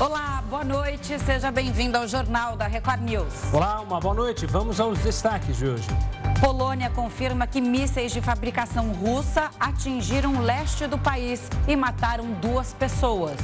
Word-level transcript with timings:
Olá, 0.00 0.44
boa 0.48 0.62
noite. 0.62 1.18
Seja 1.18 1.50
bem-vindo 1.50 1.98
ao 1.98 2.06
Jornal 2.06 2.56
da 2.56 2.68
Record 2.68 3.00
News. 3.00 3.52
Olá, 3.52 3.80
uma 3.80 3.98
boa 3.98 4.14
noite. 4.14 4.46
Vamos 4.46 4.78
aos 4.78 4.96
destaques 5.00 5.56
de 5.56 5.66
hoje. 5.66 5.88
Polônia 6.40 6.88
confirma 6.88 7.48
que 7.48 7.60
mísseis 7.60 8.12
de 8.12 8.20
fabricação 8.20 8.92
russa 8.92 9.50
atingiram 9.58 10.36
o 10.36 10.40
leste 10.40 10.86
do 10.86 10.96
país 10.96 11.50
e 11.66 11.74
mataram 11.74 12.30
duas 12.34 12.72
pessoas. 12.72 13.36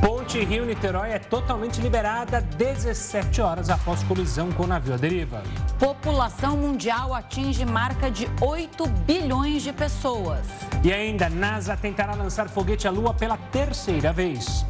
Ponte 0.00 0.38
Rio-Niterói 0.38 1.10
é 1.10 1.18
totalmente 1.18 1.80
liberada 1.80 2.40
17 2.40 3.40
horas 3.40 3.68
após 3.68 4.04
colisão 4.04 4.52
com 4.52 4.62
o 4.62 4.66
navio 4.68 4.94
à 4.94 4.96
deriva. 4.96 5.42
População 5.76 6.56
mundial 6.56 7.14
atinge 7.14 7.64
marca 7.64 8.08
de 8.12 8.28
8 8.40 8.86
bilhões 9.04 9.64
de 9.64 9.72
pessoas. 9.72 10.46
E 10.84 10.92
ainda, 10.92 11.28
NASA 11.28 11.76
tentará 11.76 12.14
lançar 12.14 12.48
foguete 12.48 12.86
à 12.86 12.92
Lua 12.92 13.12
pela 13.12 13.36
terceira 13.36 14.12
vez. 14.12 14.64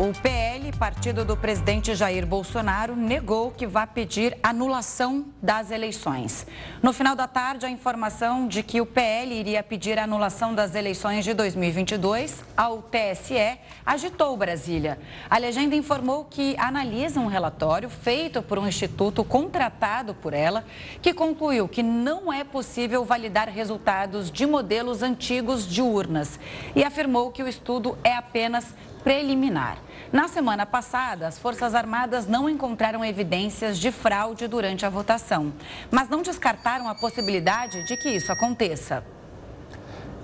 O 0.00 0.12
PL, 0.22 0.70
partido 0.78 1.24
do 1.24 1.36
presidente 1.36 1.92
Jair 1.92 2.24
Bolsonaro, 2.24 2.94
negou 2.94 3.50
que 3.50 3.66
vai 3.66 3.84
pedir 3.84 4.38
anulação 4.44 5.26
das 5.42 5.72
eleições. 5.72 6.46
No 6.80 6.92
final 6.92 7.16
da 7.16 7.26
tarde, 7.26 7.66
a 7.66 7.68
informação 7.68 8.46
de 8.46 8.62
que 8.62 8.80
o 8.80 8.86
PL 8.86 9.34
iria 9.34 9.60
pedir 9.60 9.98
anulação 9.98 10.54
das 10.54 10.76
eleições 10.76 11.24
de 11.24 11.34
2022 11.34 12.44
ao 12.56 12.80
TSE 12.80 13.58
agitou 13.84 14.36
Brasília. 14.36 15.00
A 15.28 15.36
legenda 15.36 15.74
informou 15.74 16.26
que 16.26 16.54
analisa 16.58 17.18
um 17.18 17.26
relatório 17.26 17.90
feito 17.90 18.40
por 18.40 18.56
um 18.56 18.68
instituto 18.68 19.24
contratado 19.24 20.14
por 20.14 20.32
ela, 20.32 20.64
que 21.02 21.12
concluiu 21.12 21.66
que 21.66 21.82
não 21.82 22.32
é 22.32 22.44
possível 22.44 23.04
validar 23.04 23.48
resultados 23.48 24.30
de 24.30 24.46
modelos 24.46 25.02
antigos 25.02 25.66
de 25.66 25.82
urnas 25.82 26.38
e 26.76 26.84
afirmou 26.84 27.32
que 27.32 27.42
o 27.42 27.48
estudo 27.48 27.98
é 28.04 28.14
apenas 28.14 28.76
preliminar. 29.02 29.87
Na 30.10 30.26
semana 30.26 30.64
passada, 30.64 31.26
as 31.26 31.38
Forças 31.38 31.74
Armadas 31.74 32.26
não 32.26 32.48
encontraram 32.48 33.04
evidências 33.04 33.78
de 33.78 33.92
fraude 33.92 34.48
durante 34.48 34.86
a 34.86 34.88
votação, 34.88 35.52
mas 35.90 36.08
não 36.08 36.22
descartaram 36.22 36.88
a 36.88 36.94
possibilidade 36.94 37.86
de 37.86 37.94
que 37.94 38.08
isso 38.08 38.32
aconteça. 38.32 39.04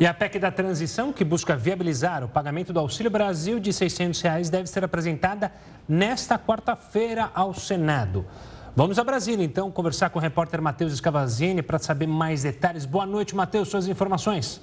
E 0.00 0.06
a 0.06 0.14
PEC 0.14 0.38
da 0.38 0.50
transição, 0.50 1.12
que 1.12 1.22
busca 1.22 1.54
viabilizar 1.54 2.24
o 2.24 2.28
pagamento 2.28 2.72
do 2.72 2.80
Auxílio 2.80 3.10
Brasil 3.10 3.60
de 3.60 3.74
600 3.74 4.22
reais, 4.22 4.48
deve 4.48 4.68
ser 4.68 4.82
apresentada 4.82 5.52
nesta 5.86 6.38
quarta-feira 6.38 7.30
ao 7.34 7.52
Senado. 7.52 8.26
Vamos 8.74 8.98
a 8.98 9.04
Brasília, 9.04 9.44
então, 9.44 9.70
conversar 9.70 10.08
com 10.08 10.18
o 10.18 10.22
repórter 10.22 10.62
Matheus 10.62 10.94
Escavazini 10.94 11.62
para 11.62 11.78
saber 11.78 12.06
mais 12.06 12.42
detalhes. 12.42 12.86
Boa 12.86 13.04
noite, 13.04 13.36
Matheus, 13.36 13.68
suas 13.68 13.86
informações. 13.86 14.62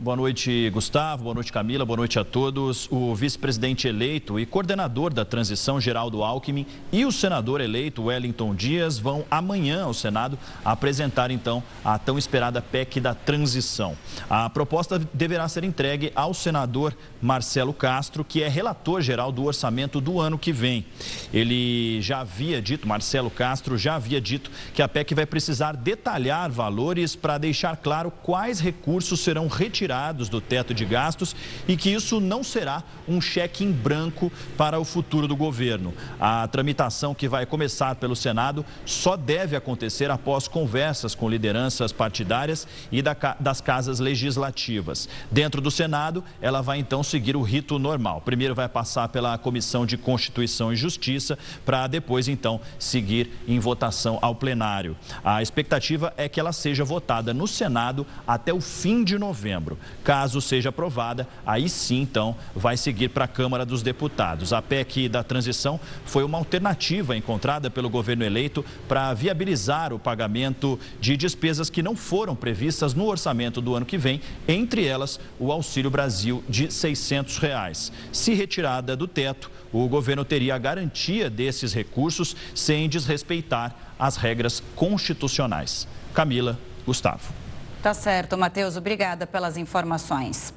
Boa 0.00 0.14
noite, 0.14 0.70
Gustavo. 0.70 1.24
Boa 1.24 1.34
noite, 1.34 1.52
Camila. 1.52 1.84
Boa 1.84 1.96
noite 1.96 2.20
a 2.20 2.24
todos. 2.24 2.86
O 2.88 3.16
vice-presidente 3.16 3.88
eleito 3.88 4.38
e 4.38 4.46
coordenador 4.46 5.12
da 5.12 5.24
transição, 5.24 5.80
Geraldo 5.80 6.22
Alckmin, 6.22 6.64
e 6.92 7.04
o 7.04 7.10
senador 7.10 7.60
eleito, 7.60 8.04
Wellington 8.04 8.54
Dias, 8.54 8.96
vão 8.96 9.24
amanhã 9.28 9.82
ao 9.82 9.92
Senado 9.92 10.38
apresentar, 10.64 11.32
então, 11.32 11.64
a 11.84 11.98
tão 11.98 12.16
esperada 12.16 12.62
PEC 12.62 13.00
da 13.00 13.12
transição. 13.12 13.96
A 14.30 14.48
proposta 14.48 15.00
deverá 15.12 15.48
ser 15.48 15.64
entregue 15.64 16.12
ao 16.14 16.32
senador 16.32 16.96
Marcelo 17.20 17.72
Castro, 17.72 18.24
que 18.24 18.40
é 18.40 18.48
relator 18.48 19.02
geral 19.02 19.32
do 19.32 19.46
orçamento 19.46 20.00
do 20.00 20.20
ano 20.20 20.38
que 20.38 20.52
vem. 20.52 20.86
Ele 21.34 22.00
já 22.02 22.20
havia 22.20 22.62
dito, 22.62 22.86
Marcelo 22.86 23.30
Castro 23.30 23.76
já 23.76 23.96
havia 23.96 24.20
dito, 24.20 24.48
que 24.72 24.80
a 24.80 24.86
PEC 24.86 25.12
vai 25.12 25.26
precisar 25.26 25.72
detalhar 25.72 26.48
valores 26.52 27.16
para 27.16 27.36
deixar 27.36 27.76
claro 27.78 28.12
quais 28.22 28.60
recursos 28.60 29.18
serão 29.18 29.48
retirados 29.48 29.87
do 30.28 30.40
teto 30.40 30.74
de 30.74 30.84
gastos 30.84 31.34
e 31.66 31.76
que 31.76 31.90
isso 31.90 32.20
não 32.20 32.44
será 32.44 32.82
um 33.08 33.20
cheque 33.20 33.64
em 33.64 33.72
branco 33.72 34.30
para 34.56 34.78
o 34.78 34.84
futuro 34.84 35.26
do 35.26 35.34
governo. 35.34 35.94
A 36.20 36.46
tramitação 36.46 37.14
que 37.14 37.26
vai 37.26 37.46
começar 37.46 37.94
pelo 37.94 38.14
Senado 38.14 38.64
só 38.84 39.16
deve 39.16 39.56
acontecer 39.56 40.10
após 40.10 40.46
conversas 40.46 41.14
com 41.14 41.28
lideranças 41.28 41.90
partidárias 41.90 42.68
e 42.92 43.02
das 43.40 43.60
casas 43.60 43.98
legislativas. 43.98 45.08
Dentro 45.30 45.60
do 45.60 45.70
Senado, 45.70 46.22
ela 46.40 46.60
vai 46.60 46.78
então 46.78 47.02
seguir 47.02 47.34
o 47.34 47.42
rito 47.42 47.78
normal. 47.78 48.20
Primeiro 48.20 48.54
vai 48.54 48.68
passar 48.68 49.08
pela 49.08 49.38
Comissão 49.38 49.86
de 49.86 49.96
Constituição 49.96 50.70
e 50.72 50.76
Justiça 50.76 51.38
para 51.64 51.86
depois 51.86 52.28
então 52.28 52.60
seguir 52.78 53.30
em 53.48 53.58
votação 53.58 54.18
ao 54.20 54.34
plenário. 54.34 54.96
A 55.24 55.40
expectativa 55.42 56.12
é 56.16 56.28
que 56.28 56.38
ela 56.38 56.52
seja 56.52 56.84
votada 56.84 57.32
no 57.32 57.46
Senado 57.46 58.06
até 58.26 58.52
o 58.52 58.60
fim 58.60 59.02
de 59.02 59.18
novembro. 59.18 59.77
Caso 60.02 60.40
seja 60.40 60.68
aprovada, 60.68 61.28
aí 61.46 61.68
sim, 61.68 62.00
então, 62.00 62.36
vai 62.54 62.76
seguir 62.76 63.08
para 63.08 63.24
a 63.24 63.28
Câmara 63.28 63.64
dos 63.64 63.82
Deputados. 63.82 64.52
A 64.52 64.62
PEC 64.62 65.08
da 65.08 65.22
transição 65.22 65.78
foi 66.04 66.24
uma 66.24 66.38
alternativa 66.38 67.16
encontrada 67.16 67.70
pelo 67.70 67.90
governo 67.90 68.24
eleito 68.24 68.64
para 68.86 69.12
viabilizar 69.14 69.92
o 69.92 69.98
pagamento 69.98 70.78
de 71.00 71.16
despesas 71.16 71.70
que 71.70 71.82
não 71.82 71.96
foram 71.96 72.34
previstas 72.34 72.94
no 72.94 73.06
orçamento 73.06 73.60
do 73.60 73.74
ano 73.74 73.86
que 73.86 73.98
vem, 73.98 74.20
entre 74.46 74.84
elas 74.84 75.20
o 75.38 75.52
Auxílio 75.52 75.90
Brasil 75.90 76.42
de 76.48 76.72
600 76.72 77.38
reais. 77.38 77.92
Se 78.12 78.34
retirada 78.34 78.96
do 78.96 79.06
teto, 79.06 79.50
o 79.72 79.86
governo 79.88 80.24
teria 80.24 80.54
a 80.54 80.58
garantia 80.58 81.28
desses 81.28 81.72
recursos 81.72 82.34
sem 82.54 82.88
desrespeitar 82.88 83.94
as 83.98 84.16
regras 84.16 84.62
constitucionais. 84.74 85.86
Camila, 86.14 86.58
Gustavo. 86.86 87.47
Tá 87.82 87.94
certo, 87.94 88.36
Matheus. 88.36 88.76
Obrigada 88.76 89.26
pelas 89.26 89.56
informações. 89.56 90.52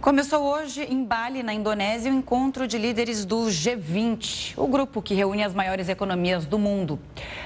Começou 0.00 0.42
hoje 0.42 0.82
em 0.82 1.04
Bali, 1.04 1.42
na 1.42 1.52
Indonésia, 1.52 2.10
o 2.10 2.14
encontro 2.14 2.66
de 2.66 2.76
líderes 2.76 3.24
do 3.24 3.46
G20, 3.46 4.54
o 4.56 4.66
grupo 4.66 5.00
que 5.00 5.14
reúne 5.14 5.44
as 5.44 5.54
maiores 5.54 5.88
economias 5.88 6.44
do 6.44 6.58
mundo. 6.58 6.98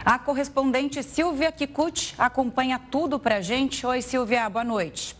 A 0.04 0.18
correspondente 0.18 1.02
Silvia 1.02 1.52
Kikuchi 1.52 2.14
acompanha 2.16 2.78
tudo 2.78 3.18
para 3.18 3.36
a 3.36 3.40
gente. 3.40 3.86
Oi, 3.86 4.00
Silvia, 4.00 4.48
boa 4.48 4.64
noite. 4.64 5.16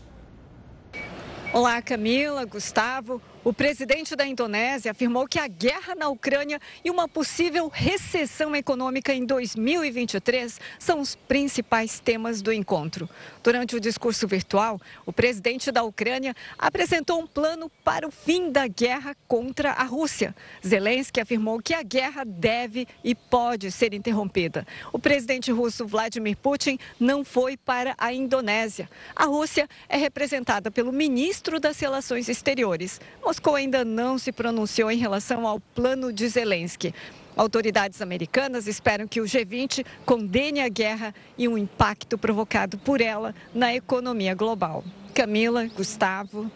Olá, 1.53 1.81
Camila, 1.81 2.45
Gustavo. 2.45 3.21
O 3.47 3.53
presidente 3.53 4.13
da 4.13 4.27
Indonésia 4.27 4.91
afirmou 4.91 5.25
que 5.25 5.39
a 5.39 5.47
guerra 5.47 5.95
na 5.95 6.09
Ucrânia 6.09 6.59
e 6.83 6.91
uma 6.91 7.07
possível 7.07 7.69
recessão 7.69 8.53
econômica 8.53 9.13
em 9.13 9.25
2023 9.25 10.59
são 10.77 10.99
os 10.99 11.15
principais 11.15 11.97
temas 11.97 12.41
do 12.41 12.51
encontro. 12.51 13.09
Durante 13.41 13.73
o 13.73 13.79
discurso 13.79 14.27
virtual, 14.27 14.81
o 15.05 15.13
presidente 15.13 15.71
da 15.71 15.81
Ucrânia 15.83 16.35
apresentou 16.59 17.21
um 17.21 17.25
plano 17.25 17.71
para 17.85 18.05
o 18.05 18.11
fim 18.11 18.51
da 18.51 18.67
guerra 18.67 19.15
contra 19.29 19.71
a 19.71 19.83
Rússia. 19.83 20.35
Zelensky 20.61 21.21
afirmou 21.21 21.61
que 21.61 21.73
a 21.73 21.83
guerra 21.83 22.25
deve 22.25 22.85
e 23.01 23.15
pode 23.15 23.71
ser 23.71 23.93
interrompida. 23.93 24.67
O 24.91 24.99
presidente 24.99 25.53
russo 25.53 25.87
Vladimir 25.87 26.35
Putin 26.35 26.77
não 26.99 27.23
foi 27.23 27.55
para 27.55 27.95
a 27.97 28.11
Indonésia. 28.11 28.89
A 29.15 29.23
Rússia 29.23 29.69
é 29.87 29.95
representada 29.95 30.69
pelo 30.69 30.91
ministro 30.91 31.61
das 31.61 31.79
Relações 31.79 32.27
Exteriores. 32.27 32.99
Moscou 33.37 33.53
ainda 33.53 33.85
não 33.85 34.17
se 34.17 34.31
pronunciou 34.31 34.89
em 34.89 34.97
relação 34.97 35.45
ao 35.45 35.59
plano 35.59 36.11
de 36.11 36.27
Zelensky. 36.27 36.91
Autoridades 37.35 38.01
americanas 38.01 38.65
esperam 38.65 39.07
que 39.07 39.21
o 39.21 39.25
G20 39.25 39.85
condene 40.03 40.59
a 40.59 40.67
guerra 40.67 41.13
e 41.37 41.47
o 41.47 41.55
impacto 41.55 42.17
provocado 42.17 42.79
por 42.79 42.99
ela 42.99 43.35
na 43.53 43.75
economia 43.75 44.33
global. 44.33 44.83
Camila, 45.13 45.67
Gustavo. 45.67 46.49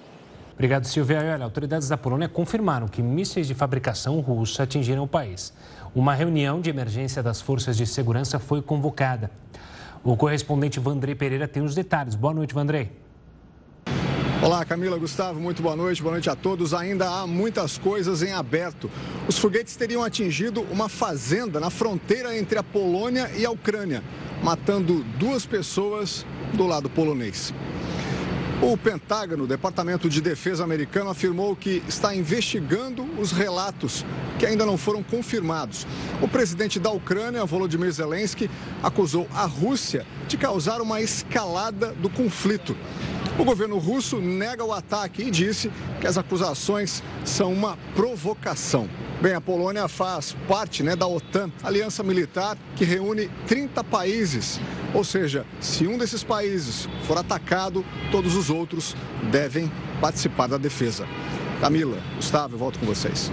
Obrigado, 0.56 0.86
Silvia. 0.86 1.20
Olha, 1.20 1.44
autoridades 1.44 1.88
da 1.88 1.98
Polônia 1.98 2.28
confirmaram 2.28 2.88
que 2.88 3.04
mísseis 3.04 3.46
de 3.46 3.54
fabricação 3.54 4.20
russa 4.20 4.64
atingiram 4.64 5.04
o 5.04 5.08
país. 5.08 5.54
Uma 5.94 6.16
reunião 6.16 6.60
de 6.60 6.72
emergência 6.72 7.22
das 7.22 7.40
forças 7.40 7.78
de 7.78 7.86
segurança 7.86 8.40
foi 8.40 8.60
convocada. 8.60 9.30
O 10.04 10.18
correspondente 10.18 10.80
Vandrei 10.80 11.14
Pereira 11.14 11.48
tem 11.48 11.62
os 11.62 11.76
detalhes. 11.76 12.16
Boa 12.16 12.34
noite, 12.34 12.56
Vandrei. 12.56 12.90
Olá, 14.44 14.66
Camila, 14.66 14.98
Gustavo, 14.98 15.40
muito 15.40 15.62
boa 15.62 15.76
noite, 15.76 16.02
boa 16.02 16.14
noite 16.14 16.28
a 16.28 16.36
todos. 16.36 16.74
Ainda 16.74 17.08
há 17.08 17.28
muitas 17.28 17.78
coisas 17.78 18.24
em 18.24 18.32
aberto. 18.32 18.90
Os 19.28 19.38
foguetes 19.38 19.76
teriam 19.76 20.04
atingido 20.04 20.62
uma 20.72 20.90
fazenda 20.90 21.60
na 21.60 21.70
fronteira 21.70 22.36
entre 22.36 22.58
a 22.58 22.64
Polônia 22.64 23.30
e 23.38 23.46
a 23.46 23.52
Ucrânia, 23.52 24.04
matando 24.42 25.04
duas 25.20 25.46
pessoas 25.46 26.26
do 26.56 26.66
lado 26.66 26.90
polonês. 26.90 27.54
O 28.64 28.76
Pentágono, 28.76 29.46
Departamento 29.46 30.10
de 30.10 30.20
Defesa 30.20 30.64
americano, 30.64 31.12
afirmou 31.12 31.56
que 31.56 31.84
está 31.88 32.16
investigando 32.16 33.04
os 33.20 33.32
relatos 33.32 34.04
que 34.40 34.46
ainda 34.48 34.66
não 34.66 34.76
foram 34.76 35.04
confirmados. 35.04 35.86
O 36.20 36.28
presidente 36.28 36.80
da 36.80 36.90
Ucrânia, 36.90 37.46
Volodymyr 37.46 37.92
Zelensky, 37.92 38.50
acusou 38.82 39.28
a 39.36 39.46
Rússia 39.46 40.04
de 40.28 40.36
causar 40.36 40.82
uma 40.82 41.00
escalada 41.00 41.92
do 41.94 42.10
conflito. 42.10 42.76
O 43.40 43.46
governo 43.46 43.78
russo 43.78 44.20
nega 44.20 44.64
o 44.64 44.74
ataque 44.74 45.24
e 45.24 45.32
disse 45.32 45.72
que 46.00 46.08
as 46.08 46.18
acusações 46.18 47.02
são 47.24 47.52
uma 47.54 47.78
provocação. 47.96 48.90
Bem, 49.22 49.34
a 49.34 49.42
Polônia 49.42 49.88
faz 49.88 50.36
parte 50.48 50.84
né, 50.84 50.96
da 50.96 51.08
OTAN, 51.08 51.52
aliança 51.64 52.04
militar 52.04 52.58
que 52.76 52.84
reúne 52.84 53.30
30 53.48 53.84
países. 53.84 54.60
Ou 54.94 55.04
seja, 55.04 55.46
se 55.60 55.88
um 55.88 55.98
desses 55.98 56.24
países 56.24 56.90
for 57.08 57.18
atacado, 57.18 57.86
todos 58.12 58.36
os 58.36 58.50
outros 58.50 58.96
devem 59.32 59.72
participar 60.02 60.48
da 60.48 60.58
defesa. 60.58 61.08
Camila, 61.62 61.98
Gustavo, 62.16 62.56
eu 62.56 62.60
volto 62.60 62.80
com 62.80 62.86
vocês. 62.86 63.32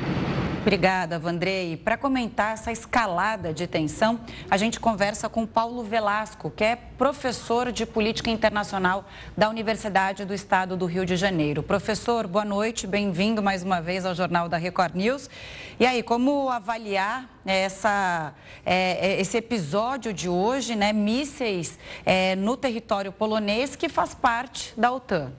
Obrigada, 0.60 1.18
Vandrei. 1.18 1.76
Para 1.76 1.96
comentar 1.96 2.52
essa 2.52 2.72
escalada 2.72 3.54
de 3.54 3.66
tensão, 3.66 4.20
a 4.50 4.56
gente 4.56 4.80
conversa 4.80 5.28
com 5.28 5.46
Paulo 5.46 5.82
Velasco, 5.84 6.50
que 6.50 6.64
é 6.64 6.76
professor 6.76 7.70
de 7.70 7.86
Política 7.86 8.28
Internacional 8.28 9.06
da 9.36 9.48
Universidade 9.48 10.24
do 10.24 10.34
Estado 10.34 10.76
do 10.76 10.84
Rio 10.84 11.06
de 11.06 11.16
Janeiro. 11.16 11.62
Professor, 11.62 12.26
boa 12.26 12.44
noite, 12.44 12.86
bem-vindo 12.86 13.42
mais 13.42 13.62
uma 13.62 13.80
vez 13.80 14.04
ao 14.04 14.14
Jornal 14.14 14.48
da 14.48 14.56
Record 14.56 14.94
News. 14.94 15.30
E 15.78 15.86
aí, 15.86 16.02
como 16.02 16.50
avaliar 16.50 17.30
essa, 17.46 18.34
é, 18.66 19.12
é 19.12 19.20
esse 19.20 19.38
episódio 19.38 20.12
de 20.12 20.28
hoje, 20.28 20.74
né? 20.74 20.92
Mísseis 20.92 21.78
é, 22.04 22.34
no 22.34 22.56
território 22.56 23.12
polonês, 23.12 23.76
que 23.76 23.88
faz 23.88 24.12
parte 24.12 24.74
da 24.76 24.92
OTAN? 24.92 25.32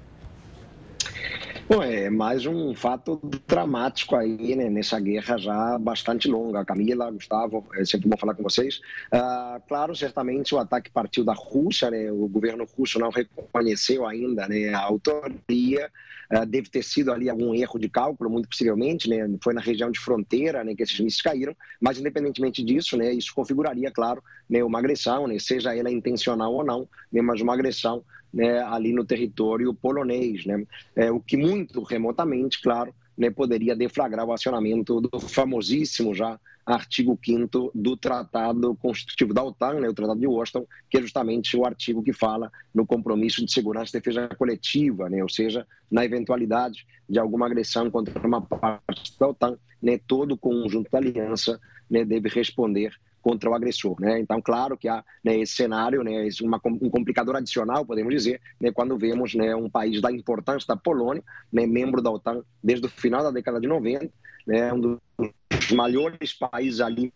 Bom, 1.69 1.83
é 1.83 2.10
mais 2.10 2.48
um 2.48 2.74
fato 2.74 3.21
dramático 3.48 4.16
aí, 4.16 4.56
né, 4.56 4.71
nessa 4.71 5.00
guerra 5.00 5.38
já 5.38 5.77
bastante 5.77 6.27
longa. 6.27 6.66
Camila, 6.66 7.12
Gustavo, 7.12 7.63
é 7.75 7.86
sempre 7.86 8.10
bom 8.10 8.18
falar 8.18 8.33
com 8.33 8.42
vocês. 8.42 8.81
Ah, 9.12 9.62
claro, 9.68 9.95
certamente 9.95 10.56
o 10.56 10.57
ataque 10.57 10.89
partiu 10.89 11.24
da 11.24 11.33
Rússia, 11.33 11.92
né, 11.92 12.12
o 12.12 12.27
governo 12.27 12.66
russo 12.75 12.98
não 12.98 13.12
reconheceu 13.12 14.07
ainda 14.07 14.48
né, 14.48 14.74
a 14.74 14.80
autoria, 14.80 15.92
ah, 16.31 16.44
deve 16.44 16.71
ter 16.71 16.83
sido 16.83 17.12
ali 17.12 17.30
algum 17.30 17.54
erro 17.54 17.77
de 17.77 17.88
cálculo, 17.88 18.31
muito 18.31 18.50
possivelmente, 18.50 19.07
né, 19.07 19.30
foi 19.44 19.54
na 19.54 19.62
região 19.62 19.92
de 19.92 20.00
fronteira 20.00 20.63
né, 20.63 20.74
que 20.74 20.81
esses 20.81 21.00
mísseis 21.00 21.21
caíram, 21.21 21.56
mas 21.80 22.00
independentemente 22.00 22.63
disso, 22.63 22.98
né, 22.98 23.13
isso 23.13 23.31
configuraria, 23.36 23.92
claro, 23.92 24.24
né, 24.50 24.63
uma 24.63 24.80
agressão, 24.80 25.27
né, 25.27 25.38
seja 25.38 25.75
ela 25.75 25.92
intencional 25.92 26.51
ou 26.51 26.66
não, 26.66 26.89
né, 27.13 27.21
mas 27.21 27.42
uma 27.42 27.54
agressão 27.54 28.04
né, 28.34 28.60
ali 28.62 28.94
no 28.94 29.06
território 29.06 29.74
polonês, 29.74 30.46
né? 30.46 30.64
É, 30.96 31.12
o 31.12 31.20
que 31.20 31.38
muito 31.38 31.81
remotamente, 31.84 32.62
claro, 32.62 32.94
né, 33.18 33.30
poderia 33.30 33.76
deflagrar 33.76 34.26
o 34.26 34.31
acionamento 34.31 35.02
do 35.02 35.20
famosíssimo 35.20 36.16
já 36.16 36.40
artigo 36.66 37.20
5 37.24 37.72
do 37.74 37.98
Tratado 37.98 38.76
Constitutivo 38.76 39.34
da 39.34 39.44
OTAN, 39.44 39.80
né, 39.80 39.90
o 39.90 39.94
Tratado 39.94 40.20
de 40.20 40.28
Washington, 40.28 40.66
que 40.90 40.98
é 40.98 41.02
justamente 41.02 41.58
o 41.58 41.66
artigo 41.66 42.04
que 42.04 42.14
fala 42.14 42.52
no 42.74 42.86
compromisso 42.86 43.44
de 43.44 43.52
segurança 43.52 43.90
e 43.90 44.00
defesa 44.00 44.28
coletiva, 44.30 45.10
né, 45.10 45.22
ou 45.22 45.30
seja, 45.30 45.68
na 45.90 46.06
eventualidade 46.06 46.86
de 47.10 47.20
alguma 47.20 47.48
agressão 47.48 47.90
contra 47.90 48.26
uma 48.26 48.42
parte 48.42 49.18
da 49.20 49.28
OTAN, 49.28 49.58
né, 49.81 50.00
todo 50.08 50.34
o 50.34 50.38
conjunto 50.38 50.90
da 50.92 51.00
aliança 51.00 51.60
né, 51.90 52.06
deve 52.06 52.30
responder 52.30 52.94
contra 53.21 53.50
o 53.50 53.54
agressor. 53.54 54.00
Né? 54.00 54.19
Então, 54.19 54.42
claro 54.42 54.77
que 54.77 54.88
há 54.88 55.04
né, 55.24 55.38
esse 55.39 55.54
cenário, 55.54 56.04
né, 56.04 56.27
uma, 56.42 56.60
um 56.63 56.89
complicador 56.89 57.36
adicional, 57.36 57.86
podemos 57.86 58.13
dizer, 58.13 58.42
né, 58.60 58.71
quando 58.71 58.98
vemos 58.98 59.36
né, 59.36 59.56
um 59.56 59.69
país 59.69 60.01
da 60.01 60.12
importância 60.12 60.68
da 60.68 60.75
Polônia, 60.75 61.24
né, 61.51 61.66
membro 61.66 62.01
da 62.01 62.12
OTAN 62.12 62.44
desde 62.63 62.86
o 62.86 62.89
final 62.89 63.24
da 63.24 63.31
década 63.31 63.60
de 63.60 63.68
90, 63.68 64.10
né, 64.48 64.74
um 64.74 64.80
dos 64.80 65.71
maiores 65.71 66.33
países 66.33 66.81
ali 66.81 67.13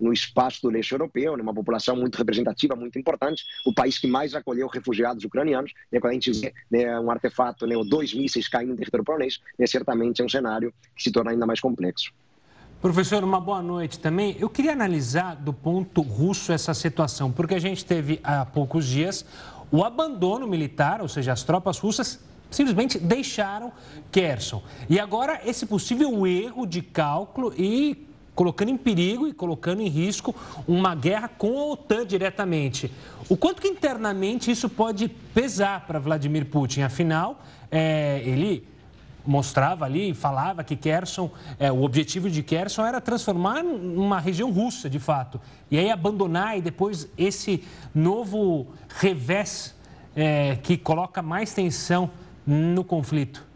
no 0.00 0.12
espaço 0.12 0.62
do 0.62 0.70
leste 0.70 0.92
europeu, 0.92 1.36
né, 1.36 1.42
uma 1.42 1.52
população 1.52 1.94
muito 1.94 2.16
representativa, 2.16 2.74
muito 2.74 2.98
importante, 2.98 3.44
o 3.66 3.74
país 3.74 3.98
que 3.98 4.06
mais 4.06 4.34
acolheu 4.34 4.66
refugiados 4.66 5.24
ucranianos. 5.24 5.72
Né, 5.92 6.00
quando 6.00 6.12
a 6.12 6.14
gente 6.14 6.32
vê 6.32 6.54
né, 6.70 6.98
um 6.98 7.10
artefato, 7.10 7.66
né, 7.66 7.76
ou 7.76 7.84
dois 7.84 8.14
mísseis 8.14 8.48
caindo 8.48 8.70
no 8.70 8.76
território 8.76 9.04
polonês, 9.04 9.40
né, 9.58 9.66
certamente 9.66 10.22
é 10.22 10.24
um 10.24 10.28
cenário 10.28 10.72
que 10.96 11.02
se 11.02 11.12
torna 11.12 11.32
ainda 11.32 11.46
mais 11.46 11.60
complexo. 11.60 12.12
Professor, 12.80 13.22
uma 13.22 13.38
boa 13.38 13.60
noite 13.60 13.98
também. 13.98 14.34
Eu 14.40 14.48
queria 14.48 14.72
analisar 14.72 15.36
do 15.36 15.52
ponto 15.52 16.00
russo 16.00 16.50
essa 16.50 16.72
situação, 16.72 17.30
porque 17.30 17.54
a 17.54 17.58
gente 17.58 17.84
teve 17.84 18.18
há 18.24 18.46
poucos 18.46 18.86
dias 18.86 19.22
o 19.70 19.84
abandono 19.84 20.46
militar, 20.46 21.02
ou 21.02 21.08
seja, 21.08 21.30
as 21.30 21.42
tropas 21.42 21.78
russas 21.78 22.18
simplesmente 22.50 22.98
deixaram 22.98 23.70
Kherson. 24.10 24.62
E 24.88 24.98
agora 24.98 25.42
esse 25.44 25.66
possível 25.66 26.26
erro 26.26 26.66
de 26.66 26.80
cálculo 26.80 27.52
e 27.54 28.08
colocando 28.34 28.70
em 28.70 28.78
perigo 28.78 29.28
e 29.28 29.34
colocando 29.34 29.82
em 29.82 29.88
risco 29.88 30.34
uma 30.66 30.94
guerra 30.94 31.28
com 31.28 31.60
a 31.60 31.66
OTAN 31.72 32.06
diretamente. 32.06 32.90
O 33.28 33.36
quanto 33.36 33.60
que 33.60 33.68
internamente 33.68 34.50
isso 34.50 34.70
pode 34.70 35.06
pesar 35.34 35.86
para 35.86 35.98
Vladimir 35.98 36.46
Putin? 36.46 36.80
Afinal, 36.80 37.42
é, 37.70 38.22
ele 38.24 38.66
mostrava 39.26 39.84
ali, 39.84 40.14
falava 40.14 40.64
que 40.64 40.76
Kherson, 40.76 41.30
é, 41.58 41.70
o 41.70 41.82
objetivo 41.82 42.30
de 42.30 42.42
Kherson 42.42 42.84
era 42.84 43.00
transformar 43.00 43.62
numa 43.62 44.18
região 44.18 44.50
russa, 44.50 44.88
de 44.88 44.98
fato. 44.98 45.40
E 45.70 45.78
aí 45.78 45.90
abandonar 45.90 46.58
e 46.58 46.60
depois 46.60 47.08
esse 47.16 47.64
novo 47.94 48.68
revés 48.88 49.74
é, 50.14 50.56
que 50.62 50.76
coloca 50.76 51.22
mais 51.22 51.52
tensão 51.52 52.10
no 52.46 52.82
conflito. 52.82 53.48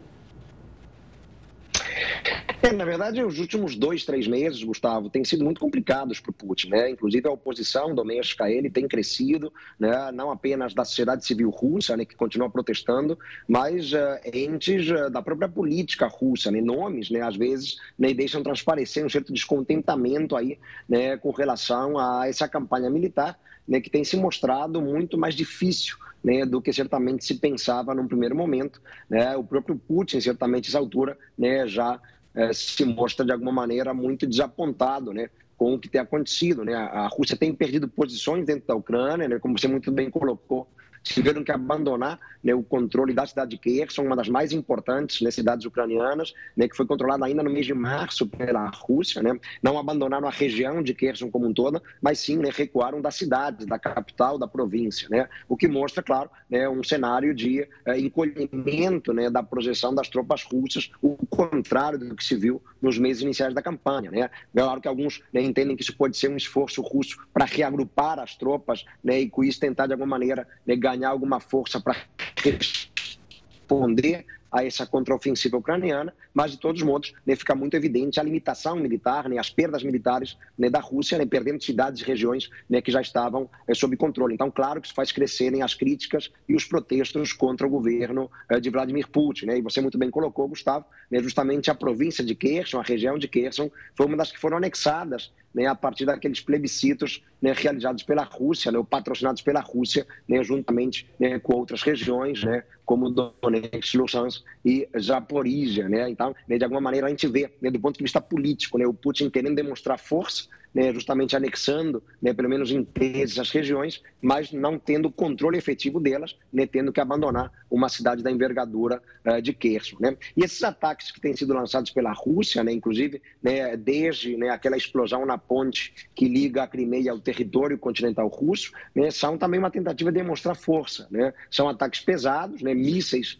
É, 2.65 2.71
na 2.71 2.83
verdade, 2.83 3.23
os 3.23 3.37
últimos 3.37 3.75
dois, 3.75 4.03
três 4.03 4.25
meses, 4.25 4.63
Gustavo, 4.63 5.07
têm 5.07 5.23
sido 5.23 5.43
muito 5.43 5.61
complicados 5.61 6.19
para 6.19 6.31
o 6.31 6.33
Putin. 6.33 6.69
Né? 6.69 6.89
Inclusive, 6.89 7.27
a 7.27 7.31
oposição 7.31 7.93
doméstica 7.93 8.45
a 8.45 8.51
ele 8.51 8.71
tem 8.71 8.87
crescido, 8.87 9.53
né? 9.79 10.11
não 10.11 10.31
apenas 10.31 10.73
da 10.73 10.83
sociedade 10.83 11.23
civil 11.23 11.51
russa, 11.51 11.95
né? 11.95 12.05
que 12.05 12.15
continua 12.15 12.49
protestando, 12.49 13.19
mas 13.47 13.93
uh, 13.93 13.97
entes 14.33 14.89
uh, 14.89 15.11
da 15.11 15.21
própria 15.21 15.47
política 15.47 16.07
russa, 16.07 16.49
né? 16.49 16.59
nomes, 16.59 17.11
né? 17.11 17.21
às 17.21 17.35
vezes, 17.35 17.77
né? 17.99 18.15
deixam 18.15 18.41
transparecer 18.41 19.05
um 19.05 19.09
certo 19.09 19.31
descontentamento 19.31 20.35
aí, 20.35 20.57
né? 20.89 21.17
com 21.17 21.29
relação 21.29 21.99
a 21.99 22.27
essa 22.27 22.47
campanha 22.47 22.89
militar, 22.89 23.39
né? 23.67 23.79
que 23.79 23.91
tem 23.91 24.03
se 24.03 24.17
mostrado 24.17 24.81
muito 24.81 25.19
mais 25.19 25.35
difícil 25.35 25.97
né, 26.25 26.43
do 26.43 26.59
que 26.59 26.73
certamente 26.73 27.23
se 27.23 27.35
pensava 27.35 27.93
num 27.93 28.07
primeiro 28.07 28.35
momento. 28.35 28.81
Né? 29.07 29.37
O 29.37 29.43
próprio 29.43 29.77
Putin, 29.77 30.19
certamente, 30.19 30.69
essa 30.69 30.79
altura, 30.79 31.15
né, 31.37 31.67
já 31.67 32.01
é, 32.35 32.53
se 32.53 32.83
mostra 32.85 33.25
de 33.25 33.31
alguma 33.31 33.51
maneira 33.51 33.93
muito 33.93 34.27
desapontado, 34.27 35.13
né? 35.13 35.29
com 35.57 35.73
o 35.73 35.79
que 35.79 35.87
tem 35.87 36.01
acontecido. 36.01 36.65
Né? 36.65 36.73
A 36.75 37.07
Rússia 37.07 37.37
tem 37.37 37.53
perdido 37.53 37.87
posições 37.87 38.45
dentro 38.45 38.67
da 38.67 38.75
Ucrânia, 38.75 39.27
né? 39.27 39.39
como 39.39 39.57
você 39.57 39.67
muito 39.67 39.91
bem 39.91 40.09
colocou, 40.09 40.67
tiveram 41.05 41.43
que 41.43 41.51
abandonar 41.51 42.19
né, 42.43 42.53
o 42.53 42.63
controle 42.63 43.13
da 43.13 43.25
cidade 43.25 43.51
de 43.51 43.57
Kherson, 43.57 44.03
uma 44.03 44.15
das 44.15 44.27
mais 44.27 44.51
importantes 44.51 45.21
né, 45.21 45.31
cidades 45.31 45.65
ucranianas, 45.65 46.33
né, 46.57 46.67
que 46.67 46.75
foi 46.75 46.85
controlada 46.85 47.25
ainda 47.25 47.43
no 47.43 47.49
mês 47.49 47.65
de 47.65 47.73
março 47.73 48.27
pela 48.27 48.69
Rússia. 48.69 49.21
Né, 49.21 49.39
não 49.61 49.77
abandonaram 49.77 50.27
a 50.27 50.31
região 50.31 50.81
de 50.81 50.93
Kherson 50.93 51.29
como 51.29 51.47
um 51.47 51.53
todo, 51.53 51.81
mas 52.01 52.19
sim 52.19 52.37
né, 52.37 52.49
recuaram 52.51 53.01
da 53.01 53.11
cidade, 53.11 53.65
da 53.65 53.77
capital, 53.77 54.37
da 54.37 54.47
província. 54.47 55.07
Né, 55.09 55.29
o 55.47 55.55
que 55.55 55.67
mostra, 55.67 56.01
claro, 56.01 56.29
né, 56.49 56.67
um 56.67 56.83
cenário 56.83 57.33
de 57.33 57.67
é, 57.85 57.99
encolhimento 57.99 59.13
né, 59.13 59.29
da 59.29 59.43
projeção 59.43 59.93
das 59.93 60.09
tropas 60.09 60.43
russas, 60.43 60.91
o 61.01 61.15
contrário 61.27 61.99
do 61.99 62.15
que 62.15 62.23
se 62.23 62.35
viu 62.35 62.61
nos 62.81 62.97
meses 62.97 63.21
iniciais 63.21 63.53
da 63.53 63.61
campanha. 63.61 64.09
Né. 64.09 64.29
Claro 64.53 64.81
que 64.81 64.87
alguns 64.87 65.21
né, 65.31 65.41
entendem 65.41 65.75
que 65.75 65.83
isso 65.83 65.95
pode 65.95 66.17
ser 66.17 66.29
um 66.29 66.37
esforço 66.37 66.81
russo 66.81 67.17
para 67.31 67.45
reagrupar 67.45 68.19
as 68.19 68.35
tropas 68.35 68.85
né, 69.03 69.19
e 69.21 69.29
com 69.29 69.43
isso 69.43 69.59
tentar, 69.59 69.85
de 69.85 69.93
alguma 69.93 70.09
maneira, 70.09 70.47
né, 70.65 70.75
ganhar 70.75 70.94
alguma 71.03 71.39
força 71.39 71.79
para 71.79 71.95
responder 72.41 74.25
a 74.55 74.63
essa 74.63 74.85
contraofensiva 74.85 75.57
ucraniana, 75.57 76.13
mas 76.33 76.51
de 76.51 76.57
todos 76.57 76.81
os 76.81 76.87
modos 76.87 77.13
né, 77.25 77.35
fica 77.35 77.53
muito 77.53 77.73
evidente 77.73 78.21
a 78.21 78.23
limitação 78.23 78.77
militar, 78.77 79.27
né, 79.27 79.37
as 79.37 79.49
perdas 79.49 79.83
militares 79.83 80.37
né, 80.57 80.69
da 80.69 80.79
Rússia, 80.79 81.17
né, 81.17 81.25
perdendo 81.25 81.61
cidades 81.61 82.01
e 82.01 82.05
regiões 82.05 82.49
né, 82.69 82.81
que 82.81 82.89
já 82.89 83.01
estavam 83.01 83.49
é, 83.67 83.73
sob 83.73 83.97
controle. 83.97 84.33
Então, 84.33 84.49
claro 84.49 84.79
que 84.79 84.87
isso 84.87 84.95
faz 84.95 85.11
crescerem 85.11 85.61
as 85.61 85.73
críticas 85.73 86.31
e 86.47 86.55
os 86.55 86.63
protestos 86.63 87.33
contra 87.33 87.67
o 87.67 87.69
governo 87.69 88.31
é, 88.49 88.57
de 88.57 88.69
Vladimir 88.69 89.09
Putin. 89.09 89.47
Né, 89.47 89.57
e 89.57 89.61
você 89.61 89.81
muito 89.81 89.97
bem 89.97 90.09
colocou, 90.09 90.47
Gustavo, 90.47 90.85
né, 91.11 91.21
justamente 91.21 91.69
a 91.69 91.75
província 91.75 92.23
de 92.23 92.33
Kherson, 92.33 92.79
a 92.79 92.83
região 92.83 93.17
de 93.17 93.27
Kherson, 93.27 93.69
foi 93.93 94.05
uma 94.05 94.15
das 94.15 94.31
que 94.31 94.39
foram 94.39 94.55
anexadas 94.55 95.33
né, 95.55 95.67
a 95.67 95.75
partir 95.75 96.05
daqueles 96.05 96.41
plebiscitos 96.41 97.23
né, 97.41 97.53
realizados 97.55 98.03
pela 98.03 98.23
Rússia, 98.23 98.71
né, 98.71 98.77
ou 98.77 98.83
patrocinados 98.83 99.41
pela 99.41 99.61
Rússia, 99.61 100.05
né, 100.27 100.43
juntamente 100.43 101.09
né, 101.17 101.39
com 101.39 101.55
outras 101.55 101.81
regiões, 101.81 102.43
né, 102.43 102.63
como 102.85 103.09
Donetsk, 103.09 103.95
Luhansk 103.95 104.43
e 104.63 104.87
Zaporizhia. 104.99 105.89
Né? 105.89 106.09
Então, 106.09 106.35
né, 106.47 106.57
de 106.57 106.63
alguma 106.63 106.81
maneira, 106.81 107.07
a 107.07 107.09
gente 107.09 107.27
vê, 107.27 107.51
né, 107.61 107.71
do 107.71 107.79
ponto 107.79 107.97
de 107.97 108.03
vista 108.03 108.21
político, 108.21 108.77
né, 108.77 108.85
o 108.85 108.93
Putin 108.93 109.29
querendo 109.29 109.55
demonstrar 109.55 109.97
força, 109.97 110.47
né, 110.75 110.93
justamente 110.93 111.37
anexando, 111.37 112.03
né, 112.21 112.33
pelo 112.33 112.49
menos 112.49 112.69
em 112.69 112.83
tese, 112.83 113.39
as 113.39 113.49
regiões, 113.49 114.03
mas 114.21 114.51
não 114.51 114.77
tendo 114.77 115.09
controle 115.09 115.57
efetivo 115.57 116.01
delas, 116.01 116.37
né, 116.51 116.67
tendo 116.67 116.91
que 116.91 116.99
abandonar 116.99 117.49
uma 117.71 117.87
cidade 117.87 118.21
da 118.21 118.29
envergadura 118.29 119.01
uh, 119.25 119.41
de 119.41 119.53
Kherson. 119.53 119.95
Né? 120.01 120.17
E 120.35 120.43
esses 120.43 120.61
ataques 120.61 121.11
que 121.11 121.21
têm 121.21 121.33
sido 121.33 121.53
lançados 121.53 121.91
pela 121.91 122.11
Rússia, 122.11 122.61
né, 122.61 122.73
inclusive 122.73 123.21
né, 123.41 123.77
desde 123.77 124.35
aquela 124.49 124.75
explosão 124.75 125.25
na 125.25 125.37
ponte 125.37 125.93
que 126.13 126.27
liga 126.27 126.63
a 126.63 126.67
Crimeia 126.67 127.11
ao 127.11 127.19
território 127.19 127.77
continental 127.77 128.27
russo, 128.27 128.73
são 129.11 129.37
também 129.37 129.59
uma 129.59 129.71
tentativa 129.71 130.11
de 130.11 130.19
demonstrar 130.19 130.55
força. 130.55 131.07
São 131.49 131.69
ataques 131.69 132.01
pesados, 132.01 132.61
mísseis 132.61 133.39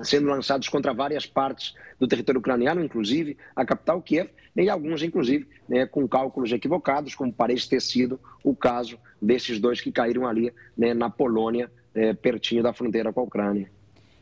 sendo 0.00 0.28
lançados 0.28 0.68
contra 0.68 0.92
várias 0.92 1.26
partes 1.26 1.74
do 1.98 2.06
território 2.08 2.38
ucraniano, 2.38 2.82
inclusive 2.82 3.36
a 3.54 3.64
capital 3.64 4.00
Kiev, 4.02 4.30
e 4.56 4.70
alguns, 4.70 5.02
inclusive, 5.02 5.48
né, 5.68 5.84
com 5.86 6.06
cálculos 6.06 6.52
equivocados, 6.52 7.14
como 7.14 7.32
parece 7.32 7.68
ter 7.68 7.80
sido 7.80 8.20
o 8.42 8.54
caso 8.54 8.98
desses 9.20 9.58
dois 9.58 9.80
que 9.80 9.90
caíram 9.90 10.26
ali 10.26 10.52
né, 10.76 10.94
na 10.94 11.10
Polônia, 11.10 11.70
é, 11.94 12.12
pertinho 12.12 12.62
da 12.62 12.72
fronteira 12.72 13.12
com 13.12 13.20
a 13.20 13.24
Ucrânia. 13.24 13.70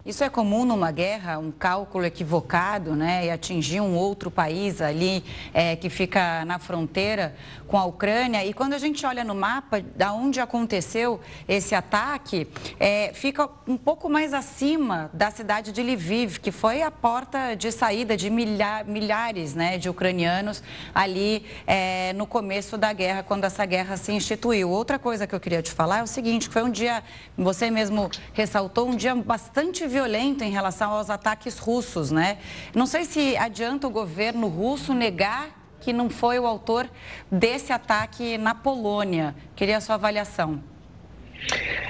Isso 0.05 0.25
é 0.25 0.29
comum 0.29 0.65
numa 0.65 0.91
guerra, 0.91 1.39
um 1.39 1.53
cálculo 1.53 2.05
equivocado, 2.05 2.97
né? 2.97 3.27
E 3.27 3.31
atingir 3.31 3.81
um 3.81 3.95
outro 3.95 4.33
país 4.33 4.83
ali 4.83 5.23
é, 5.55 5.77
que 5.77 5.89
fica 5.89 6.45
na 6.45 6.59
fronteira 6.59 7.37
com 7.69 7.79
a 7.79 7.85
Ucrânia. 7.85 8.45
E 8.45 8.53
quando 8.53 8.73
a 8.73 8.79
gente 8.79 9.07
olha 9.07 9.23
no 9.23 9.33
mapa 9.33 9.81
da 9.81 10.13
onde 10.13 10.41
aconteceu 10.41 11.21
esse 11.47 11.73
ataque, 11.73 12.49
é, 12.81 13.13
fica 13.15 13.49
um 13.65 13.77
pouco 13.77 14.11
mais 14.11 14.35
acima 14.35 15.09
da 15.13 15.31
cidade 15.31 15.71
de 15.71 15.81
Lviv, 15.81 16.41
que 16.41 16.51
foi 16.51 16.83
a 16.83 16.91
porta 16.91 17.55
de 17.55 17.71
saída 17.71 18.17
de 18.17 18.29
milha, 18.29 18.83
milhares 18.85 19.55
né, 19.55 19.79
de 19.79 19.89
ucranianos 19.89 20.65
ali 20.93 21.47
é, 21.65 22.13
no 22.15 22.27
começo 22.27 22.77
da 22.77 22.93
guerra, 22.93 23.23
quando 23.23 23.45
essa 23.45 23.65
guerra 23.65 23.97
se 23.97 24.11
instituiu. 24.11 24.69
Outra 24.69 24.99
coisa 24.99 25.29
que 25.29 25.35
eu 25.35 25.39
queria 25.39 25.63
te 25.63 25.71
falar 25.71 26.01
é 26.01 26.03
o 26.03 26.09
seguinte, 26.09 26.49
foi 26.49 26.65
um 26.65 26.71
dia, 26.71 27.05
você 27.39 27.71
mesmo 27.71 28.11
ressaltou, 28.33 28.89
um 28.89 28.97
dia 28.97 29.15
bastante 29.15 29.92
violento 29.93 30.43
em 30.43 30.51
relação 30.51 30.91
aos 30.91 31.11
ataques 31.11 31.59
russos, 31.59 32.11
né? 32.11 32.39
Não 32.75 32.87
sei 32.87 33.05
se 33.05 33.37
adianta 33.37 33.87
o 33.87 33.91
governo 33.91 34.49
russo 34.49 34.95
negar 34.95 35.51
que 35.81 35.93
não 35.93 36.09
foi 36.09 36.39
o 36.39 36.47
autor 36.47 36.89
desse 37.31 37.73
ataque 37.73 38.39
na 38.39 38.55
Polônia. 38.55 39.35
Queria 39.55 39.77
a 39.77 39.81
sua 39.81 39.97
avaliação. 39.97 40.63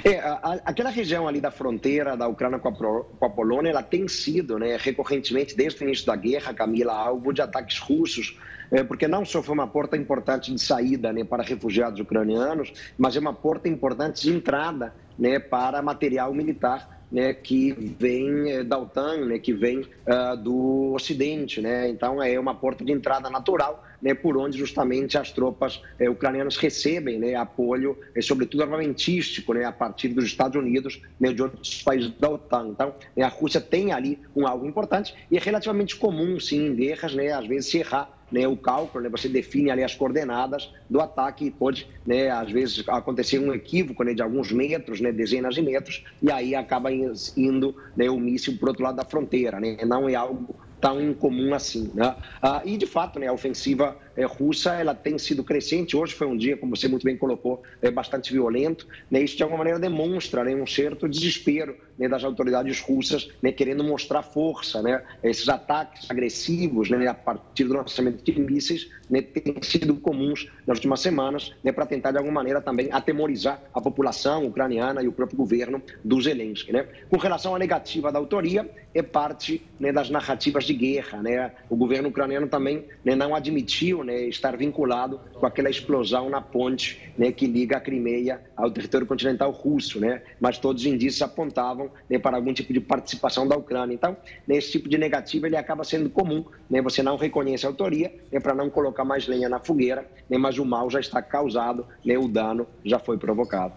É, 0.02 0.18
a, 0.18 0.60
aquela 0.64 0.88
região 0.88 1.28
ali 1.28 1.40
da 1.40 1.50
fronteira 1.50 2.16
da 2.16 2.26
Ucrânia 2.26 2.58
com 2.58 2.68
a, 2.68 2.72
com 2.72 3.26
a, 3.26 3.30
Polônia, 3.30 3.70
ela 3.70 3.82
tem 3.82 4.08
sido, 4.08 4.58
né, 4.58 4.78
recorrentemente, 4.80 5.54
desde 5.54 5.82
o 5.82 5.84
início 5.84 6.06
da 6.06 6.16
guerra, 6.16 6.54
Camila, 6.54 6.94
alvo 6.94 7.32
de 7.32 7.42
ataques 7.42 7.78
russos, 7.78 8.36
é, 8.70 8.82
porque 8.82 9.06
não 9.06 9.24
só 9.26 9.42
foi 9.42 9.54
uma 9.54 9.66
porta 9.66 9.96
importante 9.96 10.52
de 10.52 10.58
saída 10.58 11.12
né, 11.12 11.22
para 11.22 11.42
refugiados 11.42 12.00
ucranianos, 12.00 12.72
mas 12.96 13.14
é 13.14 13.20
uma 13.20 13.34
porta 13.34 13.68
importante 13.68 14.22
de 14.22 14.34
entrada 14.34 14.94
né, 15.18 15.38
para 15.38 15.82
material 15.82 16.32
militar 16.32 17.01
né, 17.12 17.34
que 17.34 17.72
vem 17.72 18.50
eh, 18.50 18.64
da 18.64 18.78
OTAN, 18.78 19.26
né, 19.26 19.38
que 19.38 19.52
vem 19.52 19.80
uh, 19.80 20.36
do 20.36 20.92
Ocidente. 20.94 21.60
Né? 21.60 21.88
Então, 21.90 22.22
é 22.22 22.40
uma 22.40 22.54
porta 22.54 22.82
de 22.82 22.90
entrada 22.90 23.28
natural 23.28 23.84
né, 24.02 24.12
por 24.14 24.36
onde 24.36 24.58
justamente 24.58 25.16
as 25.16 25.30
tropas 25.30 25.80
eh, 25.98 26.10
ucranianas 26.10 26.56
recebem 26.56 27.18
né, 27.18 27.36
apoio, 27.36 27.96
eh, 28.14 28.20
sobretudo 28.20 28.64
armamentístico, 28.64 29.54
né, 29.54 29.64
a 29.64 29.70
partir 29.70 30.08
dos 30.08 30.24
Estados 30.24 30.60
Unidos 30.60 31.00
né, 31.20 31.32
de 31.32 31.40
outros 31.40 31.82
países 31.82 32.10
da 32.18 32.28
OTAN. 32.28 32.70
Então, 32.70 32.94
né, 33.16 33.22
a 33.22 33.28
Rússia 33.28 33.60
tem 33.60 33.92
ali 33.92 34.18
um 34.34 34.46
algo 34.46 34.66
importante 34.66 35.14
e 35.30 35.36
é 35.36 35.40
relativamente 35.40 35.94
comum, 35.94 36.40
sim, 36.40 36.66
em 36.66 36.74
guerras, 36.74 37.14
né, 37.14 37.32
às 37.32 37.46
vezes 37.46 37.70
se 37.70 37.78
errar 37.78 38.21
né, 38.32 38.48
o 38.48 38.56
cálculo, 38.56 39.04
né, 39.04 39.10
você 39.10 39.28
define 39.28 39.70
ali 39.70 39.84
as 39.84 39.94
coordenadas 39.94 40.72
do 40.88 41.00
ataque 41.00 41.44
e 41.44 41.50
pode, 41.50 41.86
né, 42.06 42.30
às 42.30 42.50
vezes, 42.50 42.82
acontecer 42.88 43.38
um 43.38 43.52
equívoco 43.52 44.02
né, 44.02 44.14
de 44.14 44.22
alguns 44.22 44.50
metros, 44.50 45.00
né, 45.00 45.12
dezenas 45.12 45.54
de 45.54 45.62
metros, 45.62 46.02
e 46.22 46.30
aí 46.30 46.54
acaba 46.54 46.90
indo 46.90 47.76
né, 47.96 48.08
o 48.08 48.18
míssil 48.18 48.56
para 48.58 48.66
o 48.66 48.68
outro 48.70 48.84
lado 48.84 48.96
da 48.96 49.04
fronteira. 49.04 49.60
Né, 49.60 49.76
não 49.84 50.08
é 50.08 50.14
algo 50.14 50.56
tão 50.80 51.00
incomum 51.00 51.54
assim. 51.54 51.92
Né? 51.94 52.16
Ah, 52.42 52.60
e, 52.64 52.76
de 52.76 52.86
fato, 52.86 53.20
né, 53.20 53.28
a 53.28 53.32
ofensiva 53.32 53.96
russa 54.24 54.74
ela 54.74 54.94
tem 54.94 55.18
sido 55.18 55.42
crescente. 55.42 55.96
Hoje 55.96 56.14
foi 56.14 56.26
um 56.26 56.36
dia, 56.36 56.56
como 56.56 56.76
você 56.76 56.88
muito 56.88 57.04
bem 57.04 57.16
colocou, 57.16 57.62
é, 57.80 57.90
bastante 57.90 58.32
violento. 58.32 58.86
Né? 59.10 59.22
Isso, 59.22 59.36
de 59.36 59.42
alguma 59.42 59.58
maneira, 59.58 59.78
demonstra 59.78 60.44
né, 60.44 60.54
um 60.54 60.66
certo 60.66 61.08
desespero 61.08 61.76
né, 61.98 62.08
das 62.08 62.24
autoridades 62.24 62.80
russas 62.80 63.30
né, 63.40 63.52
querendo 63.52 63.82
mostrar 63.84 64.22
força. 64.22 64.82
Né? 64.82 65.02
Esses 65.22 65.48
ataques 65.48 66.10
agressivos 66.10 66.90
né, 66.90 67.06
a 67.06 67.14
partir 67.14 67.64
do 67.64 67.74
lançamento 67.74 68.22
de 68.22 68.38
mísseis 68.38 68.90
né, 69.08 69.22
têm 69.22 69.56
sido 69.62 69.94
comuns 69.96 70.50
nas 70.66 70.78
últimas 70.78 71.00
semanas 71.00 71.52
né, 71.62 71.72
para 71.72 71.86
tentar, 71.86 72.10
de 72.10 72.18
alguma 72.18 72.34
maneira, 72.34 72.60
também 72.60 72.88
atemorizar 72.92 73.62
a 73.72 73.80
população 73.80 74.46
ucraniana 74.46 75.02
e 75.02 75.08
o 75.08 75.12
próprio 75.12 75.38
governo 75.38 75.82
do 76.04 76.20
Zelensky. 76.20 76.72
Né? 76.72 76.86
Com 77.08 77.16
relação 77.16 77.54
à 77.54 77.58
negativa 77.58 78.10
da 78.10 78.18
autoria, 78.18 78.68
é 78.94 79.02
parte 79.02 79.62
né, 79.78 79.92
das 79.92 80.10
narrativas 80.10 80.64
de 80.64 80.74
guerra. 80.74 81.22
Né? 81.22 81.52
O 81.68 81.76
governo 81.76 82.08
ucraniano 82.08 82.48
também 82.48 82.84
né, 83.04 83.14
não 83.14 83.34
admitiu 83.34 84.01
né, 84.04 84.22
estar 84.22 84.56
vinculado 84.56 85.20
com 85.34 85.46
aquela 85.46 85.70
explosão 85.70 86.28
na 86.28 86.40
ponte 86.40 87.00
né, 87.16 87.32
que 87.32 87.46
liga 87.46 87.76
a 87.76 87.80
Crimeia 87.80 88.40
ao 88.56 88.70
território 88.70 89.06
continental 89.06 89.50
russo, 89.50 90.00
né? 90.00 90.22
mas 90.40 90.58
todos 90.58 90.82
os 90.82 90.86
indícios 90.86 91.22
apontavam 91.22 91.90
né, 92.08 92.18
para 92.18 92.36
algum 92.36 92.52
tipo 92.52 92.72
de 92.72 92.80
participação 92.80 93.46
da 93.46 93.56
Ucrânia. 93.56 93.94
Então, 93.94 94.16
nesse 94.46 94.72
tipo 94.72 94.88
de 94.88 94.98
negativa, 94.98 95.46
ele 95.46 95.56
acaba 95.56 95.84
sendo 95.84 96.10
comum, 96.10 96.44
né? 96.68 96.80
você 96.80 97.02
não 97.02 97.16
reconhece 97.16 97.66
a 97.66 97.68
autoria 97.68 98.14
né, 98.30 98.40
para 98.40 98.54
não 98.54 98.70
colocar 98.70 99.04
mais 99.04 99.26
lenha 99.26 99.48
na 99.48 99.58
fogueira, 99.58 100.08
né, 100.28 100.38
mas 100.38 100.58
o 100.58 100.64
mal 100.64 100.90
já 100.90 101.00
está 101.00 101.20
causado, 101.22 101.86
né, 102.04 102.16
o 102.18 102.28
dano 102.28 102.66
já 102.84 102.98
foi 102.98 103.18
provocado. 103.18 103.74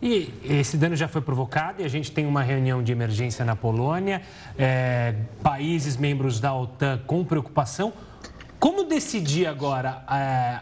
E 0.00 0.30
esse 0.44 0.76
dano 0.76 0.94
já 0.94 1.08
foi 1.08 1.22
provocado 1.22 1.80
e 1.80 1.84
a 1.84 1.88
gente 1.88 2.12
tem 2.12 2.26
uma 2.26 2.42
reunião 2.42 2.82
de 2.82 2.92
emergência 2.92 3.44
na 3.44 3.56
Polônia, 3.56 4.20
é, 4.58 5.14
países 5.42 5.96
membros 5.96 6.38
da 6.38 6.54
OTAN 6.54 7.00
com 7.06 7.24
preocupação. 7.24 7.92
Como 8.58 8.84
decidir 8.84 9.46
agora 9.46 10.02
é, 10.10 10.60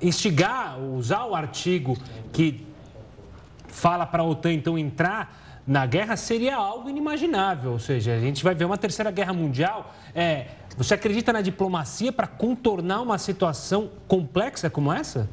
instigar, 0.00 0.78
usar 0.78 1.24
o 1.24 1.34
artigo 1.34 1.96
que 2.32 2.66
fala 3.68 4.06
para 4.06 4.22
a 4.22 4.26
OTAN 4.26 4.52
então 4.52 4.78
entrar 4.78 5.62
na 5.66 5.86
guerra 5.86 6.16
seria 6.16 6.56
algo 6.56 6.88
inimaginável. 6.88 7.72
Ou 7.72 7.78
seja, 7.78 8.14
a 8.14 8.20
gente 8.20 8.44
vai 8.44 8.54
ver 8.54 8.64
uma 8.64 8.78
terceira 8.78 9.10
guerra 9.10 9.32
mundial. 9.32 9.94
É, 10.14 10.46
você 10.76 10.94
acredita 10.94 11.32
na 11.32 11.40
diplomacia 11.40 12.12
para 12.12 12.26
contornar 12.26 13.00
uma 13.00 13.18
situação 13.18 13.90
complexa 14.06 14.68
como 14.68 14.92
essa? 14.92 15.28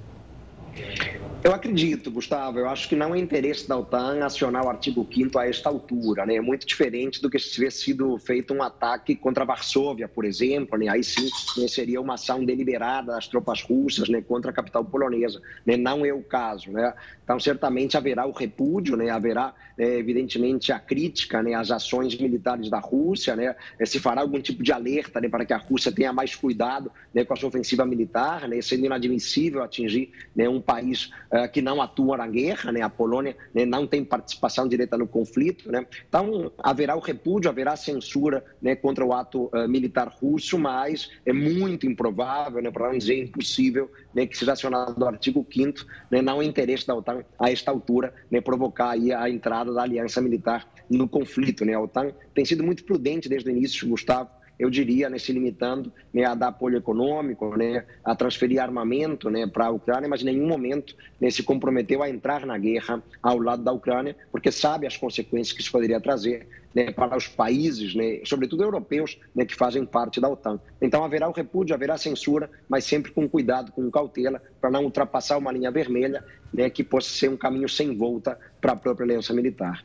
Eu 1.43 1.55
acredito, 1.55 2.11
Gustavo. 2.11 2.59
Eu 2.59 2.69
acho 2.69 2.87
que 2.87 2.95
não 2.95 3.15
é 3.15 3.19
interesse 3.19 3.67
da 3.67 3.75
OTAN 3.75 4.23
acionar 4.23 4.63
o 4.63 4.69
artigo 4.69 5.07
5 5.11 5.39
a 5.39 5.47
esta 5.47 5.69
altura. 5.69 6.23
Né? 6.23 6.35
É 6.35 6.41
muito 6.41 6.67
diferente 6.67 7.19
do 7.19 7.31
que 7.31 7.39
se 7.39 7.49
tivesse 7.49 7.83
sido 7.83 8.15
feito 8.19 8.53
um 8.53 8.61
ataque 8.61 9.15
contra 9.15 9.43
Varsóvia, 9.43 10.07
por 10.07 10.23
exemplo. 10.23 10.77
Né? 10.77 10.87
Aí 10.87 11.03
sim 11.03 11.27
né, 11.57 11.67
seria 11.67 11.99
uma 11.99 12.13
ação 12.13 12.45
deliberada 12.45 13.13
das 13.13 13.27
tropas 13.27 13.63
russas 13.63 14.07
né, 14.07 14.21
contra 14.21 14.51
a 14.51 14.53
capital 14.53 14.85
polonesa. 14.85 15.41
Né? 15.65 15.77
Não 15.77 16.05
é 16.05 16.13
o 16.13 16.21
caso. 16.21 16.71
Né? 16.71 16.93
Então, 17.23 17.39
certamente 17.39 17.97
haverá 17.97 18.27
o 18.27 18.31
repúdio, 18.31 18.95
né? 18.95 19.09
haverá, 19.09 19.55
é, 19.79 19.97
evidentemente, 19.97 20.71
a 20.71 20.77
crítica 20.77 21.41
né, 21.41 21.55
às 21.55 21.71
ações 21.71 22.15
militares 22.19 22.69
da 22.69 22.77
Rússia. 22.77 23.35
Né? 23.35 23.55
É, 23.79 23.85
se 23.87 23.99
fará 23.99 24.21
algum 24.21 24.39
tipo 24.39 24.61
de 24.61 24.71
alerta 24.71 25.19
né, 25.19 25.27
para 25.27 25.43
que 25.43 25.53
a 25.53 25.57
Rússia 25.57 25.91
tenha 25.91 26.13
mais 26.13 26.35
cuidado 26.35 26.91
né, 27.11 27.25
com 27.25 27.33
a 27.33 27.35
sua 27.35 27.49
ofensiva 27.49 27.83
militar, 27.83 28.47
né? 28.47 28.61
sendo 28.61 28.85
inadmissível 28.85 29.63
atingir 29.63 30.11
né, 30.35 30.47
um 30.47 30.61
país 30.61 31.09
que 31.51 31.61
não 31.61 31.81
atua 31.81 32.17
na 32.17 32.27
guerra, 32.27 32.71
né? 32.71 32.81
a 32.81 32.89
Polônia 32.89 33.35
né, 33.53 33.65
não 33.65 33.87
tem 33.87 34.03
participação 34.03 34.67
direta 34.67 34.97
no 34.97 35.07
conflito. 35.07 35.71
Né? 35.71 35.85
Então, 36.07 36.51
haverá 36.57 36.95
o 36.95 36.99
repúdio, 36.99 37.49
haverá 37.49 37.75
censura 37.75 38.43
né, 38.61 38.75
contra 38.75 39.05
o 39.05 39.13
ato 39.13 39.45
uh, 39.45 39.67
militar 39.67 40.09
russo, 40.21 40.57
mas 40.59 41.09
é 41.25 41.31
muito 41.31 41.87
improvável, 41.87 42.61
né, 42.61 42.69
para 42.69 42.89
não 42.89 42.97
dizer 42.97 43.17
impossível, 43.17 43.89
né, 44.13 44.25
que 44.25 44.37
seja 44.37 44.53
acionado 44.53 45.01
o 45.01 45.07
artigo 45.07 45.45
5 45.49 45.85
né, 46.09 46.21
não 46.21 46.41
é 46.41 46.45
interesse 46.45 46.85
da 46.85 46.95
OTAN, 46.95 47.23
a 47.39 47.51
esta 47.51 47.71
altura, 47.71 48.13
né, 48.29 48.41
provocar 48.41 48.91
aí 48.91 49.13
a 49.13 49.29
entrada 49.29 49.73
da 49.73 49.83
aliança 49.83 50.21
militar 50.21 50.67
no 50.89 51.07
conflito. 51.07 51.63
Né? 51.63 51.73
A 51.73 51.79
OTAN 51.79 52.11
tem 52.33 52.43
sido 52.43 52.63
muito 52.63 52.83
prudente 52.83 53.29
desde 53.29 53.49
o 53.49 53.51
início, 53.51 53.87
Gustavo, 53.87 54.29
eu 54.59 54.69
diria, 54.69 55.09
né, 55.09 55.17
se 55.17 55.31
limitando 55.31 55.91
né, 56.13 56.23
a 56.23 56.35
dar 56.35 56.49
apoio 56.49 56.77
econômico, 56.77 57.57
né, 57.57 57.85
a 58.03 58.15
transferir 58.15 58.61
armamento 58.61 59.29
né, 59.29 59.47
para 59.47 59.65
a 59.65 59.71
Ucrânia, 59.71 60.07
mas 60.07 60.21
em 60.21 60.25
nenhum 60.25 60.47
momento 60.47 60.95
né, 61.19 61.29
se 61.29 61.43
comprometeu 61.43 62.03
a 62.03 62.09
entrar 62.09 62.45
na 62.45 62.57
guerra 62.57 63.01
ao 63.21 63.39
lado 63.39 63.63
da 63.63 63.71
Ucrânia, 63.71 64.15
porque 64.31 64.51
sabe 64.51 64.85
as 64.85 64.95
consequências 64.95 65.53
que 65.53 65.61
isso 65.61 65.71
poderia 65.71 65.99
trazer 65.99 66.47
né, 66.73 66.91
para 66.91 67.17
os 67.17 67.27
países, 67.27 67.93
né, 67.95 68.21
sobretudo 68.23 68.63
europeus, 68.63 69.19
né, 69.35 69.45
que 69.45 69.55
fazem 69.55 69.85
parte 69.85 70.21
da 70.21 70.29
OTAN. 70.29 70.59
Então 70.81 71.03
haverá 71.03 71.27
o 71.27 71.33
repúdio, 71.33 71.75
haverá 71.75 71.97
censura, 71.97 72.49
mas 72.69 72.85
sempre 72.85 73.11
com 73.11 73.27
cuidado, 73.27 73.71
com 73.71 73.89
cautela, 73.91 74.41
para 74.59 74.69
não 74.69 74.83
ultrapassar 74.83 75.37
uma 75.37 75.51
linha 75.51 75.71
vermelha 75.71 76.23
né, 76.53 76.69
que 76.69 76.83
possa 76.83 77.09
ser 77.09 77.29
um 77.29 77.37
caminho 77.37 77.67
sem 77.67 77.95
volta 77.95 78.37
para 78.59 78.73
a 78.73 78.75
própria 78.75 79.05
aliança 79.05 79.33
militar. 79.33 79.83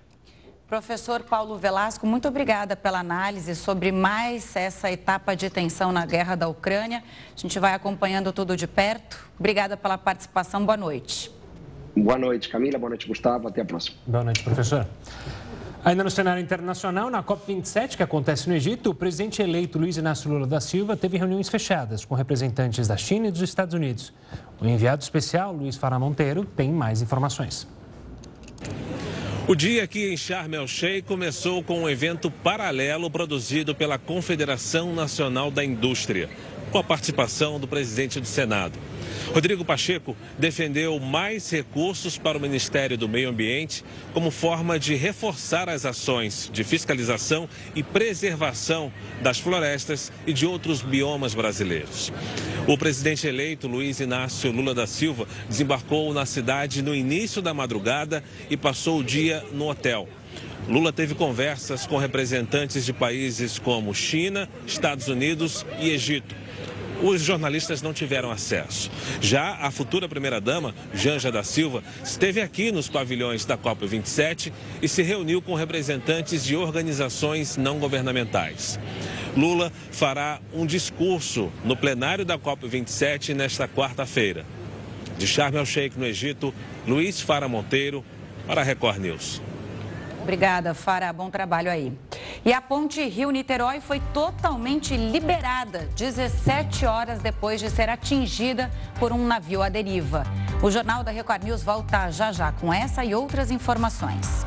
Professor 0.69 1.23
Paulo 1.23 1.57
Velasco, 1.57 2.05
muito 2.09 2.27
obrigada 2.27 2.75
pela 2.75 2.99
análise 2.99 3.55
sobre 3.55 3.93
mais 3.93 4.57
essa 4.57 4.91
etapa 4.91 5.37
de 5.37 5.49
tensão 5.49 5.93
na 5.93 6.05
guerra 6.05 6.35
da 6.35 6.49
Ucrânia. 6.49 7.05
A 7.37 7.41
gente 7.41 7.57
vai 7.61 7.73
acompanhando 7.73 8.33
tudo 8.33 8.57
de 8.57 8.67
perto. 8.67 9.31
Obrigada 9.39 9.77
pela 9.77 9.97
participação. 9.97 10.67
Boa 10.67 10.77
noite. 10.77 11.31
Boa 11.97 12.19
noite, 12.19 12.49
Camila. 12.49 12.81
Boa 12.81 12.91
noite, 12.91 13.07
Gustavo. 13.07 13.47
Até 13.47 13.61
a 13.61 13.65
próxima. 13.65 13.97
Boa 14.05 14.25
noite, 14.25 14.43
professor. 14.43 14.85
Ainda 15.85 16.03
no 16.03 16.11
cenário 16.11 16.43
internacional, 16.43 17.09
na 17.11 17.23
COP27, 17.23 17.97
que 17.97 18.03
acontece 18.03 18.49
no 18.49 18.55
Egito, 18.57 18.91
o 18.91 18.95
presidente 18.95 19.41
eleito 19.41 19.79
Luiz 19.79 19.97
Inácio 19.97 20.29
Lula 20.29 20.49
da 20.49 20.61
Silva 20.61 20.97
teve 20.97 21.17
reuniões 21.17 21.49
fechadas 21.49 22.05
com 22.05 22.17
representantes 22.17 22.89
da 22.89 22.97
China 22.97 23.29
e 23.29 23.31
dos 23.31 23.41
Estados 23.41 23.73
Unidos. 23.73 24.13
O 24.61 24.67
enviado 24.67 25.01
especial, 25.01 25.53
Luiz 25.53 25.77
Fara 25.77 25.97
Monteiro, 25.97 26.45
tem 26.45 26.73
mais 26.73 27.03
informações. 27.03 27.69
O 29.49 29.55
dia 29.55 29.85
aqui 29.85 30.13
em 30.13 30.17
Sharm 30.17 30.55
el-Sheikh 30.55 31.07
começou 31.07 31.63
com 31.63 31.83
um 31.83 31.89
evento 31.89 32.29
paralelo 32.29 33.09
produzido 33.09 33.77
pela 33.77 33.97
Confederação 33.97 34.93
Nacional 34.93 35.53
da 35.53 35.65
Indústria, 35.65 36.29
com 36.73 36.79
a 36.79 36.83
participação 36.83 37.61
do 37.61 37.69
presidente 37.69 38.19
do 38.19 38.27
Senado. 38.27 38.77
Rodrigo 39.37 39.67
Pacheco 39.67 40.17
defendeu 40.39 40.99
mais 40.99 41.51
recursos 41.51 42.17
para 42.17 42.39
o 42.39 42.41
Ministério 42.41 42.97
do 42.97 43.07
Meio 43.07 43.29
Ambiente 43.29 43.85
como 44.15 44.31
forma 44.31 44.79
de 44.79 44.95
reforçar 44.95 45.69
as 45.69 45.85
ações 45.85 46.49
de 46.51 46.65
fiscalização 46.65 47.47
e 47.75 47.83
preservação 47.83 48.91
das 49.21 49.39
florestas 49.39 50.11
e 50.27 50.33
de 50.33 50.47
outros 50.47 50.81
biomas 50.81 51.35
brasileiros. 51.35 52.11
O 52.67 52.79
presidente 52.79 53.27
eleito 53.27 53.69
Luiz 53.69 54.01
Inácio 54.01 54.51
Lula 54.51 54.73
da 54.73 54.87
Silva 54.87 55.29
desembarcou 55.47 56.15
na 56.15 56.25
cidade 56.25 56.81
no 56.81 56.95
início 56.95 57.43
da 57.43 57.53
madrugada 57.53 58.25
e 58.49 58.57
passou 58.57 59.01
o 59.01 59.05
dia 59.05 59.45
no 59.53 59.69
hotel. 59.69 60.09
Lula 60.67 60.95
teve 60.95 61.15
conversas 61.15 61.87
com 61.87 61.99
representantes 61.99 62.87
de 62.87 62.93
países 62.95 63.59
como 63.59 63.95
China, 63.95 64.49
Estados 64.67 65.09
Unidos 65.09 65.67
e 65.79 65.91
Egito 65.91 66.35
os 67.03 67.23
jornalistas 67.23 67.83
não 67.83 67.93
tiveram 67.93 68.31
acesso. 68.31 68.91
Já 69.21 69.57
a 69.57 69.71
futura 69.71 70.09
primeira-dama, 70.09 70.75
Janja 70.95 71.31
da 71.31 71.43
Silva, 71.43 71.83
esteve 72.03 72.41
aqui 72.41 72.73
nos 72.73 72.89
pavilhões 72.89 73.45
da 73.45 73.57
COP27 73.57 74.53
e 74.81 74.89
se 74.89 75.03
reuniu 75.03 75.43
com 75.43 75.55
representantes 75.55 76.45
de 76.45 76.57
organizações 76.57 77.57
não 77.57 77.79
governamentais. 77.79 78.79
Lula 79.37 79.71
fará 79.91 80.41
um 80.55 80.65
discurso 80.65 81.53
no 81.65 81.77
plenário 81.77 82.25
da 82.25 82.39
COP27 82.39 83.35
nesta 83.35 83.69
quarta-feira. 83.69 84.47
De 85.19 85.27
Sharm 85.27 85.57
el-Sheikh, 85.57 85.99
no 85.99 86.07
Egito, 86.07 86.53
Luiz 86.87 87.21
Fara 87.21 87.49
Monteiro, 87.49 88.05
para 88.47 88.61
a 88.61 88.65
Record 88.65 88.99
News. 88.99 89.43
Obrigada, 90.27 90.75
Fara. 90.75 91.13
Bom 91.13 91.31
trabalho 91.31 91.71
aí. 91.71 91.97
E 92.45 92.53
a 92.53 92.61
ponte 92.61 93.01
Rio-Niterói 93.01 93.81
foi 93.81 94.01
totalmente 94.13 94.97
liberada 94.97 95.89
17 95.95 96.85
horas 96.85 97.21
depois 97.21 97.61
de 97.61 97.71
ser 97.71 97.89
atingida 97.89 98.69
por 98.99 99.13
um 99.13 99.25
navio 99.25 99.63
à 99.63 99.69
deriva. 99.69 100.25
O 100.61 100.69
Jornal 100.69 101.05
da 101.05 101.13
Record 101.13 101.45
News 101.45 101.63
volta 101.63 102.11
já 102.11 102.33
já 102.33 102.51
com 102.51 102.75
essa 102.75 103.05
e 103.05 103.15
outras 103.15 103.53
informações. 103.53 104.45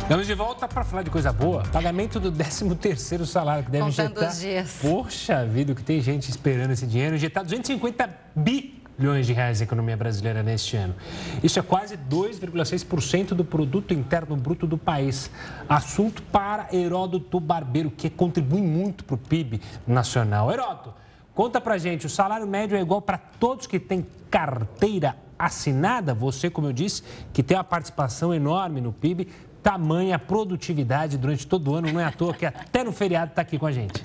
Estamos 0.00 0.26
de 0.26 0.34
volta 0.34 0.66
para 0.66 0.82
falar 0.82 1.04
de 1.04 1.10
coisa 1.10 1.32
boa. 1.32 1.62
Pagamento 1.72 2.18
do 2.18 2.32
13º 2.32 3.24
salário 3.24 3.64
que 3.64 3.70
deve 3.70 3.84
Contando 3.84 4.10
injetar... 4.10 4.30
os 4.30 4.40
dias. 4.40 4.78
Poxa 4.82 5.46
vida, 5.46 5.76
que 5.76 5.82
tem 5.84 6.00
gente 6.00 6.28
esperando 6.28 6.72
esse 6.72 6.88
dinheiro. 6.88 7.14
Injetar 7.14 7.44
250 7.44 8.10
bi 8.34 8.83
bilhões 8.98 9.26
de 9.26 9.32
reais 9.32 9.60
na 9.60 9.64
economia 9.64 9.96
brasileira 9.96 10.42
neste 10.42 10.76
ano. 10.76 10.94
Isso 11.42 11.58
é 11.58 11.62
quase 11.62 11.96
2,6% 11.96 13.28
do 13.28 13.44
produto 13.44 13.92
interno 13.92 14.36
bruto 14.36 14.66
do 14.66 14.78
país. 14.78 15.30
Assunto 15.68 16.22
para 16.22 16.68
Heródoto 16.72 17.40
Barbeiro, 17.40 17.90
que 17.90 18.08
contribui 18.08 18.62
muito 18.62 19.04
para 19.04 19.14
o 19.14 19.18
PIB 19.18 19.60
nacional. 19.86 20.50
Heródoto, 20.50 20.94
conta 21.34 21.60
para 21.60 21.78
gente, 21.78 22.06
o 22.06 22.10
salário 22.10 22.46
médio 22.46 22.76
é 22.76 22.80
igual 22.80 23.02
para 23.02 23.18
todos 23.18 23.66
que 23.66 23.78
têm 23.78 24.06
carteira 24.30 25.16
assinada? 25.38 26.14
Você, 26.14 26.48
como 26.48 26.68
eu 26.68 26.72
disse, 26.72 27.02
que 27.32 27.42
tem 27.42 27.56
uma 27.56 27.64
participação 27.64 28.32
enorme 28.32 28.80
no 28.80 28.92
PIB, 28.92 29.28
tamanha 29.62 30.18
produtividade 30.18 31.16
durante 31.16 31.46
todo 31.46 31.70
o 31.70 31.74
ano, 31.74 31.90
não 31.92 32.00
é 32.00 32.04
à 32.04 32.12
toa 32.12 32.34
que 32.34 32.44
até 32.44 32.84
no 32.84 32.92
feriado 32.92 33.30
está 33.30 33.42
aqui 33.42 33.58
com 33.58 33.66
a 33.66 33.72
gente. 33.72 34.02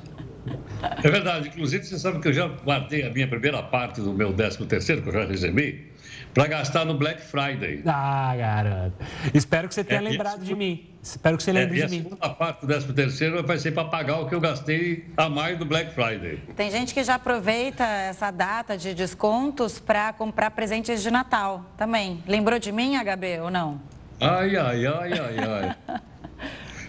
É 1.03 1.09
verdade. 1.09 1.49
Inclusive, 1.49 1.83
você 1.83 1.99
sabe 1.99 2.19
que 2.19 2.27
eu 2.27 2.33
já 2.33 2.47
guardei 2.47 3.05
a 3.05 3.09
minha 3.09 3.27
primeira 3.27 3.61
parte 3.63 4.01
do 4.01 4.13
meu 4.13 4.33
13 4.33 4.65
terceiro, 4.65 5.01
que 5.01 5.09
eu 5.09 5.13
já 5.13 5.25
recebi, 5.25 5.91
para 6.33 6.47
gastar 6.47 6.85
no 6.85 6.93
Black 6.97 7.21
Friday. 7.21 7.81
Ah, 7.85 8.33
garoto. 8.37 8.93
Espero 9.33 9.67
que 9.67 9.73
você 9.73 9.83
tenha 9.83 9.99
é, 9.99 10.03
lembrado 10.03 10.43
de 10.43 10.55
mim. 10.55 10.87
Espero 11.01 11.37
que 11.37 11.43
você 11.43 11.51
lembre 11.51 11.81
é, 11.81 11.85
de 11.85 11.91
mim. 11.91 11.99
a 11.99 12.03
segunda 12.03 12.29
parte 12.29 12.61
do 12.61 12.67
13 12.67 12.93
terceiro 12.93 13.43
vai 13.45 13.57
ser 13.57 13.71
para 13.71 13.85
pagar 13.85 14.19
o 14.19 14.27
que 14.27 14.35
eu 14.35 14.39
gastei 14.39 15.05
a 15.17 15.29
mais 15.29 15.57
do 15.57 15.65
Black 15.65 15.93
Friday. 15.93 16.37
Tem 16.55 16.69
gente 16.69 16.93
que 16.93 17.03
já 17.03 17.15
aproveita 17.15 17.83
essa 17.83 18.31
data 18.31 18.77
de 18.77 18.93
descontos 18.93 19.79
para 19.79 20.13
comprar 20.13 20.51
presentes 20.51 21.01
de 21.01 21.09
Natal 21.09 21.65
também. 21.77 22.23
Lembrou 22.27 22.59
de 22.59 22.71
mim, 22.71 22.95
HB, 22.97 23.39
ou 23.41 23.49
não? 23.49 23.81
Ai, 24.19 24.55
ai, 24.55 24.85
ai, 24.85 25.11
ai, 25.13 25.37
ai. 25.39 25.99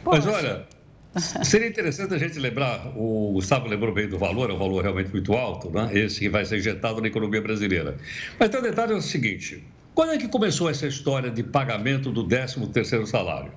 Mas 0.05 0.27
olha, 0.27 0.67
Seria 1.19 1.67
interessante 1.67 2.15
a 2.15 2.19
gente 2.19 2.39
lembrar, 2.39 2.93
o 2.97 3.33
Gustavo 3.33 3.67
lembrou 3.67 3.93
bem 3.93 4.09
do 4.09 4.17
valor, 4.17 4.49
é 4.49 4.53
um 4.53 4.59
valor 4.59 4.83
realmente 4.83 5.11
muito 5.11 5.33
alto, 5.33 5.69
né? 5.69 5.91
esse 5.93 6.21
que 6.21 6.29
vai 6.29 6.45
ser 6.45 6.59
injetado 6.59 7.01
na 7.01 7.09
economia 7.09 7.43
brasileira. 7.43 7.97
Mas 8.39 8.49
tem 8.49 8.61
um 8.61 8.63
detalhe 8.63 8.93
é 8.93 8.97
o 8.97 9.03
seguinte, 9.03 9.65
quando 9.93 10.13
é 10.13 10.19
que 10.19 10.29
começou 10.29 10.71
essa 10.71 10.87
história 10.87 11.29
de 11.31 11.43
pagamento 11.43 12.13
do 12.13 12.27
13º 12.27 13.07
salário? 13.07 13.53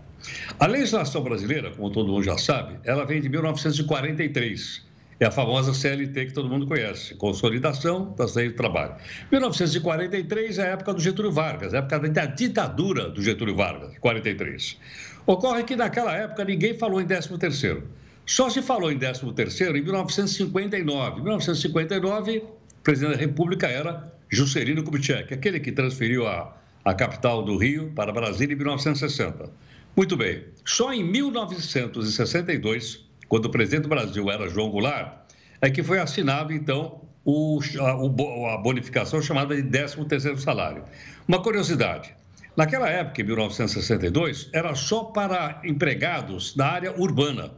A 0.59 0.65
legislação 0.65 1.21
brasileira, 1.21 1.69
como 1.71 1.91
todo 1.91 2.11
mundo 2.11 2.23
já 2.23 2.37
sabe, 2.37 2.79
ela 2.83 3.05
vem 3.05 3.21
de 3.21 3.29
1943. 3.29 4.92
É 5.23 5.27
a 5.27 5.31
famosa 5.31 5.73
CLT 5.73 6.25
que 6.25 6.33
todo 6.33 6.49
mundo 6.49 6.67
conhece, 6.67 7.15
Consolidação 7.15 8.13
das 8.17 8.36
Leis 8.36 8.51
do 8.51 8.57
Trabalho. 8.57 8.95
1943 9.31 10.57
é 10.57 10.63
a 10.63 10.65
época 10.73 10.93
do 10.93 10.99
Getúlio 10.99 11.31
Vargas, 11.31 11.73
a 11.73 11.77
época 11.77 11.97
da 12.09 12.25
ditadura 12.25 13.09
do 13.09 13.21
Getúlio 13.21 13.55
Vargas, 13.55 13.97
43. 13.99 14.77
Ocorre 15.25 15.63
que 15.63 15.77
naquela 15.77 16.13
época 16.13 16.43
ninguém 16.43 16.77
falou 16.77 16.99
em 16.99 17.05
13º. 17.05 17.83
Só 18.25 18.49
se 18.49 18.62
falou 18.62 18.91
em 18.91 18.99
13º 18.99 19.77
em 19.77 19.81
1959. 19.81 21.21
Em 21.21 21.23
1959, 21.23 22.39
o 22.39 22.83
presidente 22.83 23.13
da 23.13 23.17
República 23.17 23.67
era 23.67 24.13
Juscelino 24.27 24.83
Kubitschek, 24.83 25.33
aquele 25.33 25.62
que 25.62 25.71
transferiu 25.71 26.27
a, 26.27 26.53
a 26.83 26.93
capital 26.93 27.43
do 27.43 27.55
Rio 27.55 27.93
para 27.95 28.12
Brasília 28.12 28.55
em 28.55 28.57
1960. 28.57 29.49
Muito 29.95 30.17
bem. 30.17 30.43
Só 30.65 30.91
em 30.91 31.01
1962, 31.01 33.12
quando 33.33 33.45
o 33.45 33.49
presidente 33.49 33.81
do 33.81 33.89
Brasil 33.89 34.29
era 34.29 34.47
João 34.47 34.69
Goulart, 34.69 35.11
é 35.59 35.67
que 35.67 35.81
foi 35.81 35.97
assinado, 35.97 36.53
então, 36.53 37.01
o, 37.25 37.59
a, 37.79 38.53
a 38.53 38.57
bonificação 38.59 39.23
chamada 39.23 39.59
de 39.59 39.63
13º 39.63 40.37
salário. 40.37 40.83
Uma 41.27 41.41
curiosidade, 41.41 42.13
Naquela 42.55 42.87
época, 42.87 43.19
em 43.19 43.25
1962, 43.25 44.51
era 44.53 44.75
só 44.75 45.05
para 45.05 45.59
empregados 45.63 46.53
da 46.53 46.67
área 46.67 46.93
urbana. 47.01 47.49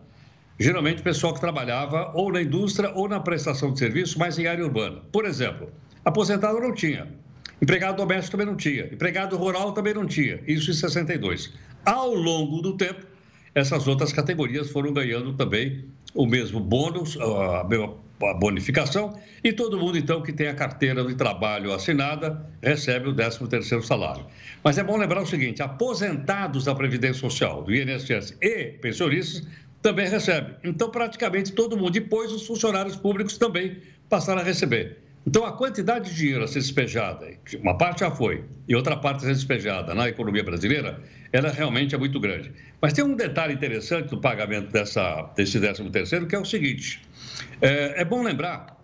Geralmente, 0.58 1.02
pessoal 1.02 1.34
que 1.34 1.42
trabalhava 1.42 2.10
ou 2.14 2.32
na 2.32 2.42
indústria 2.42 2.94
ou 2.96 3.10
na 3.10 3.20
prestação 3.20 3.74
de 3.74 3.80
serviço, 3.80 4.18
mas 4.18 4.40
em 4.40 4.48
área 4.48 4.64
urbana. 4.64 5.02
Por 5.12 5.26
exemplo, 5.26 5.70
aposentado 6.06 6.58
não 6.62 6.74
tinha, 6.74 7.10
empregado 7.62 7.98
doméstico 7.98 8.38
também 8.38 8.48
não 8.48 8.56
tinha, 8.56 8.86
empregado 8.86 9.36
rural 9.36 9.74
também 9.74 9.94
não 9.94 10.06
tinha. 10.06 10.40
Isso 10.48 10.72
em 10.72 10.74
62. 10.74 11.52
Ao 11.86 12.14
longo 12.14 12.62
do 12.62 12.78
tempo, 12.78 13.06
essas 13.56 13.88
outras 13.88 14.12
categorias 14.12 14.70
foram 14.70 14.94
ganhando 14.94 15.34
também 15.34 15.86
o 16.14 16.28
mesmo 16.28 16.60
bônus, 16.60 17.18
a 17.20 17.64
mesma 17.64 17.96
bonificação 18.40 19.18
e 19.44 19.52
todo 19.52 19.78
mundo, 19.78 19.98
então, 19.98 20.22
que 20.22 20.32
tem 20.32 20.48
a 20.48 20.54
carteira 20.54 21.04
de 21.04 21.16
trabalho 21.16 21.74
assinada 21.74 22.46
recebe 22.62 23.10
o 23.10 23.16
13º 23.16 23.82
salário. 23.82 24.26
Mas 24.64 24.78
é 24.78 24.84
bom 24.84 24.98
lembrar 24.98 25.22
o 25.22 25.26
seguinte, 25.26 25.62
aposentados 25.62 26.66
da 26.66 26.76
Previdência 26.76 27.20
Social, 27.22 27.64
do 27.64 27.74
INSS 27.74 28.38
e 28.42 28.74
pensionistas 28.82 29.48
também 29.82 30.10
recebem. 30.10 30.56
Então, 30.64 30.90
praticamente 30.90 31.52
todo 31.52 31.78
mundo, 31.78 31.92
depois 31.92 32.32
os 32.32 32.46
funcionários 32.46 32.96
públicos 32.96 33.38
também 33.38 33.78
passaram 34.10 34.42
a 34.42 34.44
receber. 34.44 35.05
Então, 35.28 35.44
a 35.44 35.52
quantidade 35.52 36.12
de 36.12 36.16
dinheiro 36.16 36.44
a 36.44 36.48
ser 36.48 36.60
despejada, 36.60 37.28
uma 37.60 37.76
parte 37.76 38.02
já 38.02 38.12
foi, 38.12 38.44
e 38.68 38.76
outra 38.76 38.96
parte 38.96 39.18
a 39.18 39.20
ser 39.22 39.34
despejada 39.34 39.96
na 39.96 40.08
economia 40.08 40.44
brasileira, 40.44 41.02
ela 41.34 41.50
realmente 41.50 41.96
é 41.96 41.98
muito 41.98 42.20
grande. 42.20 42.54
Mas 42.80 42.94
tem 42.94 43.04
um 43.04 43.16
detalhe 43.16 43.56
interessante 43.56 44.10
do 44.10 44.22
pagamento 44.22 44.72
dessa, 44.72 45.24
desse 45.36 45.60
13 45.60 45.90
terceiro, 45.90 46.28
que 46.28 46.36
é 46.36 46.40
o 46.40 46.46
seguinte, 46.46 47.02
é, 47.60 48.02
é 48.02 48.06
bom 48.06 48.22
lembrar 48.22 48.78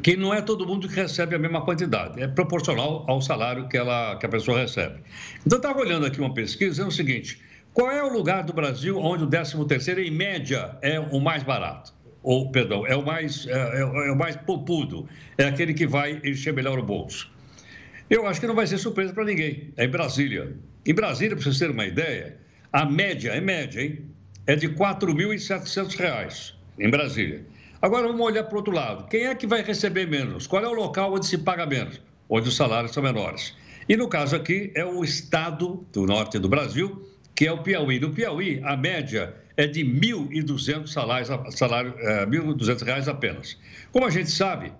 que 0.00 0.16
não 0.16 0.32
é 0.32 0.40
todo 0.40 0.64
mundo 0.64 0.88
que 0.88 0.94
recebe 0.94 1.34
a 1.34 1.38
mesma 1.38 1.64
quantidade, 1.64 2.22
é 2.22 2.28
proporcional 2.28 3.04
ao 3.08 3.20
salário 3.20 3.66
que, 3.66 3.76
ela, 3.76 4.16
que 4.16 4.24
a 4.24 4.28
pessoa 4.28 4.60
recebe. 4.60 5.00
Então, 5.44 5.56
eu 5.56 5.60
estava 5.60 5.80
olhando 5.80 6.06
aqui 6.06 6.20
uma 6.20 6.32
pesquisa, 6.32 6.84
é 6.84 6.86
o 6.86 6.90
seguinte, 6.92 7.42
qual 7.74 7.90
é 7.90 8.02
o 8.02 8.12
lugar 8.12 8.44
do 8.44 8.52
Brasil 8.52 8.96
onde 8.96 9.24
o 9.24 9.26
13 9.26 9.64
terceiro, 9.66 10.00
em 10.00 10.10
média, 10.10 10.78
é 10.82 11.00
o 11.00 11.18
mais 11.18 11.42
barato? 11.42 11.92
Ou 12.22 12.50
perdão, 12.50 12.86
é 12.86 12.94
o 12.94 13.04
mais, 13.04 13.46
é, 13.46 13.52
é, 13.52 13.80
é, 13.80 14.12
o 14.12 14.16
mais 14.16 14.36
popudo, 14.36 15.08
é 15.38 15.44
aquele 15.44 15.72
que 15.72 15.86
vai 15.86 16.20
encher 16.24 16.52
melhor 16.52 16.78
o 16.78 16.82
bolso. 16.82 17.30
Eu 18.08 18.26
acho 18.26 18.40
que 18.40 18.46
não 18.46 18.54
vai 18.54 18.66
ser 18.66 18.78
surpresa 18.78 19.12
para 19.12 19.24
ninguém. 19.24 19.72
É 19.76 19.84
em 19.84 19.88
Brasília. 19.88 20.56
Em 20.84 20.94
Brasília, 20.94 21.36
para 21.36 21.44
vocês 21.44 21.58
terem 21.58 21.74
uma 21.74 21.86
ideia, 21.86 22.36
a 22.72 22.84
média, 22.84 23.30
é 23.30 23.40
média, 23.40 23.80
hein? 23.80 24.04
É 24.46 24.56
de 24.56 24.66
R$ 24.66 24.74
4.700 24.74 26.54
em 26.78 26.90
Brasília. 26.90 27.44
Agora 27.80 28.08
vamos 28.08 28.20
olhar 28.20 28.44
para 28.44 28.54
o 28.54 28.58
outro 28.58 28.74
lado. 28.74 29.08
Quem 29.08 29.26
é 29.26 29.34
que 29.34 29.46
vai 29.46 29.62
receber 29.62 30.06
menos? 30.06 30.46
Qual 30.46 30.62
é 30.62 30.68
o 30.68 30.72
local 30.72 31.14
onde 31.14 31.26
se 31.26 31.38
paga 31.38 31.64
menos? 31.64 32.00
Onde 32.28 32.48
os 32.48 32.56
salários 32.56 32.92
são 32.92 33.02
menores. 33.02 33.54
E 33.88 33.96
no 33.96 34.08
caso 34.08 34.36
aqui 34.36 34.70
é 34.74 34.84
o 34.84 35.02
estado 35.02 35.86
do 35.92 36.04
norte 36.04 36.38
do 36.38 36.48
Brasil, 36.48 37.08
que 37.34 37.46
é 37.46 37.52
o 37.52 37.62
Piauí. 37.62 37.98
No 37.98 38.10
Piauí, 38.10 38.60
a 38.64 38.76
média 38.76 39.34
é 39.60 39.66
de 39.66 39.82
R$ 39.82 40.00
1.200 40.00 40.86
salários, 40.86 41.28
salário, 41.54 41.94
é, 41.98 42.24
1.200 42.24 42.82
reais 42.82 43.08
apenas. 43.08 43.58
Como 43.92 44.06
a 44.06 44.10
gente 44.10 44.30
sabe, 44.30 44.72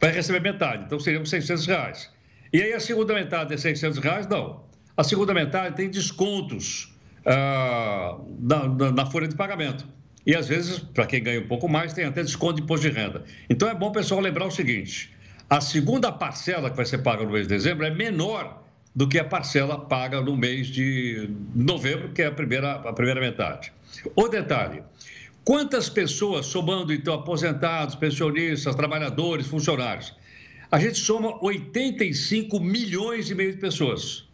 vai 0.00 0.12
receber 0.12 0.40
metade, 0.40 0.84
então 0.84 1.00
seriam 1.00 1.24
600 1.24 1.66
reais. 1.66 2.10
E 2.52 2.62
aí 2.62 2.72
a 2.72 2.78
segunda 2.78 3.14
metade 3.14 3.52
é 3.52 3.56
600 3.56 3.98
reais? 3.98 4.28
Não. 4.28 4.62
A 4.96 5.02
segunda 5.02 5.34
metade 5.34 5.74
tem 5.74 5.90
descontos 5.90 6.96
ah, 7.26 8.16
na, 8.38 8.68
na, 8.68 8.92
na 8.92 9.06
folha 9.06 9.26
de 9.26 9.34
pagamento. 9.34 9.84
E 10.24 10.36
às 10.36 10.46
vezes, 10.46 10.78
para 10.78 11.06
quem 11.06 11.20
ganha 11.20 11.40
um 11.40 11.48
pouco 11.48 11.68
mais, 11.68 11.92
tem 11.92 12.04
até 12.04 12.22
desconto 12.22 12.56
de 12.56 12.62
imposto 12.62 12.88
de 12.88 12.94
renda. 12.94 13.24
Então 13.50 13.68
é 13.68 13.74
bom 13.74 13.88
o 13.88 13.92
pessoal 13.92 14.20
lembrar 14.20 14.46
o 14.46 14.52
seguinte: 14.52 15.12
a 15.50 15.60
segunda 15.60 16.12
parcela 16.12 16.70
que 16.70 16.76
vai 16.76 16.86
ser 16.86 16.98
paga 16.98 17.24
no 17.24 17.32
mês 17.32 17.48
de 17.48 17.54
dezembro 17.54 17.84
é 17.84 17.90
menor 17.90 18.62
do 18.98 19.06
que 19.06 19.16
a 19.16 19.24
parcela 19.24 19.78
paga 19.78 20.20
no 20.20 20.36
mês 20.36 20.66
de 20.66 21.30
novembro, 21.54 22.08
que 22.08 22.20
é 22.20 22.26
a 22.26 22.32
primeira, 22.32 22.72
a 22.72 22.92
primeira 22.92 23.20
metade. 23.20 23.72
O 24.16 24.26
detalhe: 24.26 24.82
quantas 25.44 25.88
pessoas, 25.88 26.46
somando 26.46 26.92
então 26.92 27.14
aposentados, 27.14 27.94
pensionistas, 27.94 28.74
trabalhadores, 28.74 29.46
funcionários, 29.46 30.12
a 30.68 30.80
gente 30.80 30.98
soma 30.98 31.38
85 31.44 32.58
milhões 32.58 33.30
e 33.30 33.36
meio 33.36 33.52
de 33.52 33.58
pessoas. 33.58 34.26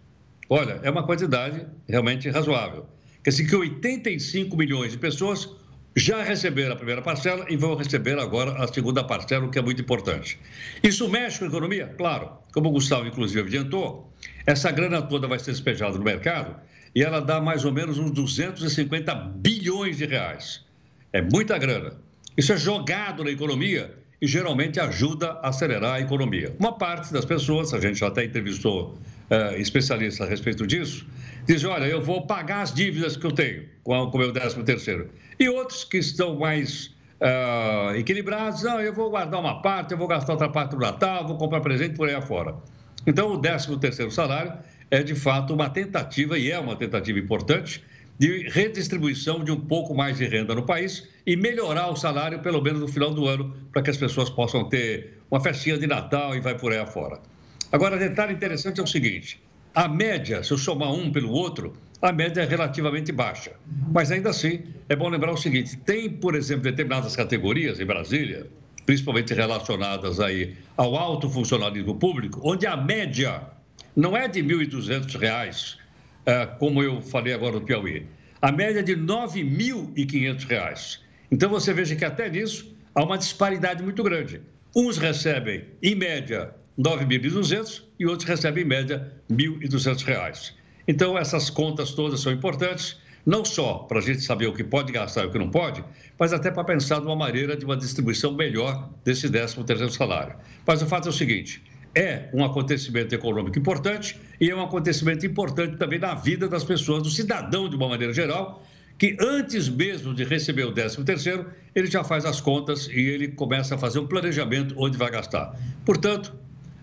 Olha, 0.48 0.80
é 0.82 0.90
uma 0.90 1.04
quantidade 1.04 1.66
realmente 1.86 2.30
razoável. 2.30 2.86
Quer 3.22 3.30
dizer 3.30 3.46
que 3.46 3.54
85 3.54 4.56
milhões 4.56 4.92
de 4.92 4.98
pessoas 4.98 5.46
já 5.96 6.22
receberam 6.22 6.72
a 6.72 6.76
primeira 6.76 7.00
parcela 7.00 7.46
e 7.48 7.56
vão 7.56 7.76
receber 7.76 8.18
agora 8.18 8.52
a 8.62 8.66
segunda 8.66 9.04
parcela, 9.04 9.46
o 9.46 9.50
que 9.50 9.58
é 9.58 9.62
muito 9.62 9.80
importante. 9.80 10.38
Isso 10.82 11.08
mexe 11.08 11.38
com 11.38 11.44
a 11.44 11.48
economia? 11.48 11.86
Claro. 11.96 12.30
Como 12.52 12.68
o 12.68 12.72
Gustavo, 12.72 13.06
inclusive, 13.06 13.40
adiantou, 13.40 14.12
essa 14.46 14.70
grana 14.70 15.02
toda 15.02 15.28
vai 15.28 15.38
ser 15.38 15.52
despejada 15.52 15.96
no 15.96 16.04
mercado 16.04 16.56
e 16.94 17.02
ela 17.02 17.20
dá 17.20 17.40
mais 17.40 17.64
ou 17.64 17.72
menos 17.72 17.98
uns 17.98 18.10
250 18.10 19.14
bilhões 19.14 19.98
de 19.98 20.06
reais. 20.06 20.64
É 21.12 21.22
muita 21.22 21.56
grana. 21.58 21.92
Isso 22.36 22.52
é 22.52 22.56
jogado 22.56 23.22
na 23.22 23.30
economia 23.30 23.94
e 24.20 24.26
geralmente 24.26 24.80
ajuda 24.80 25.32
a 25.42 25.48
acelerar 25.48 25.94
a 25.94 26.00
economia. 26.00 26.54
Uma 26.58 26.72
parte 26.72 27.12
das 27.12 27.24
pessoas, 27.24 27.72
a 27.74 27.80
gente 27.80 27.98
já 27.98 28.08
até 28.08 28.24
entrevistou 28.24 28.98
uh, 29.30 29.56
especialistas 29.56 30.26
a 30.26 30.30
respeito 30.30 30.66
disso, 30.66 31.06
diz: 31.46 31.62
olha, 31.64 31.84
eu 31.84 32.00
vou 32.00 32.26
pagar 32.26 32.62
as 32.62 32.72
dívidas 32.72 33.16
que 33.16 33.26
eu 33.26 33.32
tenho 33.32 33.64
com 33.82 33.92
o 33.92 34.18
meu 34.18 34.32
13 34.32 34.62
terceiro. 34.64 35.10
E 35.38 35.48
outros 35.48 35.84
que 35.84 35.98
estão 35.98 36.38
mais 36.38 36.94
uh, 37.20 37.94
equilibrados, 37.96 38.62
não, 38.62 38.80
eu 38.80 38.92
vou 38.92 39.10
guardar 39.10 39.40
uma 39.40 39.60
parte, 39.62 39.92
eu 39.92 39.98
vou 39.98 40.06
gastar 40.06 40.32
outra 40.32 40.48
parte 40.48 40.74
no 40.74 40.80
Natal, 40.80 41.26
vou 41.26 41.36
comprar 41.36 41.60
presente 41.60 41.96
por 41.96 42.08
aí 42.08 42.14
afora. 42.14 42.54
Então, 43.06 43.32
o 43.32 43.38
13 43.38 43.76
terceiro 43.78 44.10
salário 44.10 44.52
é, 44.90 45.02
de 45.02 45.14
fato, 45.14 45.52
uma 45.52 45.68
tentativa, 45.68 46.38
e 46.38 46.50
é 46.50 46.58
uma 46.58 46.76
tentativa 46.76 47.18
importante, 47.18 47.82
de 48.18 48.48
redistribuição 48.48 49.42
de 49.42 49.50
um 49.50 49.60
pouco 49.60 49.92
mais 49.92 50.18
de 50.18 50.24
renda 50.24 50.54
no 50.54 50.62
país 50.62 51.08
e 51.26 51.36
melhorar 51.36 51.88
o 51.90 51.96
salário, 51.96 52.38
pelo 52.38 52.62
menos 52.62 52.80
no 52.80 52.86
final 52.86 53.12
do 53.12 53.26
ano, 53.26 53.52
para 53.72 53.82
que 53.82 53.90
as 53.90 53.96
pessoas 53.96 54.30
possam 54.30 54.68
ter 54.68 55.18
uma 55.30 55.40
festinha 55.40 55.76
de 55.76 55.86
Natal 55.86 56.36
e 56.36 56.40
vai 56.40 56.56
por 56.56 56.72
aí 56.72 56.78
afora. 56.78 57.18
Agora, 57.72 57.98
detalhe 57.98 58.32
interessante 58.32 58.78
é 58.78 58.82
o 58.84 58.86
seguinte: 58.86 59.42
a 59.74 59.88
média, 59.88 60.44
se 60.44 60.52
eu 60.52 60.58
somar 60.58 60.92
um 60.92 61.10
pelo 61.10 61.32
outro, 61.32 61.72
a 62.04 62.12
média 62.12 62.42
é 62.42 62.44
relativamente 62.44 63.10
baixa. 63.10 63.52
Mas 63.90 64.12
ainda 64.12 64.28
assim, 64.28 64.62
é 64.90 64.94
bom 64.94 65.08
lembrar 65.08 65.32
o 65.32 65.38
seguinte: 65.38 65.74
tem, 65.78 66.10
por 66.10 66.34
exemplo, 66.34 66.64
determinadas 66.64 67.16
categorias 67.16 67.80
em 67.80 67.86
Brasília, 67.86 68.46
principalmente 68.84 69.32
relacionadas 69.32 70.20
aí 70.20 70.54
ao 70.76 70.96
alto 70.96 71.30
funcionalismo 71.30 71.94
público, 71.94 72.42
onde 72.44 72.66
a 72.66 72.76
média 72.76 73.40
não 73.96 74.14
é 74.14 74.28
de 74.28 74.42
R$ 74.42 74.66
1.200, 74.66 75.78
é, 76.26 76.46
como 76.46 76.82
eu 76.82 77.00
falei 77.00 77.32
agora 77.32 77.54
no 77.54 77.62
Piauí. 77.62 78.06
A 78.42 78.52
média 78.52 78.80
é 78.80 78.82
de 78.82 78.92
R$ 78.92 79.00
9.500. 79.00 81.00
Então 81.30 81.48
você 81.48 81.72
veja 81.72 81.96
que 81.96 82.04
até 82.04 82.28
nisso 82.28 82.76
há 82.94 83.02
uma 83.02 83.16
disparidade 83.16 83.82
muito 83.82 84.02
grande. 84.02 84.42
Uns 84.76 84.98
recebem, 84.98 85.64
em 85.82 85.94
média, 85.94 86.54
9.200 86.78 87.82
e 87.98 88.04
outros 88.04 88.28
recebem, 88.28 88.62
em 88.62 88.66
média, 88.66 89.10
R$ 89.30 89.36
1.200. 89.36 90.63
Então, 90.86 91.16
essas 91.16 91.48
contas 91.48 91.92
todas 91.92 92.20
são 92.20 92.32
importantes, 92.32 92.98
não 93.24 93.44
só 93.44 93.78
para 93.78 93.98
a 93.98 94.02
gente 94.02 94.20
saber 94.20 94.46
o 94.46 94.52
que 94.52 94.62
pode 94.62 94.92
gastar 94.92 95.24
e 95.24 95.26
o 95.26 95.30
que 95.30 95.38
não 95.38 95.50
pode, 95.50 95.82
mas 96.18 96.32
até 96.32 96.50
para 96.50 96.62
pensar 96.64 97.00
numa 97.00 97.16
maneira 97.16 97.56
de 97.56 97.64
uma 97.64 97.76
distribuição 97.76 98.34
melhor 98.34 98.90
desse 99.02 99.28
13º 99.28 99.90
salário. 99.90 100.36
Mas 100.66 100.82
o 100.82 100.86
fato 100.86 101.08
é 101.08 101.10
o 101.10 101.12
seguinte, 101.12 101.62
é 101.94 102.28
um 102.34 102.44
acontecimento 102.44 103.14
econômico 103.14 103.58
importante 103.58 104.20
e 104.38 104.50
é 104.50 104.54
um 104.54 104.62
acontecimento 104.62 105.24
importante 105.24 105.76
também 105.76 105.98
na 105.98 106.14
vida 106.14 106.48
das 106.48 106.64
pessoas, 106.64 107.02
do 107.02 107.10
cidadão 107.10 107.68
de 107.68 107.76
uma 107.76 107.88
maneira 107.88 108.12
geral, 108.12 108.62
que 108.98 109.16
antes 109.18 109.68
mesmo 109.68 110.14
de 110.14 110.22
receber 110.22 110.64
o 110.64 110.72
13 110.72 111.02
terceiro, 111.02 111.46
ele 111.74 111.86
já 111.86 112.04
faz 112.04 112.24
as 112.26 112.40
contas 112.40 112.88
e 112.88 113.00
ele 113.00 113.28
começa 113.28 113.74
a 113.74 113.78
fazer 113.78 113.98
um 113.98 114.06
planejamento 114.06 114.74
onde 114.76 114.98
vai 114.98 115.10
gastar. 115.10 115.58
Portanto, 115.84 116.32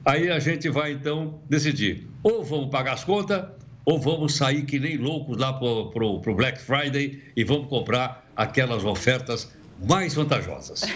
Aí 0.03 0.31
a 0.31 0.39
gente 0.39 0.67
vai 0.69 0.93
então 0.93 1.39
decidir: 1.47 2.07
ou 2.23 2.43
vamos 2.43 2.69
pagar 2.69 2.93
as 2.93 3.03
contas, 3.03 3.45
ou 3.86 4.00
vamos 4.00 4.36
sair 4.36 4.63
que 4.63 4.80
nem 4.80 4.98
loucos 4.98 5.38
lá 5.38 5.54
para 5.54 6.06
o 6.06 6.36
Black 6.36 6.60
Friday 6.60 7.22
e 7.36 7.44
vamos 7.44 7.67
comprar 7.67 8.26
aquelas 8.36 8.84
ofertas 8.84 9.52
mais 9.84 10.13
vantajosas. 10.13 10.84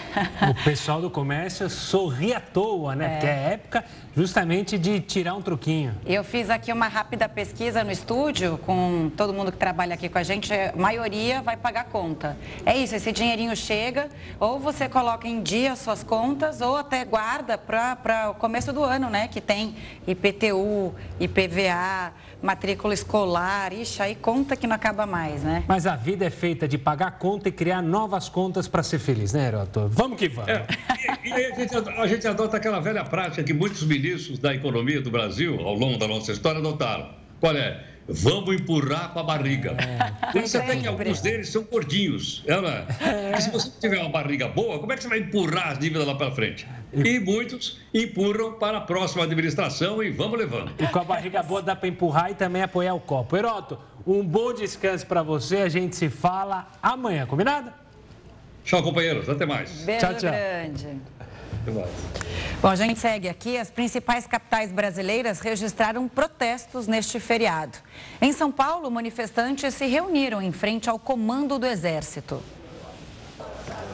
O 0.48 0.63
pessoal 0.63 1.02
do 1.02 1.10
comércio 1.10 1.69
sorri 1.69 2.34
à 2.34 2.39
toa, 2.39 2.95
né? 2.95 3.06
É. 3.06 3.10
Porque 3.10 3.26
é 3.26 3.54
época 3.54 3.86
justamente 4.15 4.78
de 4.78 5.00
tirar 5.00 5.34
um 5.34 5.41
truquinho. 5.41 5.95
Eu 6.06 6.24
fiz 6.24 6.50
aqui 6.50 6.71
uma 6.71 6.88
rápida 6.88 7.28
pesquisa 7.28 7.84
no 7.84 7.91
estúdio 7.91 8.58
com 8.60 9.12
todo 9.15 9.34
mundo 9.34 9.52
que 9.52 9.58
trabalha 9.58 9.95
aqui 9.95 10.08
com 10.08 10.17
a 10.17 10.24
gente. 10.24 10.54
A 10.54 10.74
maioria 10.76 11.41
vai 11.41 11.58
pagar 11.58 11.86
conta. 11.86 12.38
É 12.65 12.78
isso, 12.78 12.95
esse 12.95 13.12
dinheirinho 13.12 13.56
chega, 13.56 14.10
ou 14.39 14.60
você 14.60 14.88
coloca 14.88 15.28
em 15.28 15.41
dia 15.41 15.76
suas 15.76 16.04
contas, 16.04 16.62
ou 16.62 16.78
até 16.78 17.04
guarda 17.04 17.58
para 17.58 18.30
o 18.30 18.36
começo 18.36 18.71
do 18.71 18.84
ano, 18.84 19.10
né? 19.10 19.28
Que 19.28 19.41
tem 19.41 19.76
IPTU, 20.08 20.93
IPVA 21.19 22.13
matrícula 22.45 22.93
escolar, 22.93 23.73
ixi, 23.73 24.01
aí 24.01 24.15
conta 24.15 24.55
que 24.55 24.67
não 24.67 24.75
acaba 24.75 25.05
mais, 25.05 25.43
né? 25.43 25.63
Mas 25.67 25.88
a 25.88 25.95
vida 25.95 26.25
é 26.25 26.29
feita 26.29 26.67
de 26.67 26.77
pagar 26.77 27.17
conta 27.17 27.49
e 27.49 27.51
criar 27.51 27.81
novas 27.81 28.29
contas 28.29 28.67
para 28.67 28.84
ser 28.84 28.99
feliz, 28.99 29.34
né, 29.34 29.47
Heroto? 29.47 29.89
Vamos 29.91 30.17
que 30.17 30.29
vamos. 30.29 30.49
É, 30.49 30.65
e, 31.23 31.29
e 31.29 31.34
a, 31.34 31.55
gente, 31.55 31.75
a, 31.75 32.08
gente, 32.08 32.27
adota 32.27 32.58
aquela 32.58 32.79
velha 32.79 33.03
prática 33.03 33.43
que 33.43 33.53
muitos 33.53 33.84
ministros 33.84 34.38
da 34.38 34.53
economia 34.53 35.01
do 35.01 35.10
Brasil, 35.10 35.60
ao 35.60 35.73
longo 35.73 35.97
da 35.97 36.08
nossa 36.08 36.31
história, 36.31 36.60
adotaram. 36.60 37.10
Qual 37.39 37.55
é? 37.55 37.94
Vamos 38.07 38.55
empurrar 38.55 39.11
com 39.13 39.19
a 39.19 39.23
barriga. 39.23 39.71
É. 39.71 40.31
Por 40.31 40.43
isso 40.43 40.57
até 40.57 40.75
que 40.75 40.87
alguns 40.87 41.21
deles 41.21 41.49
são 41.49 41.63
gordinhos. 41.63 42.43
É, 42.45 42.61
não 42.61 42.69
é? 42.69 43.41
Se 43.41 43.49
você 43.49 43.71
tiver 43.79 43.99
uma 43.99 44.09
barriga 44.09 44.47
boa, 44.47 44.77
como 44.79 44.93
é 44.93 44.95
que 44.95 45.01
você 45.01 45.09
vai 45.09 45.19
empurrar 45.19 45.71
as 45.71 45.79
dívidas 45.79 46.05
lá 46.05 46.13
para 46.13 46.31
frente? 46.31 46.67
E 46.93 47.19
muitos 47.19 47.79
empurram 47.93 48.53
para 48.53 48.77
a 48.77 48.81
próxima 48.81 49.23
administração 49.23 50.03
e 50.03 50.11
vamos 50.11 50.37
levando. 50.37 50.71
E 50.77 50.87
com 50.87 50.99
a 50.99 51.03
barriga 51.03 51.41
boa 51.41 51.61
dá 51.61 51.75
para 51.75 51.89
empurrar 51.89 52.31
e 52.31 52.35
também 52.35 52.61
apoiar 52.61 52.93
o 52.93 52.99
copo. 52.99 53.35
Heroto, 53.35 53.79
um 54.05 54.23
bom 54.23 54.53
descanso 54.53 55.05
para 55.07 55.23
você. 55.23 55.57
A 55.57 55.69
gente 55.69 55.95
se 55.95 56.09
fala 56.09 56.67
amanhã, 56.83 57.25
combinado? 57.25 57.73
Tchau, 58.63 58.81
companheiros. 58.83 59.27
Até 59.29 59.45
mais. 59.45 59.83
Beijo 59.83 60.05
tchau, 60.05 60.13
tchau. 60.15 60.31
grande. 60.31 61.01
Bom, 62.62 62.69
a 62.69 62.75
gente 62.75 62.99
segue 62.99 63.28
aqui. 63.28 63.58
As 63.58 63.69
principais 63.69 64.25
capitais 64.25 64.71
brasileiras 64.71 65.39
registraram 65.39 66.08
protestos 66.08 66.88
neste 66.88 67.19
feriado. 67.19 67.78
Em 68.21 68.32
São 68.32 68.51
Paulo, 68.51 68.89
manifestantes 68.89 69.73
se 69.73 69.86
reuniram 69.86 70.41
em 70.41 70.51
frente 70.51 70.89
ao 70.89 70.99
comando 70.99 71.60
do 71.60 71.65
Exército. 71.65 72.41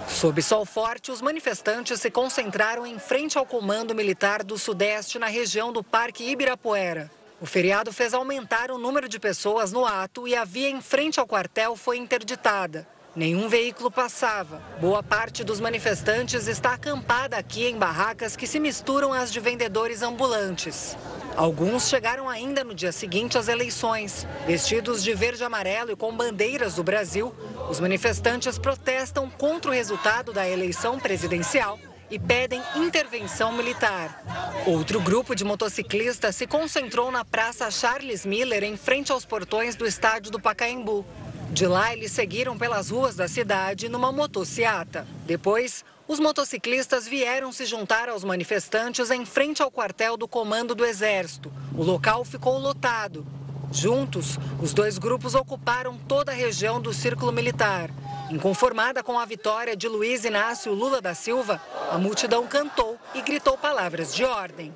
Sob 0.07 0.41
sol 0.41 0.65
forte, 0.65 1.11
os 1.11 1.21
manifestantes 1.21 1.99
se 2.01 2.11
concentraram 2.11 2.85
em 2.85 2.99
frente 2.99 3.37
ao 3.37 3.45
Comando 3.45 3.95
Militar 3.95 4.43
do 4.43 4.57
Sudeste, 4.57 5.17
na 5.17 5.27
região 5.27 5.71
do 5.71 5.83
Parque 5.83 6.29
Ibirapuera. 6.29 7.09
O 7.39 7.45
feriado 7.45 7.91
fez 7.91 8.13
aumentar 8.13 8.69
o 8.69 8.77
número 8.77 9.09
de 9.09 9.19
pessoas 9.19 9.71
no 9.71 9.85
ato 9.85 10.27
e 10.27 10.35
a 10.35 10.43
via 10.43 10.69
em 10.69 10.79
frente 10.79 11.19
ao 11.19 11.25
quartel 11.25 11.75
foi 11.75 11.97
interditada. 11.97 12.87
Nenhum 13.13 13.49
veículo 13.49 13.91
passava. 13.91 14.61
Boa 14.79 15.03
parte 15.03 15.43
dos 15.43 15.59
manifestantes 15.59 16.47
está 16.47 16.75
acampada 16.75 17.35
aqui 17.35 17.65
em 17.65 17.77
barracas 17.77 18.37
que 18.37 18.47
se 18.47 18.57
misturam 18.57 19.11
às 19.11 19.29
de 19.29 19.39
vendedores 19.41 20.01
ambulantes. 20.01 20.95
Alguns 21.35 21.89
chegaram 21.89 22.29
ainda 22.29 22.63
no 22.63 22.73
dia 22.73 22.93
seguinte 22.93 23.37
às 23.37 23.49
eleições. 23.49 24.25
Vestidos 24.47 25.03
de 25.03 25.13
verde 25.13 25.43
e 25.43 25.45
amarelo 25.45 25.91
e 25.91 25.95
com 25.95 26.15
bandeiras 26.15 26.75
do 26.75 26.83
Brasil, 26.83 27.35
os 27.69 27.81
manifestantes 27.81 28.57
protestam 28.57 29.29
contra 29.29 29.71
o 29.71 29.73
resultado 29.73 30.31
da 30.31 30.47
eleição 30.47 30.97
presidencial 30.97 31.77
e 32.09 32.17
pedem 32.17 32.61
intervenção 32.77 33.51
militar. 33.51 34.23
Outro 34.65 35.01
grupo 35.01 35.35
de 35.35 35.43
motociclistas 35.43 36.37
se 36.37 36.47
concentrou 36.47 37.11
na 37.11 37.25
Praça 37.25 37.69
Charles 37.71 38.25
Miller, 38.25 38.63
em 38.63 38.77
frente 38.77 39.11
aos 39.11 39.25
portões 39.25 39.75
do 39.75 39.85
estádio 39.85 40.31
do 40.31 40.39
Pacaembu. 40.39 41.05
De 41.51 41.67
lá, 41.67 41.91
eles 41.91 42.13
seguiram 42.13 42.57
pelas 42.57 42.89
ruas 42.89 43.15
da 43.15 43.27
cidade 43.27 43.89
numa 43.89 44.09
motociata. 44.09 45.05
Depois, 45.25 45.83
os 46.07 46.17
motociclistas 46.17 47.05
vieram 47.05 47.51
se 47.51 47.65
juntar 47.65 48.07
aos 48.07 48.23
manifestantes 48.23 49.11
em 49.11 49.25
frente 49.25 49.61
ao 49.61 49.69
quartel 49.69 50.15
do 50.15 50.29
Comando 50.29 50.73
do 50.73 50.85
Exército. 50.85 51.51
O 51.75 51.83
local 51.83 52.23
ficou 52.23 52.57
lotado. 52.57 53.25
Juntos, 53.69 54.39
os 54.61 54.73
dois 54.73 54.97
grupos 54.97 55.35
ocuparam 55.35 55.97
toda 56.07 56.31
a 56.31 56.35
região 56.35 56.81
do 56.81 56.93
Círculo 56.93 57.33
Militar. 57.33 57.89
Inconformada 58.29 59.03
com 59.03 59.19
a 59.19 59.25
vitória 59.25 59.75
de 59.75 59.89
Luiz 59.89 60.23
Inácio 60.23 60.73
Lula 60.73 61.01
da 61.01 61.13
Silva, 61.13 61.61
a 61.91 61.97
multidão 61.97 62.47
cantou 62.47 62.97
e 63.13 63.21
gritou 63.21 63.57
palavras 63.57 64.15
de 64.15 64.23
ordem. 64.23 64.73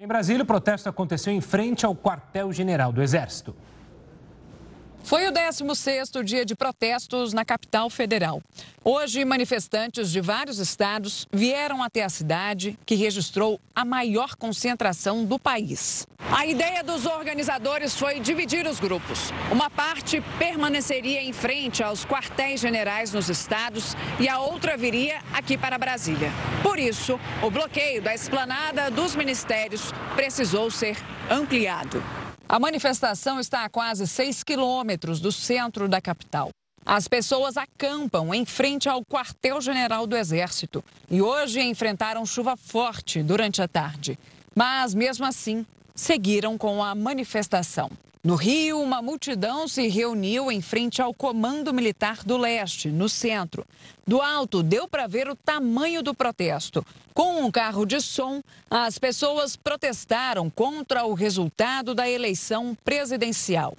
Em 0.00 0.06
Brasília, 0.06 0.44
o 0.44 0.46
protesto 0.46 0.88
aconteceu 0.88 1.32
em 1.32 1.42
frente 1.42 1.84
ao 1.84 1.94
quartel-general 1.94 2.90
do 2.90 3.02
Exército. 3.02 3.54
Foi 5.02 5.26
o 5.26 5.32
16º 5.32 6.22
dia 6.22 6.44
de 6.44 6.54
protestos 6.54 7.32
na 7.32 7.42
capital 7.42 7.88
federal. 7.88 8.42
Hoje, 8.84 9.24
manifestantes 9.24 10.10
de 10.10 10.20
vários 10.20 10.58
estados 10.58 11.26
vieram 11.32 11.82
até 11.82 12.04
a 12.04 12.08
cidade, 12.10 12.78
que 12.84 12.94
registrou 12.94 13.58
a 13.74 13.86
maior 13.86 14.36
concentração 14.36 15.24
do 15.24 15.38
país. 15.38 16.06
A 16.30 16.46
ideia 16.46 16.84
dos 16.84 17.06
organizadores 17.06 17.96
foi 17.96 18.20
dividir 18.20 18.66
os 18.66 18.78
grupos. 18.78 19.32
Uma 19.50 19.70
parte 19.70 20.22
permaneceria 20.38 21.22
em 21.22 21.32
frente 21.32 21.82
aos 21.82 22.04
quartéis 22.04 22.60
generais 22.60 23.12
nos 23.12 23.30
estados 23.30 23.96
e 24.20 24.28
a 24.28 24.38
outra 24.40 24.76
viria 24.76 25.20
aqui 25.32 25.56
para 25.56 25.78
Brasília. 25.78 26.30
Por 26.62 26.78
isso, 26.78 27.18
o 27.42 27.50
bloqueio 27.50 28.02
da 28.02 28.14
esplanada 28.14 28.90
dos 28.90 29.16
ministérios 29.16 29.90
precisou 30.14 30.70
ser 30.70 30.98
ampliado. 31.30 32.02
A 32.50 32.58
manifestação 32.58 33.38
está 33.38 33.64
a 33.64 33.68
quase 33.68 34.06
6 34.06 34.42
quilômetros 34.42 35.20
do 35.20 35.30
centro 35.30 35.86
da 35.86 36.00
capital. 36.00 36.48
As 36.84 37.06
pessoas 37.06 37.58
acampam 37.58 38.32
em 38.32 38.46
frente 38.46 38.88
ao 38.88 39.04
quartel-general 39.04 40.06
do 40.06 40.16
Exército 40.16 40.82
e 41.10 41.20
hoje 41.20 41.60
enfrentaram 41.60 42.24
chuva 42.24 42.56
forte 42.56 43.22
durante 43.22 43.60
a 43.60 43.68
tarde. 43.68 44.18
Mas, 44.54 44.94
mesmo 44.94 45.26
assim, 45.26 45.66
seguiram 45.94 46.56
com 46.56 46.82
a 46.82 46.94
manifestação. 46.94 47.90
No 48.22 48.34
Rio, 48.34 48.80
uma 48.80 49.00
multidão 49.00 49.68
se 49.68 49.86
reuniu 49.86 50.50
em 50.50 50.60
frente 50.60 51.00
ao 51.00 51.14
Comando 51.14 51.72
Militar 51.72 52.24
do 52.24 52.36
Leste, 52.36 52.88
no 52.88 53.08
centro. 53.08 53.64
Do 54.04 54.20
alto, 54.20 54.60
deu 54.60 54.88
para 54.88 55.06
ver 55.06 55.28
o 55.28 55.36
tamanho 55.36 56.02
do 56.02 56.12
protesto. 56.12 56.84
Com 57.14 57.44
um 57.44 57.50
carro 57.50 57.86
de 57.86 58.00
som, 58.00 58.42
as 58.68 58.98
pessoas 58.98 59.54
protestaram 59.54 60.50
contra 60.50 61.04
o 61.04 61.14
resultado 61.14 61.94
da 61.94 62.10
eleição 62.10 62.76
presidencial. 62.84 63.76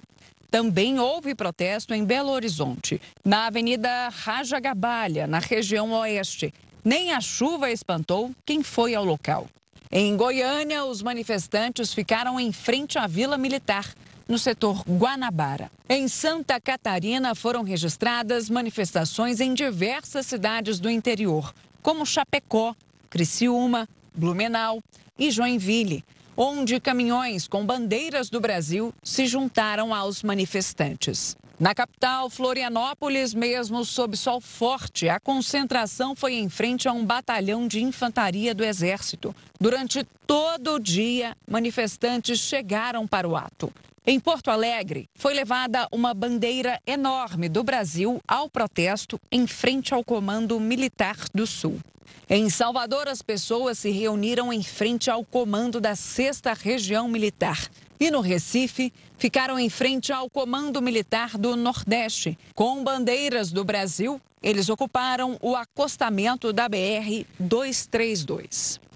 Também 0.50 0.98
houve 0.98 1.34
protesto 1.34 1.92
em 1.92 2.02
Belo 2.02 2.30
Horizonte, 2.30 3.00
na 3.22 3.46
Avenida 3.46 4.08
Raja 4.08 4.58
Gabalha, 4.58 5.26
na 5.26 5.38
região 5.38 5.92
oeste. 5.92 6.52
Nem 6.82 7.12
a 7.12 7.20
chuva 7.20 7.70
espantou 7.70 8.30
quem 8.44 8.62
foi 8.62 8.94
ao 8.94 9.04
local. 9.04 9.46
Em 9.92 10.16
Goiânia, 10.16 10.84
os 10.84 11.02
manifestantes 11.02 11.92
ficaram 11.92 12.40
em 12.40 12.52
frente 12.52 12.98
à 12.98 13.06
Vila 13.06 13.36
Militar 13.36 13.92
no 14.30 14.38
setor 14.38 14.84
Guanabara. 14.88 15.72
Em 15.88 16.06
Santa 16.06 16.60
Catarina 16.60 17.34
foram 17.34 17.64
registradas 17.64 18.48
manifestações 18.48 19.40
em 19.40 19.52
diversas 19.52 20.24
cidades 20.24 20.78
do 20.78 20.88
interior, 20.88 21.52
como 21.82 22.06
Chapecó, 22.06 22.76
Criciúma, 23.10 23.88
Blumenau 24.14 24.80
e 25.18 25.32
Joinville, 25.32 26.04
onde 26.36 26.78
caminhões 26.78 27.48
com 27.48 27.66
bandeiras 27.66 28.30
do 28.30 28.40
Brasil 28.40 28.94
se 29.02 29.26
juntaram 29.26 29.92
aos 29.92 30.22
manifestantes. 30.22 31.36
Na 31.58 31.74
capital, 31.74 32.30
Florianópolis, 32.30 33.34
mesmo 33.34 33.84
sob 33.84 34.16
sol 34.16 34.40
forte, 34.40 35.10
a 35.10 35.20
concentração 35.20 36.16
foi 36.16 36.34
em 36.34 36.48
frente 36.48 36.88
a 36.88 36.92
um 36.92 37.04
batalhão 37.04 37.68
de 37.68 37.82
infantaria 37.82 38.54
do 38.54 38.64
Exército. 38.64 39.34
Durante 39.60 40.06
todo 40.30 40.78
dia, 40.78 41.36
manifestantes 41.44 42.38
chegaram 42.38 43.04
para 43.04 43.28
o 43.28 43.34
ato. 43.34 43.72
Em 44.06 44.20
Porto 44.20 44.48
Alegre, 44.48 45.10
foi 45.16 45.34
levada 45.34 45.88
uma 45.90 46.14
bandeira 46.14 46.80
enorme 46.86 47.48
do 47.48 47.64
Brasil 47.64 48.20
ao 48.28 48.48
protesto 48.48 49.18
em 49.28 49.44
frente 49.48 49.92
ao 49.92 50.04
Comando 50.04 50.60
Militar 50.60 51.16
do 51.34 51.48
Sul. 51.48 51.80
Em 52.28 52.48
Salvador, 52.48 53.08
as 53.08 53.22
pessoas 53.22 53.80
se 53.80 53.90
reuniram 53.90 54.52
em 54.52 54.62
frente 54.62 55.10
ao 55.10 55.24
comando 55.24 55.80
da 55.80 55.96
6 55.96 56.42
Região 56.62 57.08
Militar. 57.08 57.68
E 57.98 58.08
no 58.08 58.20
Recife, 58.20 58.92
ficaram 59.18 59.58
em 59.58 59.68
frente 59.68 60.12
ao 60.12 60.30
Comando 60.30 60.80
Militar 60.80 61.36
do 61.36 61.56
Nordeste. 61.56 62.38
Com 62.54 62.84
bandeiras 62.84 63.50
do 63.50 63.64
Brasil, 63.64 64.20
eles 64.40 64.68
ocuparam 64.68 65.36
o 65.42 65.56
acostamento 65.56 66.52
da 66.52 66.68
BR 66.68 67.26
232. 67.40 68.89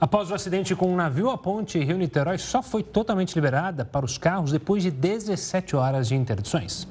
Após 0.00 0.30
o 0.30 0.34
acidente 0.34 0.74
com 0.74 0.90
um 0.90 0.96
navio, 0.96 1.28
a 1.28 1.36
ponte 1.36 1.78
Rio-Niterói 1.78 2.38
só 2.38 2.62
foi 2.62 2.82
totalmente 2.82 3.34
liberada 3.34 3.84
para 3.84 4.06
os 4.06 4.16
carros 4.16 4.50
depois 4.50 4.82
de 4.82 4.90
17 4.90 5.76
horas 5.76 6.08
de 6.08 6.14
interdições. 6.14 6.88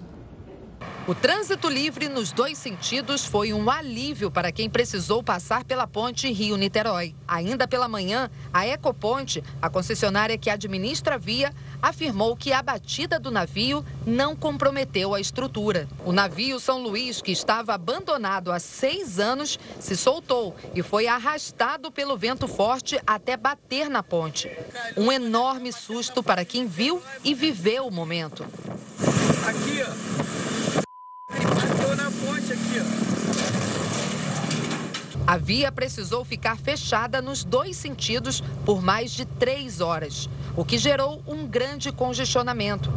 O 1.08 1.16
trânsito 1.16 1.68
livre 1.68 2.08
nos 2.08 2.32
dois 2.32 2.58
sentidos 2.58 3.26
foi 3.26 3.52
um 3.52 3.70
alívio 3.70 4.30
para 4.30 4.52
quem 4.52 4.70
precisou 4.70 5.24
passar 5.24 5.64
pela 5.64 5.88
ponte 5.88 6.32
Rio-Niterói. 6.32 7.16
Ainda 7.28 7.68
pela 7.68 7.88
manhã, 7.88 8.30
a 8.54 8.68
Ecoponte, 8.68 9.44
a 9.60 9.70
concessionária 9.70 10.38
que 10.38 10.52
administra 10.52 11.16
a 11.16 11.18
via, 11.18 11.54
afirmou 11.82 12.36
que 12.36 12.54
a 12.54 12.62
batida 12.62 13.20
do 13.20 13.32
navio 13.32 13.84
não 14.06 14.36
comprometeu 14.36 15.16
a 15.16 15.20
estrutura. 15.20 15.88
O 16.06 16.12
navio 16.12 16.60
São 16.60 16.84
Luís, 16.84 17.22
que 17.22 17.32
estava 17.32 17.74
abandonado 17.74 18.52
há 18.52 18.60
seis 18.60 19.20
anos, 19.20 19.58
se 19.80 19.98
soltou 19.98 20.56
e 20.76 20.84
foi 20.84 21.08
arrastado 21.08 21.92
pelo 21.92 22.18
vento 22.18 22.48
forte 22.48 23.00
até 23.08 23.36
bater 23.36 23.90
na 23.90 24.04
ponte. 24.04 24.52
Um 24.96 25.12
enorme 25.12 25.72
susto 25.72 26.22
para 26.22 26.46
quem 26.46 26.68
viu 26.68 27.02
e 27.24 27.34
viveu 27.34 27.88
o 27.88 27.92
momento. 27.92 28.46
Aqui, 29.48 29.82
ó 29.82 30.30
na 32.00 32.12
ponte 32.12 32.54
aqui, 32.54 32.80
ó. 32.80 32.86
A 35.30 35.38
via 35.38 35.72
precisou 35.72 36.26
ficar 36.26 36.58
fechada 36.58 37.22
nos 37.22 37.44
dois 37.44 37.78
sentidos 37.78 38.42
por 38.66 38.82
mais 38.82 39.12
de 39.12 39.26
três 39.26 39.80
horas, 39.80 40.28
o 40.58 40.66
que 40.66 40.76
gerou 40.76 41.22
um 41.28 41.46
grande 41.46 41.92
congestionamento. 41.92 42.92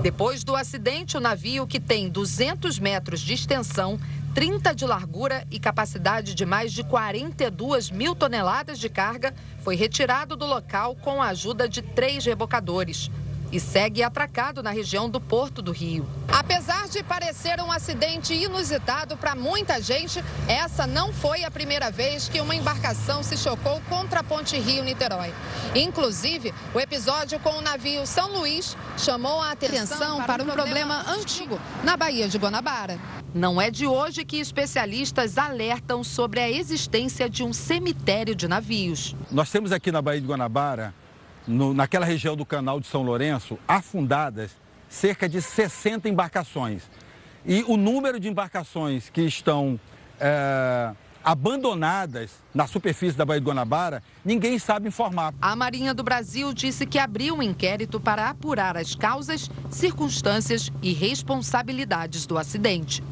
Depois 0.00 0.44
do 0.44 0.54
acidente, 0.54 1.16
o 1.16 1.20
navio, 1.20 1.66
que 1.66 1.80
tem 1.80 2.08
200 2.08 2.78
metros 2.78 3.20
de 3.22 3.34
extensão, 3.34 3.98
30 4.36 4.72
de 4.72 4.86
largura 4.86 5.44
e 5.50 5.58
capacidade 5.58 6.32
de 6.32 6.46
mais 6.46 6.72
de 6.72 6.84
42 6.84 7.90
mil 7.90 8.14
toneladas 8.14 8.78
de 8.78 8.88
carga, 8.88 9.34
foi 9.64 9.74
retirado 9.74 10.36
do 10.36 10.46
local 10.46 10.94
com 10.94 11.20
a 11.20 11.26
ajuda 11.26 11.68
de 11.68 11.82
três 11.82 12.24
rebocadores 12.24 13.10
e 13.54 13.60
segue 13.60 14.02
atracado 14.02 14.64
na 14.64 14.70
região 14.70 15.08
do 15.08 15.20
Porto 15.20 15.62
do 15.62 15.70
Rio. 15.70 16.04
Apesar 16.26 16.88
de 16.88 17.04
parecer 17.04 17.60
um 17.60 17.70
acidente 17.70 18.34
inusitado 18.34 19.16
para 19.16 19.36
muita 19.36 19.80
gente, 19.80 20.22
essa 20.48 20.88
não 20.88 21.12
foi 21.12 21.44
a 21.44 21.50
primeira 21.52 21.88
vez 21.88 22.28
que 22.28 22.40
uma 22.40 22.56
embarcação 22.56 23.22
se 23.22 23.36
chocou 23.36 23.80
contra 23.88 24.20
a 24.20 24.24
ponte 24.24 24.58
Rio-Niterói. 24.58 25.32
Inclusive, 25.72 26.52
o 26.74 26.80
episódio 26.80 27.38
com 27.38 27.50
o 27.50 27.60
navio 27.60 28.04
São 28.08 28.32
Luís 28.36 28.76
chamou 28.98 29.40
a 29.40 29.52
atenção 29.52 30.24
para 30.24 30.42
um 30.42 30.46
problema 30.46 31.04
antigo 31.12 31.60
na 31.84 31.96
Baía 31.96 32.28
de 32.28 32.36
Guanabara. 32.36 32.98
Não 33.32 33.60
é 33.60 33.70
de 33.70 33.86
hoje 33.86 34.24
que 34.24 34.38
especialistas 34.38 35.38
alertam 35.38 36.02
sobre 36.02 36.40
a 36.40 36.50
existência 36.50 37.30
de 37.30 37.44
um 37.44 37.52
cemitério 37.52 38.34
de 38.34 38.48
navios. 38.48 39.14
Nós 39.30 39.48
temos 39.48 39.70
aqui 39.70 39.92
na 39.92 40.02
Baía 40.02 40.20
de 40.20 40.26
Guanabara 40.26 40.92
no, 41.46 41.74
naquela 41.74 42.06
região 42.06 42.36
do 42.36 42.44
canal 42.44 42.80
de 42.80 42.86
São 42.86 43.02
Lourenço, 43.02 43.58
afundadas 43.66 44.50
cerca 44.88 45.28
de 45.28 45.42
60 45.42 46.08
embarcações. 46.08 46.82
E 47.44 47.62
o 47.66 47.76
número 47.76 48.18
de 48.18 48.28
embarcações 48.28 49.10
que 49.10 49.22
estão 49.22 49.78
é, 50.18 50.92
abandonadas 51.22 52.30
na 52.54 52.66
superfície 52.66 53.16
da 53.16 53.24
Baía 53.24 53.40
de 53.40 53.46
Guanabara, 53.46 54.02
ninguém 54.24 54.58
sabe 54.58 54.88
informar. 54.88 55.34
A 55.40 55.56
Marinha 55.56 55.94
do 55.94 56.02
Brasil 56.02 56.52
disse 56.52 56.86
que 56.86 56.98
abriu 56.98 57.36
um 57.36 57.42
inquérito 57.42 57.98
para 57.98 58.28
apurar 58.28 58.76
as 58.76 58.94
causas, 58.94 59.50
circunstâncias 59.70 60.70
e 60.82 60.92
responsabilidades 60.92 62.26
do 62.26 62.38
acidente. 62.38 63.02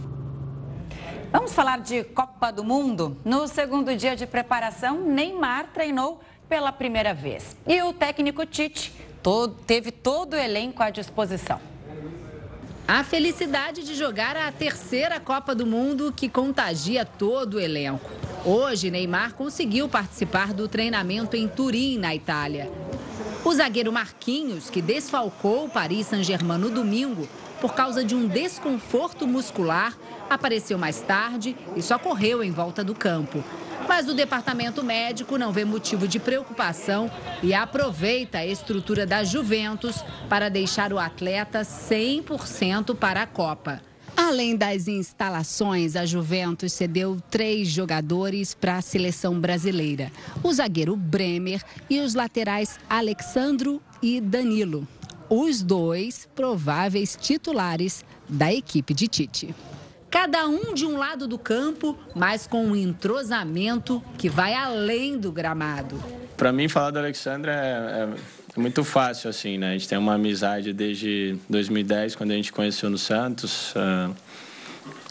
Vamos 1.33 1.55
falar 1.55 1.81
de 1.81 2.05
Copa 2.05 2.53
do 2.53 2.63
Mundo? 2.63 3.17
No 3.25 3.49
segundo 3.49 3.97
dia 3.97 4.15
de 4.15 4.27
preparação, 4.27 5.01
Neymar 5.01 5.69
treinou 5.73 6.21
pela 6.53 6.71
primeira 6.71 7.15
vez. 7.15 7.57
E 7.67 7.81
o 7.81 7.95
técnico 7.95 8.45
Tite 8.45 8.93
todo, 9.23 9.55
teve 9.67 9.91
todo 9.91 10.35
o 10.35 10.37
elenco 10.37 10.83
à 10.83 10.91
disposição. 10.91 11.59
A 12.87 13.03
felicidade 13.03 13.83
de 13.83 13.95
jogar 13.95 14.37
a 14.37 14.53
terceira 14.53 15.19
Copa 15.19 15.55
do 15.55 15.65
Mundo 15.65 16.13
que 16.15 16.29
contagia 16.29 17.07
todo 17.07 17.55
o 17.55 17.61
elenco. 17.61 18.11
Hoje, 18.45 18.91
Neymar 18.91 19.33
conseguiu 19.33 19.89
participar 19.89 20.53
do 20.53 20.69
treinamento 20.69 21.39
em 21.39 21.49
Turim, 21.49 21.97
na 21.97 22.15
Itália. 22.15 22.71
O 23.47 23.55
zagueiro 23.55 23.91
Marquinhos, 23.91 24.69
que 24.69 24.83
desfalcou 24.83 25.65
o 25.65 25.71
Paris 25.71 26.09
Saint-Germain 26.09 26.59
no 26.59 26.69
domingo 26.69 27.27
por 27.63 27.73
causa 27.73 28.05
de 28.05 28.15
um 28.15 28.29
desconforto 28.29 29.27
muscular, 29.27 29.97
apareceu 30.29 30.77
mais 30.77 31.01
tarde 31.01 31.57
e 31.75 31.81
só 31.81 31.99
correu 31.99 32.45
em 32.45 32.51
volta 32.51 32.85
do 32.85 32.95
campo. 32.95 33.43
Mas 33.89 34.09
o 34.09 34.15
departamento 34.15 34.83
médico 34.83 35.37
não 35.37 35.53
vê 35.53 35.65
motivo 35.65 36.09
de 36.09 36.19
preocupação 36.19 37.11
e 37.43 37.53
aproveita 37.55 38.39
a 38.39 38.47
estrutura 38.47 39.07
da 39.07 39.25
Juventus 39.25 40.05
para 40.29 40.49
deixar 40.49 40.93
o 40.93 40.99
atleta 40.99 41.63
100% 41.63 42.97
para 42.97 43.23
a 43.23 43.27
Copa. 43.27 43.81
Além 44.17 44.57
das 44.57 44.89
instalações, 44.89 45.97
a 45.97 46.05
Juventus 46.05 46.73
cedeu 46.73 47.21
três 47.31 47.69
jogadores 47.69 48.55
para 48.55 48.77
a 48.77 48.83
seleção 48.83 49.41
brasileira: 49.41 50.13
o 50.43 50.53
zagueiro 50.53 50.97
Bremer 50.97 51.63
e 51.89 52.01
os 52.01 52.15
laterais 52.15 52.79
Alexandro 52.89 53.83
e 54.03 54.21
Danilo. 54.21 54.87
Os 55.29 55.63
dois 55.63 56.29
prováveis 56.35 57.17
titulares 57.19 58.05
da 58.29 58.53
equipe 58.53 58.93
de 58.93 59.09
Tite. 59.09 59.55
Cada 60.13 60.47
um 60.47 60.75
de 60.75 60.85
um 60.85 60.99
lado 60.99 61.27
do 61.27 61.39
campo, 61.39 61.99
mas 62.15 62.47
com 62.47 62.67
um 62.67 62.77
entrosamento 62.77 64.05
que 64.19 64.29
vai 64.29 64.53
além 64.53 65.17
do 65.17 65.33
gramado. 65.33 65.99
Para 66.37 66.53
mim, 66.53 66.69
falar 66.69 66.91
do 66.91 66.99
Alexandre 66.99 67.51
é, 67.51 67.55
é, 68.55 68.61
muito 68.61 68.85
fácil, 68.85 69.31
assim, 69.31 69.57
né? 69.57 69.71
A 69.71 69.73
gente 69.73 69.89
tem 69.89 69.97
uma 69.97 70.13
amizade 70.13 70.75
desde 70.75 71.39
2010, 71.49 72.15
quando 72.15 72.33
a 72.33 72.35
gente 72.35 72.53
conheceu 72.53 72.91
no 72.91 72.99
Santos. 72.99 73.73
Uh, 73.75 74.15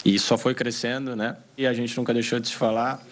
e 0.04 0.16
só 0.20 0.38
foi 0.38 0.54
crescendo, 0.54 1.16
né? 1.16 1.36
E 1.58 1.66
a 1.66 1.72
gente 1.72 1.96
nunca 1.96 2.14
deixou 2.14 2.38
de 2.38 2.46
se 2.46 2.54
falar. 2.54 3.04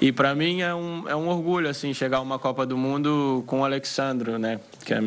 E 0.00 0.10
para 0.10 0.34
mim 0.34 0.62
é 0.62 0.74
um, 0.74 1.08
é 1.08 1.14
um 1.14 1.28
orgulho, 1.28 1.68
assim, 1.68 1.94
chegar 1.94 2.16
a 2.16 2.20
uma 2.20 2.40
Copa 2.40 2.66
do 2.66 2.76
Mundo 2.76 3.44
com 3.46 3.60
o 3.60 3.64
Alexandro, 3.64 4.36
né? 4.36 4.58
Que 4.84 4.94
é, 4.94 4.98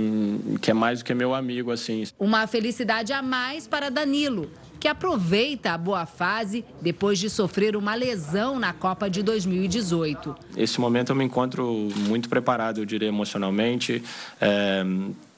que 0.61 0.71
é 0.71 0.73
mais 0.73 0.99
do 0.99 1.05
que 1.05 1.13
meu 1.13 1.35
amigo, 1.35 1.69
assim. 1.69 2.05
Uma 2.17 2.47
felicidade 2.47 3.11
a 3.11 3.21
mais 3.21 3.67
para 3.67 3.91
Danilo, 3.91 4.49
que 4.83 4.87
aproveita 4.89 5.71
a 5.71 5.77
boa 5.77 6.05
fase 6.05 6.65
depois 6.81 7.17
de 7.17 7.29
sofrer 7.29 7.73
uma 7.77 7.95
lesão 7.95 8.59
na 8.59 8.73
Copa 8.73 9.09
de 9.09 9.23
2018. 9.23 10.35
Esse 10.57 10.81
momento 10.81 11.13
eu 11.13 11.15
me 11.15 11.23
encontro 11.23 11.87
muito 11.99 12.27
preparado, 12.27 12.81
eu 12.81 12.85
diria, 12.85 13.07
emocionalmente, 13.07 14.03
é, 14.41 14.83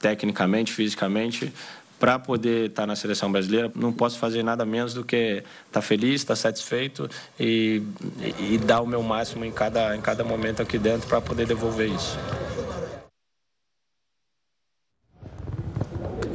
tecnicamente, 0.00 0.72
fisicamente, 0.72 1.52
para 1.96 2.18
poder 2.18 2.70
estar 2.70 2.82
tá 2.82 2.86
na 2.88 2.96
seleção 2.96 3.30
brasileira, 3.30 3.70
não 3.76 3.92
posso 3.92 4.18
fazer 4.18 4.42
nada 4.42 4.64
menos 4.66 4.92
do 4.92 5.04
que 5.04 5.44
estar 5.44 5.44
tá 5.74 5.80
feliz, 5.80 6.22
estar 6.22 6.34
tá 6.34 6.40
satisfeito 6.40 7.08
e, 7.38 7.84
e, 8.50 8.58
dar 8.58 8.80
o 8.80 8.86
meu 8.86 9.00
máximo 9.00 9.44
em 9.44 9.52
cada, 9.52 9.94
em 9.94 10.00
cada 10.00 10.24
momento 10.24 10.60
aqui 10.60 10.76
dentro 10.76 11.06
para 11.06 11.20
poder 11.20 11.46
devolver 11.46 11.88
isso. 11.88 12.18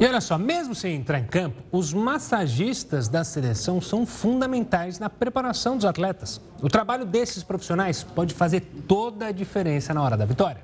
E 0.02 0.04
olha 0.04 0.20
só, 0.20 0.36
mesmo 0.36 0.74
sem 0.74 0.96
entrar 0.96 1.20
em 1.20 1.24
campo, 1.24 1.62
os 1.70 1.94
massagistas 1.94 3.06
da 3.06 3.22
seleção 3.22 3.80
são 3.80 4.04
fundamentais 4.04 4.98
na 4.98 5.08
preparação 5.08 5.76
dos 5.76 5.84
atletas. 5.84 6.40
O 6.60 6.68
trabalho 6.68 7.04
desses 7.06 7.44
profissionais 7.44 8.02
pode 8.02 8.34
fazer 8.34 8.62
toda 8.88 9.26
a 9.26 9.30
diferença 9.30 9.94
na 9.94 10.02
hora 10.02 10.16
da 10.16 10.24
vitória. 10.24 10.60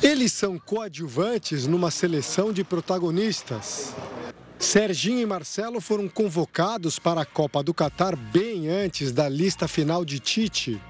Eles 0.00 0.32
são 0.32 0.60
coadjuvantes 0.60 1.66
numa 1.66 1.90
seleção 1.90 2.52
de 2.52 2.62
protagonistas. 2.62 3.92
Serginho 4.56 5.18
e 5.18 5.26
Marcelo 5.26 5.80
foram 5.80 6.08
convocados 6.08 7.00
para 7.00 7.22
a 7.22 7.26
Copa 7.26 7.64
do 7.64 7.74
Catar 7.74 8.14
bem 8.14 8.68
antes 8.68 9.10
da 9.10 9.28
lista 9.28 9.66
final 9.66 10.04
de 10.04 10.20
Tite. 10.20 10.80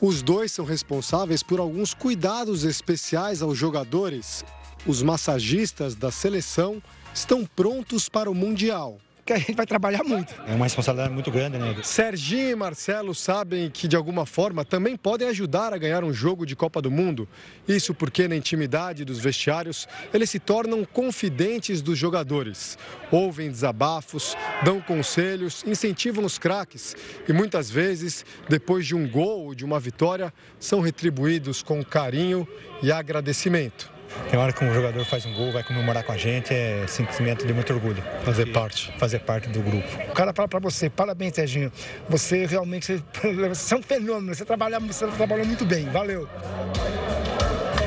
Os 0.00 0.22
dois 0.22 0.52
são 0.52 0.64
responsáveis 0.64 1.42
por 1.42 1.60
alguns 1.60 1.92
cuidados 1.92 2.64
especiais 2.64 3.42
aos 3.42 3.58
jogadores. 3.58 4.42
Os 4.86 5.02
massagistas 5.02 5.94
da 5.94 6.12
seleção 6.12 6.80
estão 7.12 7.44
prontos 7.44 8.08
para 8.08 8.30
o 8.30 8.34
Mundial 8.34 8.98
que 9.26 9.32
a 9.32 9.38
gente 9.38 9.54
vai 9.54 9.66
trabalhar 9.66 10.04
muito. 10.04 10.32
É 10.46 10.54
uma 10.54 10.66
responsabilidade 10.66 11.12
muito 11.12 11.32
grande, 11.32 11.58
né? 11.58 11.74
Serginho 11.82 12.50
e 12.50 12.54
Marcelo 12.54 13.12
sabem 13.12 13.68
que, 13.68 13.88
de 13.88 13.96
alguma 13.96 14.24
forma, 14.24 14.64
também 14.64 14.96
podem 14.96 15.26
ajudar 15.28 15.74
a 15.74 15.78
ganhar 15.78 16.04
um 16.04 16.12
jogo 16.12 16.46
de 16.46 16.54
Copa 16.54 16.80
do 16.80 16.92
Mundo. 16.92 17.28
Isso 17.66 17.92
porque, 17.92 18.28
na 18.28 18.36
intimidade 18.36 19.04
dos 19.04 19.18
vestiários, 19.18 19.88
eles 20.14 20.30
se 20.30 20.38
tornam 20.38 20.84
confidentes 20.84 21.82
dos 21.82 21.98
jogadores. 21.98 22.78
Ouvem 23.10 23.50
desabafos, 23.50 24.36
dão 24.62 24.80
conselhos, 24.80 25.64
incentivam 25.66 26.24
os 26.24 26.38
craques 26.38 26.94
e, 27.28 27.32
muitas 27.32 27.68
vezes, 27.68 28.24
depois 28.48 28.86
de 28.86 28.94
um 28.94 29.08
gol 29.08 29.46
ou 29.46 29.54
de 29.56 29.64
uma 29.64 29.80
vitória, 29.80 30.32
são 30.60 30.80
retribuídos 30.80 31.64
com 31.64 31.84
carinho 31.84 32.46
e 32.80 32.92
agradecimento. 32.92 33.95
Tem 34.30 34.38
hora 34.38 34.52
que 34.52 34.64
um 34.64 34.74
jogador 34.74 35.04
faz 35.04 35.24
um 35.24 35.32
gol, 35.32 35.52
vai 35.52 35.62
comemorar 35.62 36.02
com 36.04 36.12
a 36.12 36.16
gente, 36.16 36.52
é 36.52 36.86
sentimento 36.86 37.46
de 37.46 37.52
muito 37.52 37.72
orgulho. 37.72 38.02
Fazer 38.24 38.46
parte. 38.46 38.92
Fazer 38.98 39.20
parte 39.20 39.48
do 39.48 39.60
grupo. 39.60 39.88
O 40.08 40.12
cara 40.12 40.32
fala 40.32 40.48
pra 40.48 40.58
você, 40.58 40.90
parabéns, 40.90 41.34
Serginho. 41.34 41.72
Você 42.08 42.44
realmente 42.46 43.02
você 43.48 43.74
é 43.74 43.76
um 43.76 43.82
fenômeno, 43.82 44.34
você, 44.34 44.44
trabalha, 44.44 44.80
você 44.80 45.06
trabalhou 45.06 45.46
muito 45.46 45.64
bem, 45.64 45.88
valeu. 45.90 46.28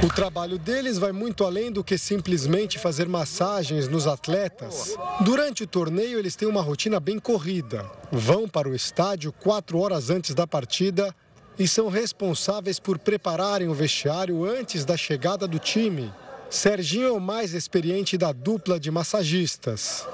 O 0.01 0.07
trabalho 0.07 0.57
deles 0.57 0.97
vai 0.97 1.11
muito 1.11 1.43
além 1.43 1.69
do 1.69 1.83
que 1.83 1.97
simplesmente 1.97 2.79
fazer 2.79 3.05
massagens 3.05 3.89
nos 3.89 4.07
atletas. 4.07 4.95
Durante 5.19 5.63
o 5.63 5.67
torneio, 5.67 6.17
eles 6.17 6.37
têm 6.37 6.47
uma 6.47 6.61
rotina 6.61 7.01
bem 7.01 7.19
corrida. 7.19 7.85
Vão 8.09 8.47
para 8.47 8.69
o 8.69 8.73
estádio 8.73 9.33
quatro 9.33 9.77
horas 9.77 10.09
antes 10.09 10.33
da 10.33 10.47
partida 10.47 11.13
e 11.59 11.67
são 11.67 11.89
responsáveis 11.89 12.79
por 12.79 12.97
prepararem 12.97 13.67
o 13.67 13.73
vestiário 13.73 14.45
antes 14.45 14.85
da 14.85 14.95
chegada 14.95 15.45
do 15.45 15.59
time. 15.59 16.11
Serginho 16.49 17.07
é 17.07 17.11
o 17.11 17.19
mais 17.19 17.53
experiente 17.53 18.17
da 18.17 18.31
dupla 18.31 18.79
de 18.79 18.89
massagistas. 18.89 20.07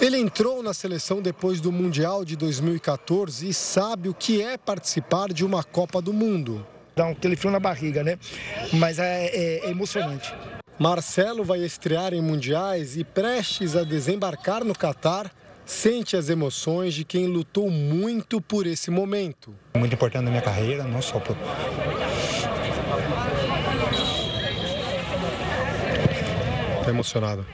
Ele 0.00 0.16
entrou 0.18 0.62
na 0.62 0.72
seleção 0.72 1.20
depois 1.20 1.60
do 1.60 1.72
Mundial 1.72 2.24
de 2.24 2.36
2014 2.36 3.48
e 3.48 3.52
sabe 3.52 4.08
o 4.08 4.14
que 4.14 4.40
é 4.40 4.56
participar 4.56 5.32
de 5.32 5.44
uma 5.44 5.64
Copa 5.64 6.00
do 6.00 6.12
Mundo. 6.12 6.64
Dá 6.94 7.06
um 7.06 7.14
telefone 7.14 7.52
na 7.52 7.60
barriga, 7.60 8.04
né? 8.04 8.18
Mas 8.72 8.98
é, 8.98 9.26
é, 9.26 9.66
é 9.66 9.70
emocionante. 9.70 10.32
Marcelo 10.78 11.42
vai 11.42 11.60
estrear 11.60 12.12
em 12.12 12.20
mundiais 12.20 12.96
e 12.96 13.04
prestes 13.04 13.74
a 13.74 13.82
desembarcar 13.82 14.62
no 14.62 14.74
Catar, 14.74 15.30
sente 15.66 16.16
as 16.16 16.30
emoções 16.30 16.94
de 16.94 17.04
quem 17.04 17.26
lutou 17.26 17.68
muito 17.68 18.40
por 18.40 18.66
esse 18.66 18.90
momento. 18.90 19.52
Muito 19.76 19.92
importante 19.92 20.24
na 20.24 20.30
minha 20.30 20.42
carreira, 20.42 20.84
não 20.84 21.02
só 21.02 21.18
por. 21.18 21.36
Está 26.78 26.90
emocionado? 26.90 27.44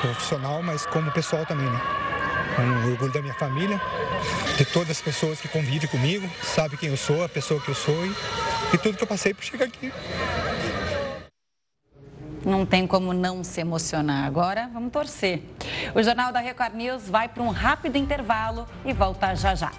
Profissional, 0.00 0.62
mas 0.62 0.86
como 0.86 1.10
pessoal 1.10 1.44
também, 1.44 1.66
né? 1.66 1.80
Um 2.58 2.92
orgulho 2.92 3.12
da 3.12 3.20
minha 3.20 3.34
família, 3.34 3.80
de 4.56 4.64
todas 4.64 4.90
as 4.90 5.00
pessoas 5.02 5.40
que 5.40 5.48
convivem 5.48 5.88
comigo, 5.88 6.30
sabe 6.42 6.76
quem 6.76 6.90
eu 6.90 6.96
sou, 6.96 7.24
a 7.24 7.28
pessoa 7.28 7.60
que 7.60 7.68
eu 7.68 7.74
sou 7.74 8.06
e, 8.06 8.14
e 8.74 8.78
tudo 8.78 8.96
que 8.96 9.02
eu 9.02 9.08
passei 9.08 9.34
para 9.34 9.44
chegar 9.44 9.66
aqui. 9.66 9.92
Não 12.46 12.64
tem 12.64 12.86
como 12.86 13.12
não 13.12 13.42
se 13.42 13.60
emocionar. 13.60 14.24
Agora, 14.24 14.70
vamos 14.72 14.92
torcer. 14.92 15.42
O 15.92 16.00
Jornal 16.00 16.32
da 16.32 16.38
Record 16.38 16.74
News 16.74 17.10
vai 17.10 17.28
para 17.28 17.42
um 17.42 17.50
rápido 17.50 17.96
intervalo 17.96 18.68
e 18.84 18.92
volta 18.92 19.34
já 19.34 19.52
já. 19.56 19.72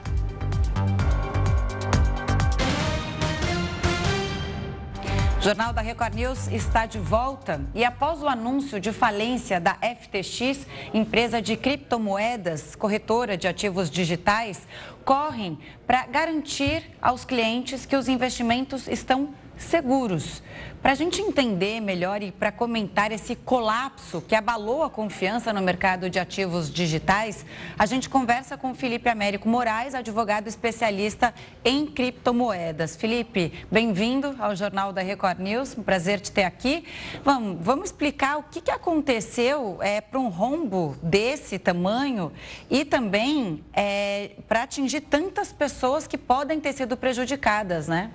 O 5.40 5.42
Jornal 5.42 5.72
da 5.72 5.80
Record 5.80 6.14
News 6.14 6.48
está 6.50 6.86
de 6.86 7.00
volta 7.00 7.62
e 7.74 7.86
após 7.86 8.22
o 8.22 8.28
anúncio 8.28 8.82
de 8.82 8.92
falência 8.92 9.62
da 9.62 9.76
FTX, 9.76 10.68
empresa 10.94 11.42
de 11.42 11.56
criptomoedas, 11.56 12.76
corretora 12.76 13.38
de 13.38 13.48
ativos 13.48 13.90
digitais, 13.90 14.68
correm 15.06 15.58
para 15.86 16.06
garantir 16.06 16.92
aos 17.02 17.24
clientes 17.24 17.86
que 17.86 17.96
os 17.96 18.10
investimentos 18.10 18.90
estão 18.90 19.34
seguros. 19.58 20.42
Para 20.82 20.92
a 20.92 20.96
gente 20.96 21.22
entender 21.22 21.82
melhor 21.82 22.22
e 22.22 22.32
para 22.32 22.52
comentar 22.52 23.12
esse 23.12 23.36
colapso 23.36 24.22
que 24.22 24.36
abalou 24.36 24.84
a 24.84 24.90
confiança 24.90 25.52
no 25.52 25.62
mercado 25.62 26.10
de 26.10 26.20
ativos 26.20 26.72
digitais, 26.72 27.46
a 27.78 27.86
gente 27.86 28.08
conversa 28.08 28.56
com 28.56 28.74
Felipe 28.74 29.10
Américo 29.10 29.50
Moraes, 29.50 29.96
advogado 29.96 30.48
especialista 30.48 31.34
em 31.66 31.86
criptomoedas. 31.86 32.96
Felipe, 32.96 33.52
bem-vindo 33.72 34.36
ao 34.40 34.56
Jornal 34.56 34.94
da 34.94 35.02
Record 35.02 35.40
News, 35.40 35.78
um 35.78 35.84
prazer 35.84 36.22
te 36.22 36.32
ter 36.32 36.44
aqui. 36.44 36.86
Vamos, 37.24 37.58
vamos 37.60 37.86
explicar 37.86 38.38
o 38.38 38.44
que, 38.44 38.62
que 38.62 38.72
aconteceu 38.72 39.80
é, 39.82 40.00
para 40.00 40.20
um 40.20 40.30
rombo 40.30 40.96
desse 41.02 41.60
tamanho 41.60 42.32
e 42.70 42.86
também 42.86 43.64
é, 43.74 44.32
para 44.48 44.64
atingir 44.64 45.02
tantas 45.02 45.52
pessoas 45.52 46.08
que 46.08 46.18
podem 46.18 46.60
ter 46.60 46.72
sido 46.72 46.96
prejudicadas, 46.96 47.88
né? 47.88 48.12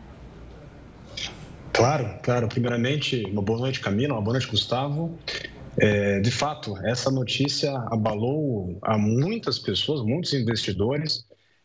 Claro, 1.73 2.19
claro. 2.23 2.49
Primeiramente, 2.49 3.25
uma 3.31 3.43
boa 3.43 3.59
noite, 3.59 3.81
Camila, 3.81 4.15
uma 4.15 4.23
boa 4.23 4.35
noite, 4.35 4.49
Gustavo. 4.49 5.19
É, 5.79 6.21
de 6.21 6.31
fato, 6.31 6.77
essa 6.85 7.11
notícia 7.11 7.73
abalou 7.91 8.79
a 8.83 8.99
muitas 8.99 9.59
pessoas, 9.59 10.03
muitos 10.03 10.35
investidores, 10.35 11.25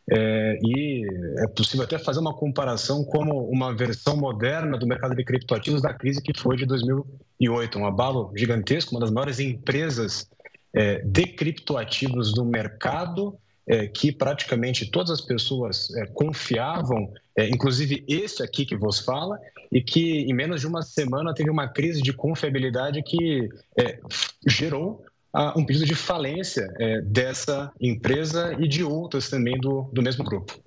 é, 0.09 0.57
e 0.63 1.05
é 1.39 1.47
possível 1.47 1.83
até 1.83 1.99
fazer 1.99 2.21
uma 2.21 2.33
comparação 2.33 3.03
como 3.03 3.49
uma 3.49 3.75
versão 3.75 4.15
moderna 4.15 4.77
do 4.77 4.87
mercado 4.87 5.13
de 5.13 5.23
criptoativos 5.25 5.81
da 5.81 5.93
crise 5.93 6.21
que 6.21 6.31
foi 6.39 6.55
de 6.55 6.65
2008, 6.65 7.77
um 7.77 7.85
abalo 7.85 8.31
gigantesco, 8.33 8.91
uma 8.91 9.01
das 9.01 9.11
maiores 9.11 9.41
empresas 9.41 10.29
é, 10.73 10.99
de 10.99 11.27
criptoativos 11.27 12.33
do 12.33 12.45
mercado 12.45 13.37
é, 13.67 13.87
que 13.87 14.13
praticamente 14.13 14.89
todas 14.89 15.11
as 15.11 15.21
pessoas 15.21 15.93
é, 15.95 16.05
confiavam, 16.05 17.11
é, 17.37 17.47
inclusive 17.47 18.03
esse 18.07 18.41
aqui 18.41 18.65
que 18.65 18.75
vos 18.75 18.99
fala, 18.99 19.39
e 19.71 19.81
que 19.81 20.21
em 20.21 20.33
menos 20.33 20.59
de 20.61 20.67
uma 20.67 20.81
semana 20.81 21.33
teve 21.33 21.49
uma 21.51 21.67
crise 21.67 22.01
de 22.01 22.11
confiabilidade 22.11 23.03
que 23.03 23.47
é, 23.79 23.99
gerou 24.47 25.05
a 25.31 25.57
um 25.57 25.63
pedido 25.63 25.85
de 25.85 25.93
falência 25.93 26.73
é, 26.79 27.01
dessa 27.01 27.71
empresa 27.79 28.55
e 28.57 28.67
de 28.67 28.83
outras 28.83 29.29
também 29.29 29.59
do, 29.59 29.83
do 29.93 30.01
mesmo 30.01 30.23
grupo. 30.23 30.59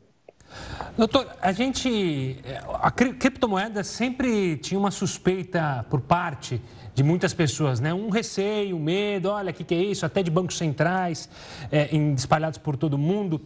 Doutor, 0.97 1.27
a 1.41 1.53
gente. 1.53 2.37
A 2.81 2.91
criptomoeda 2.91 3.83
sempre 3.85 4.57
tinha 4.57 4.79
uma 4.79 4.91
suspeita 4.91 5.85
por 5.89 6.01
parte 6.01 6.61
de 6.95 7.03
muitas 7.03 7.33
pessoas, 7.33 7.81
né? 7.81 7.95
Um 7.95 8.11
receio, 8.11 8.77
um 8.77 8.81
medo, 8.81 9.31
olha, 9.31 9.51
o 9.51 9.55
que, 9.55 9.65
que, 9.65 9.75
é 9.75 9.83
isso? 9.83 10.05
Até 10.05 10.23
de 10.23 10.31
bancos 10.31 10.59
centrais 10.59 11.29
é, 11.71 11.89
espalhados 12.17 12.59
por 12.59 12.77
todo 12.77 12.99
mundo. 12.99 13.41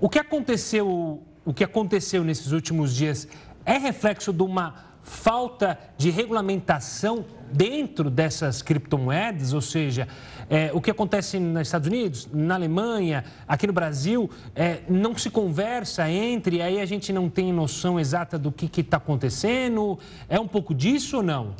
O 0.00 0.08
que 0.08 0.18
aconteceu, 0.18 1.22
o 1.46 1.54
que 1.54 1.64
aconteceu 1.64 2.22
nesses 2.24 2.52
últimos 2.52 2.94
dias 2.94 3.26
é 3.64 3.78
reflexo 3.78 4.32
de 4.32 4.42
uma 4.42 4.84
falta 5.02 5.78
de 5.96 6.10
regulamentação 6.10 7.24
dentro 7.52 8.10
dessas 8.10 8.60
criptomoedas, 8.60 9.52
ou 9.52 9.60
seja, 9.60 10.08
é, 10.50 10.70
o 10.74 10.80
que 10.80 10.90
acontece 10.90 11.38
nos 11.38 11.68
Estados 11.68 11.86
Unidos, 11.86 12.28
na 12.32 12.56
Alemanha, 12.56 13.24
aqui 13.46 13.68
no 13.68 13.72
Brasil, 13.72 14.28
é, 14.56 14.80
não 14.88 15.16
se 15.16 15.30
conversa 15.30 16.10
entre, 16.10 16.60
aí 16.60 16.80
a 16.80 16.84
gente 16.84 17.12
não 17.12 17.30
tem 17.30 17.52
noção 17.52 18.00
exata 18.00 18.36
do 18.36 18.50
que 18.50 18.80
está 18.80 18.96
acontecendo. 18.96 19.96
É 20.28 20.40
um 20.40 20.48
pouco 20.48 20.74
disso 20.74 21.18
ou 21.18 21.22
não? 21.22 21.54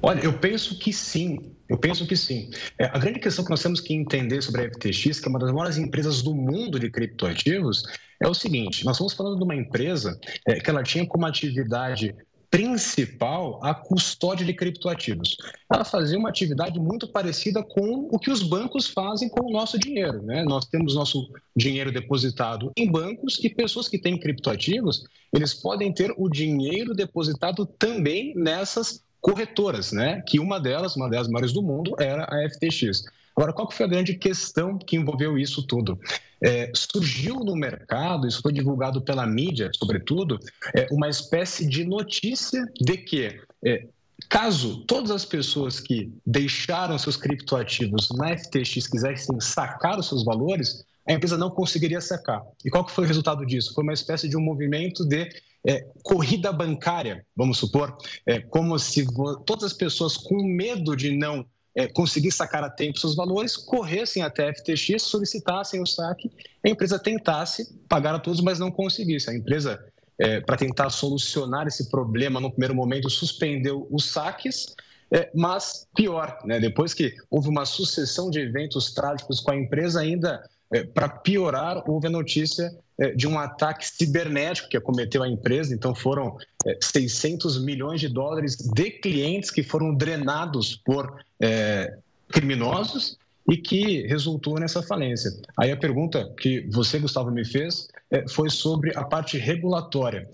Olha, 0.00 0.20
eu 0.20 0.32
penso 0.32 0.78
que 0.78 0.92
sim. 0.92 1.52
Eu 1.68 1.78
penso 1.78 2.06
que 2.06 2.16
sim. 2.16 2.50
É, 2.78 2.84
a 2.84 2.98
grande 2.98 3.18
questão 3.18 3.44
que 3.44 3.50
nós 3.50 3.62
temos 3.62 3.80
que 3.80 3.94
entender 3.94 4.42
sobre 4.42 4.66
a 4.66 4.70
FTX, 4.70 5.20
que 5.20 5.26
é 5.26 5.28
uma 5.28 5.38
das 5.38 5.50
maiores 5.50 5.78
empresas 5.78 6.22
do 6.22 6.34
mundo 6.34 6.78
de 6.78 6.90
criptoativos, 6.90 7.84
é 8.22 8.28
o 8.28 8.34
seguinte: 8.34 8.84
nós 8.84 8.96
estamos 8.96 9.12
falando 9.12 9.36
de 9.36 9.44
uma 9.44 9.54
empresa 9.54 10.18
é, 10.46 10.60
que 10.60 10.70
ela 10.70 10.82
tinha 10.82 11.06
como 11.06 11.26
atividade 11.26 12.14
principal 12.52 13.58
a 13.62 13.74
custódia 13.74 14.44
de 14.44 14.52
criptoativos. 14.52 15.38
Ela 15.72 15.86
fazia 15.86 16.18
uma 16.18 16.28
atividade 16.28 16.78
muito 16.78 17.08
parecida 17.08 17.62
com 17.62 18.10
o 18.12 18.18
que 18.18 18.30
os 18.30 18.42
bancos 18.42 18.88
fazem 18.88 19.26
com 19.30 19.46
o 19.46 19.50
nosso 19.50 19.78
dinheiro. 19.78 20.22
Né? 20.22 20.44
Nós 20.44 20.66
temos 20.66 20.94
nosso 20.94 21.30
dinheiro 21.56 21.90
depositado 21.90 22.70
em 22.76 22.90
bancos 22.90 23.42
e 23.42 23.48
pessoas 23.48 23.88
que 23.88 23.98
têm 23.98 24.20
criptoativos, 24.20 25.02
eles 25.34 25.54
podem 25.54 25.90
ter 25.94 26.12
o 26.18 26.28
dinheiro 26.28 26.92
depositado 26.92 27.64
também 27.64 28.34
nessas 28.36 29.02
corretoras, 29.18 29.90
né? 29.90 30.20
que 30.20 30.38
uma 30.38 30.60
delas, 30.60 30.94
uma 30.94 31.08
das 31.08 31.28
maiores 31.28 31.54
do 31.54 31.62
mundo, 31.62 31.94
era 31.98 32.24
a 32.24 32.50
FTX. 32.50 33.04
Agora, 33.36 33.52
qual 33.52 33.66
que 33.66 33.76
foi 33.76 33.86
a 33.86 33.88
grande 33.88 34.14
questão 34.14 34.78
que 34.78 34.96
envolveu 34.96 35.38
isso 35.38 35.66
tudo? 35.66 35.98
É, 36.42 36.70
surgiu 36.74 37.36
no 37.36 37.54
mercado, 37.54 38.26
isso 38.26 38.42
foi 38.42 38.52
divulgado 38.52 39.00
pela 39.00 39.26
mídia, 39.26 39.70
sobretudo, 39.74 40.38
é, 40.76 40.86
uma 40.90 41.08
espécie 41.08 41.66
de 41.66 41.84
notícia 41.84 42.64
de 42.80 42.96
que, 42.96 43.40
é, 43.64 43.86
caso 44.28 44.84
todas 44.86 45.10
as 45.10 45.24
pessoas 45.24 45.80
que 45.80 46.12
deixaram 46.26 46.98
seus 46.98 47.16
criptoativos 47.16 48.08
na 48.10 48.36
FTX 48.36 48.86
quisessem 48.86 49.40
sacar 49.40 49.98
os 49.98 50.08
seus 50.08 50.24
valores, 50.24 50.84
a 51.08 51.12
empresa 51.12 51.36
não 51.36 51.50
conseguiria 51.50 52.00
sacar. 52.00 52.42
E 52.64 52.70
qual 52.70 52.84
que 52.84 52.92
foi 52.92 53.04
o 53.04 53.06
resultado 53.06 53.44
disso? 53.46 53.74
Foi 53.74 53.82
uma 53.82 53.92
espécie 53.92 54.28
de 54.28 54.36
um 54.36 54.40
movimento 54.40 55.04
de 55.04 55.28
é, 55.66 55.86
corrida 56.02 56.52
bancária, 56.52 57.24
vamos 57.36 57.58
supor, 57.58 57.96
é, 58.26 58.40
como 58.40 58.78
se 58.78 59.06
todas 59.46 59.64
as 59.64 59.72
pessoas 59.72 60.16
com 60.16 60.42
medo 60.42 60.96
de 60.96 61.16
não 61.16 61.46
é, 61.74 61.86
conseguir 61.86 62.30
sacar 62.30 62.62
a 62.62 62.70
tempo 62.70 62.98
seus 62.98 63.14
valores, 63.14 63.56
corressem 63.56 64.22
até 64.22 64.52
FTX, 64.52 65.02
solicitassem 65.02 65.80
o 65.80 65.86
saque, 65.86 66.30
a 66.64 66.68
empresa 66.68 66.98
tentasse 66.98 67.72
pagar 67.88 68.14
a 68.14 68.18
todos, 68.18 68.40
mas 68.40 68.58
não 68.58 68.70
conseguisse. 68.70 69.30
A 69.30 69.34
empresa, 69.34 69.82
é, 70.18 70.40
para 70.40 70.56
tentar 70.56 70.90
solucionar 70.90 71.66
esse 71.66 71.90
problema, 71.90 72.40
no 72.40 72.50
primeiro 72.50 72.74
momento, 72.74 73.08
suspendeu 73.08 73.86
os 73.90 74.10
saques, 74.10 74.74
é, 75.10 75.30
mas 75.34 75.86
pior, 75.94 76.38
né, 76.44 76.58
depois 76.60 76.94
que 76.94 77.14
houve 77.30 77.48
uma 77.48 77.64
sucessão 77.64 78.30
de 78.30 78.40
eventos 78.40 78.92
trágicos 78.92 79.40
com 79.40 79.50
a 79.50 79.56
empresa, 79.56 80.00
ainda 80.00 80.42
é, 80.72 80.84
para 80.84 81.08
piorar, 81.08 81.82
houve 81.86 82.06
a 82.06 82.10
notícia 82.10 82.74
é, 82.98 83.10
de 83.10 83.28
um 83.28 83.38
ataque 83.38 83.86
cibernético 83.86 84.68
que 84.68 84.76
acometeu 84.76 85.22
a 85.22 85.28
empresa. 85.28 85.74
Então, 85.74 85.94
foram 85.94 86.38
600 86.80 87.56
é, 87.56 87.60
milhões 87.60 88.00
de 88.00 88.08
dólares 88.08 88.56
de 88.56 88.90
clientes 88.90 89.50
que 89.50 89.62
foram 89.62 89.94
drenados 89.94 90.76
por 90.76 91.22
é, 91.42 91.98
criminosos 92.28 93.18
e 93.50 93.56
que 93.56 94.06
resultou 94.06 94.58
nessa 94.58 94.82
falência. 94.82 95.32
Aí 95.58 95.72
a 95.72 95.76
pergunta 95.76 96.32
que 96.38 96.60
você, 96.70 96.98
Gustavo, 96.98 97.30
me 97.30 97.44
fez 97.44 97.88
é, 98.10 98.26
foi 98.28 98.48
sobre 98.48 98.96
a 98.96 99.04
parte 99.04 99.36
regulatória. 99.36 100.28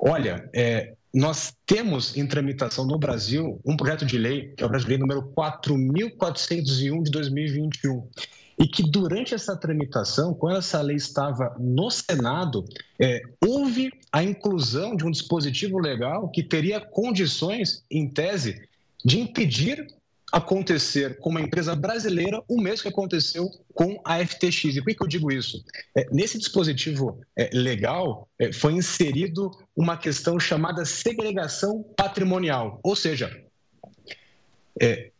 Olha, 0.00 0.48
é, 0.54 0.94
nós 1.12 1.52
temos 1.66 2.16
em 2.16 2.26
tramitação 2.26 2.86
no 2.86 2.98
Brasil 2.98 3.60
um 3.66 3.76
projeto 3.76 4.06
de 4.06 4.16
lei, 4.16 4.54
que 4.56 4.62
é 4.62 4.66
o 4.66 4.68
projeto 4.68 4.86
de 4.86 4.92
lei 4.92 4.98
número 4.98 5.22
4.401 5.36 7.02
de 7.02 7.10
2021 7.10 8.08
e 8.58 8.66
que 8.66 8.82
durante 8.82 9.34
essa 9.34 9.56
tramitação, 9.56 10.34
quando 10.34 10.58
essa 10.58 10.80
lei 10.80 10.96
estava 10.96 11.56
no 11.58 11.90
Senado, 11.90 12.64
é, 13.00 13.20
houve 13.44 13.90
a 14.12 14.22
inclusão 14.22 14.94
de 14.94 15.04
um 15.04 15.10
dispositivo 15.10 15.78
legal 15.78 16.28
que 16.28 16.42
teria 16.42 16.80
condições, 16.80 17.82
em 17.90 18.08
tese, 18.08 18.68
de 19.04 19.18
impedir 19.18 19.86
acontecer 20.32 21.18
com 21.18 21.28
uma 21.28 21.42
empresa 21.42 21.76
brasileira 21.76 22.42
o 22.48 22.58
mesmo 22.58 22.82
que 22.82 22.88
aconteceu 22.88 23.50
com 23.74 24.00
a 24.02 24.24
FTX. 24.24 24.64
E 24.64 24.82
por 24.82 24.94
que 24.94 25.02
eu 25.02 25.06
digo 25.06 25.30
isso? 25.30 25.62
É, 25.94 26.06
nesse 26.10 26.38
dispositivo 26.38 27.20
é, 27.36 27.50
legal 27.52 28.26
é, 28.38 28.50
foi 28.50 28.72
inserido 28.72 29.50
uma 29.76 29.96
questão 29.96 30.40
chamada 30.40 30.86
segregação 30.86 31.84
patrimonial, 31.96 32.80
ou 32.82 32.96
seja, 32.96 33.30
é, 34.80 35.11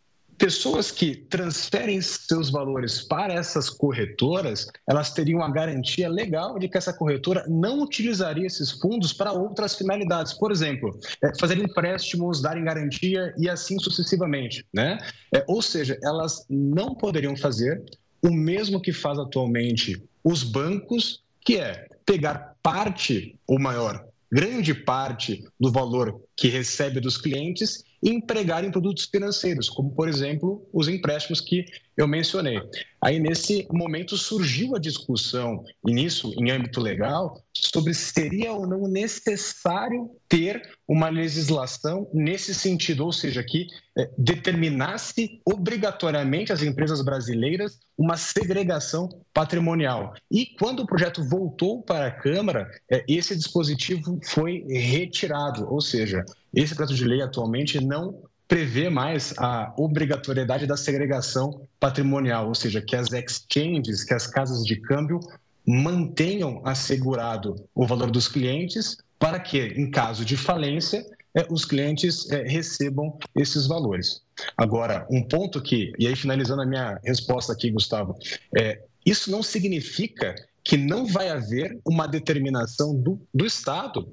pessoas 0.43 0.91
que 0.91 1.15
transferem 1.15 2.03
seus 2.03 2.51
valores 2.51 3.01
para 3.01 3.33
essas 3.33 3.71
corretoras, 3.71 4.67
elas 4.89 5.15
teriam 5.15 5.41
a 5.41 5.49
garantia 5.49 6.09
legal 6.09 6.59
de 6.59 6.69
que 6.69 6.77
essa 6.77 6.93
corretora 6.93 7.45
não 7.47 7.81
utilizaria 7.81 8.45
esses 8.45 8.73
fundos 8.73 9.13
para 9.13 9.31
outras 9.31 9.77
finalidades. 9.77 10.33
Por 10.33 10.51
exemplo, 10.51 10.99
é, 11.23 11.33
fazer 11.39 11.59
empréstimos, 11.59 12.43
darem 12.43 12.65
garantia 12.65 13.33
e 13.39 13.49
assim 13.49 13.79
sucessivamente. 13.79 14.67
Né? 14.75 14.99
É, 15.33 15.45
ou 15.47 15.63
seja, 15.63 15.97
elas 16.03 16.45
não 16.51 16.93
poderiam 16.93 17.37
fazer 17.37 17.81
o 18.21 18.33
mesmo 18.33 18.83
que 18.83 18.93
faz 18.93 19.21
atualmente 19.21 20.03
os 20.25 20.43
bancos, 20.43 21.23
que 21.41 21.59
é 21.59 21.87
pegar 22.05 22.57
parte, 22.61 23.39
ou 23.47 23.61
maior, 23.61 24.05
grande 24.29 24.75
parte 24.75 25.45
do 25.61 25.71
valor 25.71 26.21
que 26.35 26.49
recebe 26.49 26.99
dos 26.99 27.17
clientes 27.17 27.85
e 28.03 28.11
empregar 28.11 28.65
em 28.65 28.71
produtos 28.71 29.05
financeiros, 29.05 29.71
como, 29.71 29.95
por 29.95 30.09
exemplo, 30.09 30.69
os 30.73 30.89
empréstimos 30.89 31.41
que 31.41 31.65
eu 31.97 32.09
mencionei. 32.09 32.61
Aí, 33.01 33.21
nesse 33.21 33.67
momento, 33.71 34.17
surgiu 34.17 34.75
a 34.75 34.79
discussão, 34.79 35.65
e 35.87 35.93
nisso, 35.93 36.35
em 36.37 36.51
âmbito 36.51 36.81
legal, 36.81 37.43
sobre 37.55 37.93
se 37.95 38.13
seria 38.13 38.53
ou 38.53 38.67
não 38.67 38.89
necessário 38.89 40.11
ter 40.29 40.63
uma 40.89 41.09
legislação 41.09 42.09
nesse 42.13 42.55
sentido, 42.55 43.05
ou 43.05 43.13
seja, 43.13 43.43
que 43.43 43.67
é, 43.97 44.11
determinasse 44.17 45.41
obrigatoriamente 45.45 46.53
as 46.53 46.63
empresas 46.63 47.03
brasileiras 47.03 47.79
uma 47.97 48.17
segregação 48.17 49.09
patrimonial. 49.35 50.15
E 50.31 50.47
quando 50.59 50.81
o 50.81 50.87
projeto 50.87 51.23
voltou 51.23 51.83
para 51.83 52.07
a 52.07 52.11
Câmara, 52.11 52.71
é, 52.91 53.05
esse 53.07 53.37
dispositivo 53.37 54.19
foi 54.25 54.65
retirado, 54.69 55.71
ou 55.71 55.81
seja, 55.81 56.25
esse 56.55 56.75
projeto 56.75 56.97
de 56.97 57.05
lei 57.05 57.23
atualmente 57.23 57.85
não 57.85 58.23
prevê 58.49 58.91
mais 58.91 59.33
a 59.39 59.73
obrigatoriedade 59.79 60.67
da 60.67 60.77
segregação 60.77 61.67
patrimonial, 61.81 62.49
ou 62.49 62.55
seja, 62.55 62.83
que 62.83 62.95
as 62.95 63.11
exchanges, 63.11 64.05
que 64.05 64.13
as 64.13 64.27
casas 64.27 64.63
de 64.65 64.77
câmbio 64.77 65.21
mantenham 65.67 66.61
assegurado 66.65 67.57
o 67.75 67.87
valor 67.87 68.11
dos 68.11 68.29
clientes 68.29 68.97
para 69.19 69.39
que, 69.39 69.59
em 69.59 69.91
caso 69.91 70.25
de 70.25 70.37
falência, 70.37 71.05
é, 71.35 71.47
os 71.51 71.65
clientes 71.65 72.31
é, 72.31 72.43
recebam 72.43 73.19
esses 73.35 73.67
valores. 73.67 74.23
Agora, 74.57 75.07
um 75.11 75.23
ponto 75.23 75.63
que, 75.63 75.93
e 75.99 76.07
aí 76.07 76.17
finalizando 76.17 76.63
a 76.63 76.67
minha 76.67 77.01
resposta 77.05 77.53
aqui, 77.53 77.71
Gustavo, 77.71 78.17
é, 78.59 78.83
isso 79.07 79.31
não 79.31 79.43
significa 79.43 80.35
que 80.65 80.77
não 80.77 81.07
vai 81.07 81.29
haver 81.29 81.79
uma 81.85 82.07
determinação 82.07 82.95
do, 82.95 83.21
do 83.33 83.47
Estado 83.47 84.13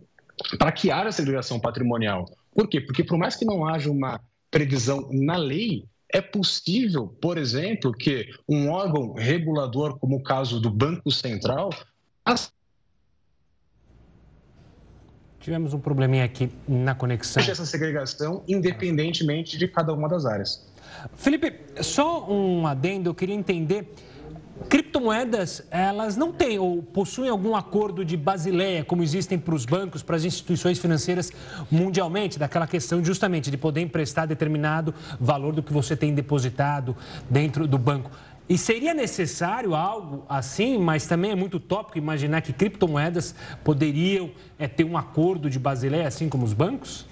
para 0.58 0.72
que 0.72 0.90
haja 0.90 1.12
segregação 1.12 1.60
patrimonial. 1.60 2.26
Por 2.52 2.68
quê? 2.68 2.80
Porque 2.82 3.04
por 3.04 3.18
mais 3.18 3.36
que 3.36 3.46
não 3.46 3.68
haja 3.68 3.92
uma 3.92 4.20
previsão 4.50 5.10
na 5.12 5.38
lei, 5.38 5.86
é 6.12 6.22
possível, 6.22 7.08
por 7.22 7.38
exemplo, 7.38 7.92
que 7.92 8.28
um 8.48 8.70
órgão 8.70 9.14
regulador, 9.14 9.98
como 10.00 10.18
o 10.18 10.24
caso 10.24 10.60
do 10.60 10.70
Banco 10.70 11.12
Central, 11.12 11.70
Tivemos 15.40 15.74
um 15.74 15.80
probleminha 15.80 16.26
aqui 16.26 16.52
na 16.68 16.94
conexão. 16.94 17.42
Essa 17.42 17.66
segregação, 17.66 18.44
independentemente 18.48 19.58
de 19.58 19.68
cada 19.68 19.94
uma 19.94 20.08
das 20.08 20.26
áreas. 20.26 20.68
Felipe, 21.16 21.56
só 21.82 22.30
um 22.30 22.68
adendo, 22.68 23.10
eu 23.10 23.16
queria 23.16 23.34
entender 23.34 23.92
Criptomoedas, 24.68 25.64
elas 25.72 26.18
não 26.18 26.32
têm 26.32 26.60
ou 26.60 26.84
possuem 26.84 27.30
algum 27.30 27.56
acordo 27.56 28.04
de 28.04 28.18
Basileia, 28.18 28.84
como 28.84 29.02
existem 29.02 29.40
para 29.40 29.56
os 29.56 29.66
bancos, 29.66 30.04
para 30.04 30.16
as 30.16 30.26
instituições 30.26 30.78
financeiras 30.78 31.32
mundialmente, 31.72 32.38
daquela 32.38 32.68
questão 32.68 33.04
justamente 33.04 33.50
de 33.50 33.58
poder 33.58 33.82
emprestar 33.82 34.28
determinado 34.28 34.94
valor 35.20 35.54
do 35.54 35.64
que 35.64 35.72
você 35.72 35.96
tem 35.96 36.14
depositado 36.14 36.96
dentro 37.30 37.66
do 37.66 37.78
banco. 37.78 38.12
E 38.50 38.58
seria 38.58 38.94
necessário 38.94 39.76
algo 39.76 40.26
assim, 40.28 40.78
mas 40.78 41.06
também 41.06 41.32
é 41.32 41.36
muito 41.36 41.60
tópico 41.60 41.98
imaginar 41.98 42.42
que 42.42 42.52
criptomoedas 42.52 43.36
poderiam 43.64 44.32
é, 44.58 44.68
ter 44.68 44.84
um 44.84 44.98
acordo 44.98 45.50
de 45.50 45.60
Basileia, 45.60 46.08
assim 46.08 46.28
como 46.28 46.44
os 46.44 46.54
bancos? 46.54 47.06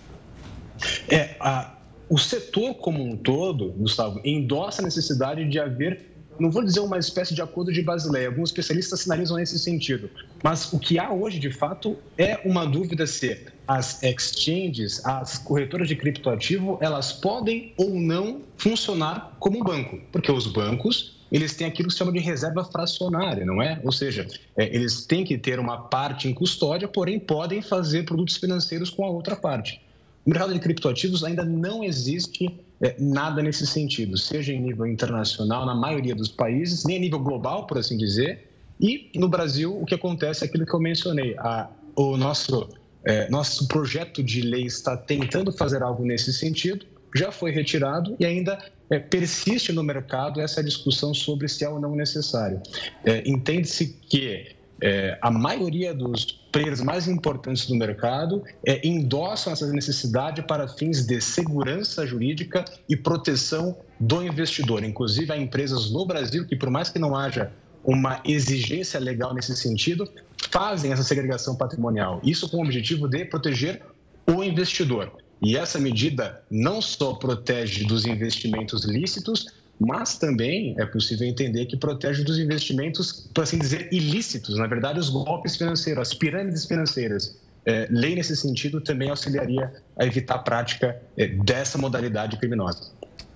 É, 1.07 1.35
a, 1.39 1.75
o 2.09 2.17
setor 2.17 2.75
como 2.75 3.03
um 3.03 3.15
todo, 3.15 3.71
Gustavo, 3.73 4.19
endossa 4.25 4.81
a 4.81 4.85
necessidade 4.85 5.47
de 5.47 5.59
haver 5.59 6.16
não 6.39 6.51
vou 6.51 6.63
dizer 6.63 6.79
uma 6.79 6.97
espécie 6.97 7.33
de 7.33 7.41
acordo 7.41 7.71
de 7.71 7.81
Basileia, 7.81 8.27
alguns 8.27 8.49
especialistas 8.49 9.01
sinalizam 9.01 9.37
nesse 9.37 9.57
sentido, 9.59 10.09
mas 10.43 10.71
o 10.71 10.79
que 10.79 10.99
há 10.99 11.11
hoje, 11.11 11.39
de 11.39 11.51
fato, 11.51 11.97
é 12.17 12.39
uma 12.45 12.65
dúvida 12.65 13.05
se 13.07 13.45
as 13.67 14.01
exchanges, 14.01 15.05
as 15.05 15.37
corretoras 15.37 15.87
de 15.87 15.95
criptoativo, 15.95 16.77
elas 16.81 17.11
podem 17.11 17.73
ou 17.77 17.89
não 17.91 18.41
funcionar 18.57 19.35
como 19.39 19.59
um 19.59 19.63
banco, 19.63 19.99
porque 20.11 20.31
os 20.31 20.47
bancos 20.47 21.17
eles 21.31 21.53
têm 21.55 21.67
aquilo 21.67 21.87
que 21.87 21.93
se 21.93 21.99
chama 21.99 22.11
de 22.11 22.19
reserva 22.19 22.63
fracionária, 22.63 23.45
não 23.45 23.61
é? 23.61 23.79
Ou 23.83 23.91
seja, 23.91 24.27
é, 24.55 24.73
eles 24.73 25.05
têm 25.05 25.25
que 25.25 25.37
ter 25.37 25.59
uma 25.59 25.77
parte 25.77 26.27
em 26.27 26.33
custódia, 26.33 26.87
porém 26.87 27.19
podem 27.19 27.61
fazer 27.61 28.05
produtos 28.05 28.37
financeiros 28.37 28.89
com 28.89 29.03
a 29.03 29.09
outra 29.09 29.35
parte. 29.35 29.81
No 30.25 30.31
mercado 30.31 30.53
de 30.53 30.59
criptoativos 30.59 31.23
ainda 31.23 31.43
não 31.43 31.83
existe 31.83 32.49
é, 32.81 32.95
nada 32.99 33.41
nesse 33.41 33.65
sentido, 33.65 34.17
seja 34.17 34.53
em 34.53 34.61
nível 34.61 34.85
internacional, 34.85 35.65
na 35.65 35.73
maioria 35.73 36.13
dos 36.13 36.29
países, 36.29 36.83
nem 36.85 36.97
a 36.97 36.99
nível 36.99 37.19
global, 37.19 37.65
por 37.65 37.77
assim 37.77 37.97
dizer. 37.97 38.49
E 38.79 39.09
no 39.15 39.27
Brasil, 39.27 39.75
o 39.79 39.85
que 39.85 39.95
acontece 39.95 40.43
é 40.43 40.47
aquilo 40.47 40.65
que 40.65 40.73
eu 40.73 40.79
mencionei: 40.79 41.35
a, 41.39 41.69
o 41.95 42.15
nosso, 42.15 42.69
é, 43.03 43.29
nosso 43.29 43.67
projeto 43.67 44.21
de 44.21 44.41
lei 44.41 44.65
está 44.65 44.95
tentando 44.95 45.51
fazer 45.51 45.81
algo 45.81 46.05
nesse 46.05 46.31
sentido, 46.31 46.85
já 47.15 47.31
foi 47.31 47.51
retirado 47.51 48.15
e 48.19 48.25
ainda 48.25 48.59
é, 48.89 48.99
persiste 48.99 49.73
no 49.73 49.81
mercado 49.83 50.39
essa 50.39 50.63
discussão 50.63 51.13
sobre 51.13 51.47
se 51.47 51.63
é 51.63 51.69
ou 51.69 51.79
não 51.79 51.95
necessário. 51.95 52.61
É, 53.03 53.27
Entende-se 53.27 53.87
que 54.07 54.55
é, 54.81 55.17
a 55.21 55.31
maioria 55.31 55.93
dos 55.93 56.25
players 56.51 56.81
mais 56.81 57.07
importantes 57.07 57.65
do 57.67 57.75
mercado 57.75 58.43
é, 58.65 58.85
endossam 58.87 59.53
essa 59.53 59.67
necessidade 59.71 60.41
para 60.43 60.67
fins 60.67 61.05
de 61.05 61.19
segurança 61.19 62.05
jurídica 62.05 62.63
e 62.87 62.95
proteção 62.95 63.75
do 63.99 64.23
investidor. 64.23 64.83
Inclusive, 64.83 65.31
há 65.31 65.37
empresas 65.37 65.89
no 65.89 66.05
Brasil 66.05 66.45
que, 66.45 66.55
por 66.55 66.69
mais 66.69 66.89
que 66.89 66.99
não 66.99 67.15
haja 67.15 67.51
uma 67.83 68.21
exigência 68.25 68.99
legal 68.99 69.33
nesse 69.33 69.55
sentido, 69.55 70.07
fazem 70.51 70.91
essa 70.91 71.03
segregação 71.03 71.55
patrimonial. 71.55 72.19
Isso 72.23 72.49
com 72.49 72.57
o 72.57 72.63
objetivo 72.63 73.07
de 73.07 73.25
proteger 73.25 73.81
o 74.27 74.43
investidor. 74.43 75.11
E 75.41 75.55
essa 75.55 75.79
medida 75.79 76.41
não 76.49 76.81
só 76.81 77.13
protege 77.13 77.85
dos 77.85 78.05
investimentos 78.05 78.83
lícitos, 78.83 79.47
mas 79.79 80.17
também 80.17 80.75
é 80.79 80.85
possível 80.85 81.27
entender 81.27 81.65
que 81.65 81.77
protege 81.77 82.23
dos 82.23 82.39
investimentos, 82.39 83.29
por 83.33 83.43
assim 83.43 83.59
dizer, 83.59 83.89
ilícitos, 83.91 84.57
na 84.57 84.67
verdade, 84.67 84.99
os 84.99 85.09
golpes 85.09 85.55
financeiros, 85.55 86.09
as 86.09 86.13
pirâmides 86.13 86.65
financeiras. 86.65 87.37
É, 87.65 87.87
lei 87.91 88.15
nesse 88.15 88.35
sentido 88.35 88.79
também 88.79 89.09
auxiliaria 89.09 89.73
a 89.99 90.05
evitar 90.05 90.35
a 90.35 90.39
prática 90.39 90.99
é, 91.17 91.27
dessa 91.27 91.77
modalidade 91.77 92.37
criminosa. 92.37 92.91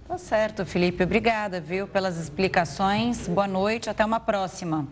Tá 0.07 0.17
certo, 0.17 0.65
Felipe. 0.65 1.03
Obrigada, 1.03 1.59
viu, 1.59 1.87
pelas 1.87 2.19
explicações. 2.19 3.27
Boa 3.27 3.47
noite, 3.47 3.89
até 3.89 4.03
uma 4.03 4.19
próxima. 4.19 4.87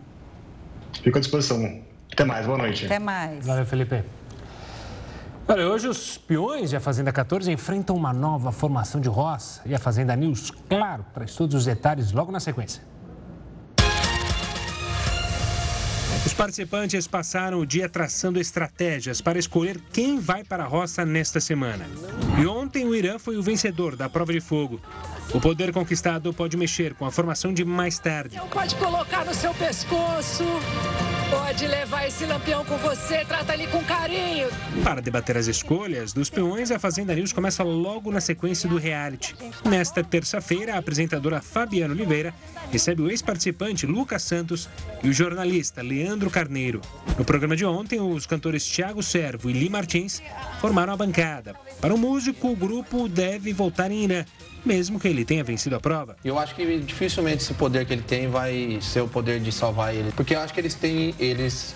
Fico 1.02 1.18
à 1.18 1.20
disposição. 1.20 1.82
Até 2.12 2.24
mais, 2.24 2.46
boa 2.46 2.58
noite. 2.58 2.86
Até 2.86 2.98
mais. 2.98 3.46
Valeu, 3.46 3.64
Felipe. 3.64 4.02
Olha, 5.52 5.66
hoje 5.66 5.88
os 5.88 6.16
peões 6.16 6.72
e 6.72 6.76
a 6.76 6.80
Fazenda 6.80 7.10
14 7.10 7.50
enfrentam 7.50 7.96
uma 7.96 8.12
nova 8.12 8.52
formação 8.52 9.00
de 9.00 9.08
roça 9.08 9.60
e 9.66 9.74
a 9.74 9.80
Fazenda 9.80 10.14
News, 10.14 10.52
claro, 10.68 11.04
traz 11.12 11.34
todos 11.34 11.56
os 11.56 11.64
detalhes 11.64 12.12
logo 12.12 12.30
na 12.30 12.38
sequência. 12.38 12.80
Os 16.24 16.32
participantes 16.32 17.08
passaram 17.08 17.58
o 17.58 17.66
dia 17.66 17.88
traçando 17.88 18.38
estratégias 18.38 19.20
para 19.20 19.40
escolher 19.40 19.80
quem 19.92 20.20
vai 20.20 20.44
para 20.44 20.62
a 20.62 20.66
roça 20.68 21.04
nesta 21.04 21.40
semana. 21.40 21.84
E 22.40 22.46
ontem 22.46 22.86
o 22.86 22.94
Irã 22.94 23.18
foi 23.18 23.36
o 23.36 23.42
vencedor 23.42 23.96
da 23.96 24.08
prova 24.08 24.32
de 24.32 24.40
fogo. 24.40 24.80
O 25.34 25.40
poder 25.40 25.72
conquistado 25.72 26.32
pode 26.32 26.56
mexer 26.56 26.94
com 26.94 27.04
a 27.04 27.10
formação 27.10 27.52
de 27.52 27.64
mais 27.64 27.98
tarde. 27.98 28.40
Pode 28.52 28.76
colocar 28.76 29.24
no 29.24 29.34
seu 29.34 29.52
pescoço. 29.54 30.44
Pode 31.30 31.66
levar 31.66 32.08
esse 32.08 32.26
lampião 32.26 32.64
com 32.64 32.76
você, 32.78 33.24
trata 33.24 33.54
ele 33.54 33.68
com 33.68 33.84
carinho. 33.84 34.48
Para 34.82 35.00
debater 35.00 35.36
as 35.36 35.46
escolhas 35.46 36.12
dos 36.12 36.28
peões, 36.28 36.72
a 36.72 36.78
Fazenda 36.78 37.14
News 37.14 37.32
começa 37.32 37.62
logo 37.62 38.10
na 38.10 38.20
sequência 38.20 38.68
do 38.68 38.76
reality. 38.76 39.36
Nesta 39.64 40.02
terça-feira, 40.02 40.74
a 40.74 40.78
apresentadora 40.78 41.40
Fabiana 41.40 41.94
Oliveira 41.94 42.34
recebe 42.72 43.02
o 43.02 43.10
ex-participante 43.10 43.86
Lucas 43.86 44.24
Santos 44.24 44.68
e 45.04 45.08
o 45.08 45.12
jornalista 45.12 45.82
Leandro 45.82 46.30
Carneiro. 46.30 46.80
No 47.16 47.24
programa 47.24 47.54
de 47.54 47.64
ontem, 47.64 48.00
os 48.00 48.26
cantores 48.26 48.66
Tiago 48.66 49.02
Servo 49.02 49.48
e 49.48 49.52
Li 49.52 49.68
Martins 49.68 50.20
formaram 50.60 50.92
a 50.92 50.96
bancada. 50.96 51.54
Para 51.80 51.94
o 51.94 51.98
músico, 51.98 52.48
o 52.48 52.56
grupo 52.56 53.08
deve 53.08 53.52
voltar 53.52 53.90
em 53.90 54.04
Irã 54.04 54.24
mesmo 54.64 54.98
que 54.98 55.08
ele 55.08 55.24
tenha 55.24 55.44
vencido 55.44 55.76
a 55.76 55.80
prova. 55.80 56.16
Eu 56.24 56.38
acho 56.38 56.54
que 56.54 56.78
dificilmente 56.80 57.42
esse 57.42 57.54
poder 57.54 57.86
que 57.86 57.92
ele 57.92 58.02
tem 58.02 58.28
vai 58.28 58.78
ser 58.80 59.00
o 59.00 59.08
poder 59.08 59.40
de 59.40 59.52
salvar 59.52 59.94
ele, 59.94 60.12
porque 60.12 60.34
eu 60.34 60.40
acho 60.40 60.52
que 60.52 60.60
eles 60.60 60.74
têm, 60.74 61.14
eles 61.18 61.74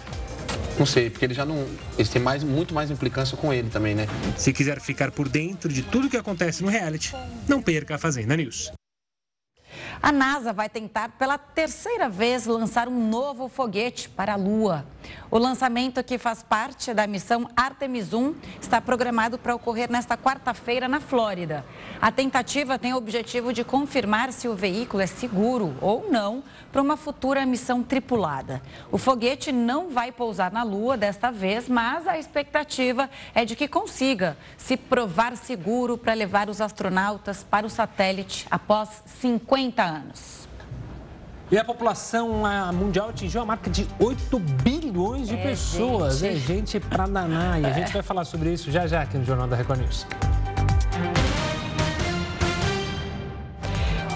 não 0.78 0.86
sei, 0.86 1.08
porque 1.08 1.24
eles 1.24 1.36
já 1.36 1.44
não. 1.44 1.66
Eles 1.96 2.08
têm 2.08 2.20
mais, 2.20 2.42
muito 2.42 2.74
mais 2.74 2.90
implicância 2.90 3.36
com 3.36 3.52
ele 3.52 3.70
também, 3.70 3.94
né? 3.94 4.06
Se 4.36 4.52
quiser 4.52 4.80
ficar 4.80 5.10
por 5.10 5.28
dentro 5.28 5.72
de 5.72 5.82
tudo 5.82 6.10
que 6.10 6.16
acontece 6.16 6.62
no 6.62 6.70
reality, 6.70 7.14
não 7.48 7.62
perca 7.62 7.94
a 7.94 7.98
Fazenda 7.98 8.36
News. 8.36 8.72
A 10.02 10.12
NASA 10.12 10.52
vai 10.52 10.68
tentar 10.68 11.10
pela 11.10 11.38
terceira 11.38 12.08
vez 12.08 12.46
lançar 12.46 12.88
um 12.88 13.08
novo 13.08 13.48
foguete 13.48 14.08
para 14.08 14.34
a 14.34 14.36
Lua. 14.36 14.84
O 15.34 15.38
lançamento, 15.38 16.00
que 16.04 16.16
faz 16.16 16.44
parte 16.44 16.94
da 16.94 17.08
missão 17.08 17.50
Artemis 17.56 18.12
1, 18.12 18.36
está 18.60 18.80
programado 18.80 19.36
para 19.36 19.52
ocorrer 19.52 19.90
nesta 19.90 20.16
quarta-feira 20.16 20.86
na 20.86 21.00
Flórida. 21.00 21.66
A 22.00 22.12
tentativa 22.12 22.78
tem 22.78 22.94
o 22.94 22.96
objetivo 22.96 23.52
de 23.52 23.64
confirmar 23.64 24.32
se 24.32 24.46
o 24.46 24.54
veículo 24.54 25.02
é 25.02 25.08
seguro 25.08 25.74
ou 25.80 26.08
não 26.08 26.40
para 26.70 26.80
uma 26.80 26.96
futura 26.96 27.44
missão 27.44 27.82
tripulada. 27.82 28.62
O 28.92 28.96
foguete 28.96 29.50
não 29.50 29.90
vai 29.90 30.12
pousar 30.12 30.52
na 30.52 30.62
Lua 30.62 30.96
desta 30.96 31.32
vez, 31.32 31.68
mas 31.68 32.06
a 32.06 32.16
expectativa 32.16 33.10
é 33.34 33.44
de 33.44 33.56
que 33.56 33.66
consiga 33.66 34.36
se 34.56 34.76
provar 34.76 35.36
seguro 35.36 35.98
para 35.98 36.14
levar 36.14 36.48
os 36.48 36.60
astronautas 36.60 37.42
para 37.42 37.66
o 37.66 37.70
satélite 37.70 38.46
após 38.48 39.02
50 39.20 39.82
anos. 39.82 40.33
E 41.54 41.56
a 41.56 41.62
população 41.62 42.42
mundial 42.74 43.10
atingiu 43.10 43.40
a 43.40 43.46
marca 43.46 43.70
de 43.70 43.86
8 44.00 44.40
bilhões 44.40 45.28
de 45.28 45.36
é 45.36 45.42
pessoas. 45.50 46.18
Gente. 46.18 46.34
É 46.34 46.40
gente 46.40 46.80
pra 46.80 47.06
danar. 47.06 47.60
E 47.60 47.64
a 47.64 47.70
gente 47.70 47.92
vai 47.92 48.02
falar 48.02 48.24
sobre 48.24 48.52
isso 48.52 48.72
já 48.72 48.88
já 48.88 49.02
aqui 49.02 49.16
no 49.16 49.24
Jornal 49.24 49.46
da 49.46 49.54
Record 49.54 49.78
News. 49.78 50.04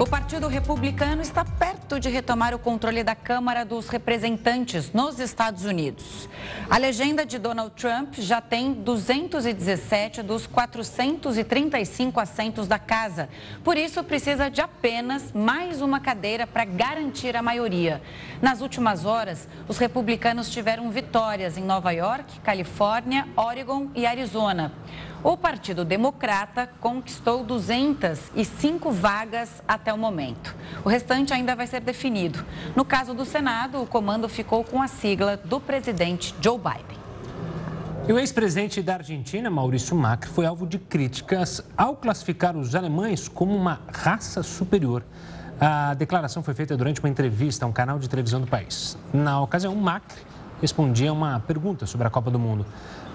O 0.00 0.04
Partido 0.04 0.48
Republicano 0.48 1.22
está 1.22 1.44
perto 1.44 1.77
de 1.96 2.08
retomar 2.08 2.52
o 2.52 2.58
controle 2.58 3.04
da 3.04 3.14
Câmara 3.14 3.64
dos 3.64 3.88
Representantes 3.88 4.92
nos 4.92 5.20
Estados 5.20 5.64
Unidos. 5.64 6.28
A 6.68 6.76
legenda 6.76 7.24
de 7.24 7.38
Donald 7.38 7.70
Trump 7.76 8.14
já 8.14 8.40
tem 8.40 8.72
217 8.72 10.22
dos 10.22 10.48
435 10.48 12.18
assentos 12.18 12.66
da 12.66 12.80
casa. 12.80 13.28
Por 13.62 13.76
isso, 13.76 14.02
precisa 14.02 14.50
de 14.50 14.60
apenas 14.60 15.32
mais 15.32 15.80
uma 15.80 16.00
cadeira 16.00 16.48
para 16.48 16.64
garantir 16.64 17.36
a 17.36 17.42
maioria. 17.42 18.02
Nas 18.42 18.60
últimas 18.60 19.04
horas, 19.04 19.46
os 19.68 19.78
republicanos 19.78 20.50
tiveram 20.50 20.90
vitórias 20.90 21.56
em 21.56 21.62
Nova 21.62 21.92
York, 21.92 22.40
Califórnia, 22.40 23.28
Oregon 23.36 23.88
e 23.94 24.04
Arizona. 24.04 24.72
O 25.22 25.36
Partido 25.36 25.84
Democrata 25.84 26.70
conquistou 26.80 27.42
205 27.42 28.92
vagas 28.92 29.60
até 29.66 29.92
o 29.92 29.98
momento. 29.98 30.54
O 30.84 30.88
restante 30.88 31.34
ainda 31.34 31.56
vai 31.56 31.66
ser 31.66 31.77
definido. 31.80 32.44
No 32.74 32.84
caso 32.84 33.14
do 33.14 33.24
Senado, 33.24 33.82
o 33.82 33.86
comando 33.86 34.28
ficou 34.28 34.64
com 34.64 34.82
a 34.82 34.88
sigla 34.88 35.36
do 35.36 35.60
presidente 35.60 36.34
Joe 36.40 36.58
Biden. 36.58 36.98
E 38.08 38.12
o 38.12 38.18
ex-presidente 38.18 38.80
da 38.80 38.94
Argentina, 38.94 39.50
Maurício 39.50 39.94
Macri, 39.94 40.30
foi 40.30 40.46
alvo 40.46 40.66
de 40.66 40.78
críticas 40.78 41.62
ao 41.76 41.94
classificar 41.94 42.56
os 42.56 42.74
alemães 42.74 43.28
como 43.28 43.54
uma 43.54 43.80
raça 43.92 44.42
superior. 44.42 45.04
A 45.60 45.92
declaração 45.92 46.42
foi 46.42 46.54
feita 46.54 46.76
durante 46.76 47.00
uma 47.00 47.08
entrevista 47.08 47.66
a 47.66 47.68
um 47.68 47.72
canal 47.72 47.98
de 47.98 48.08
televisão 48.08 48.40
do 48.40 48.46
país. 48.46 48.96
Na 49.12 49.40
ocasião, 49.40 49.74
Macri 49.74 50.22
respondia 50.60 51.10
a 51.10 51.12
uma 51.12 51.40
pergunta 51.40 51.84
sobre 51.84 52.06
a 52.06 52.10
Copa 52.10 52.30
do 52.30 52.38
Mundo. 52.38 52.64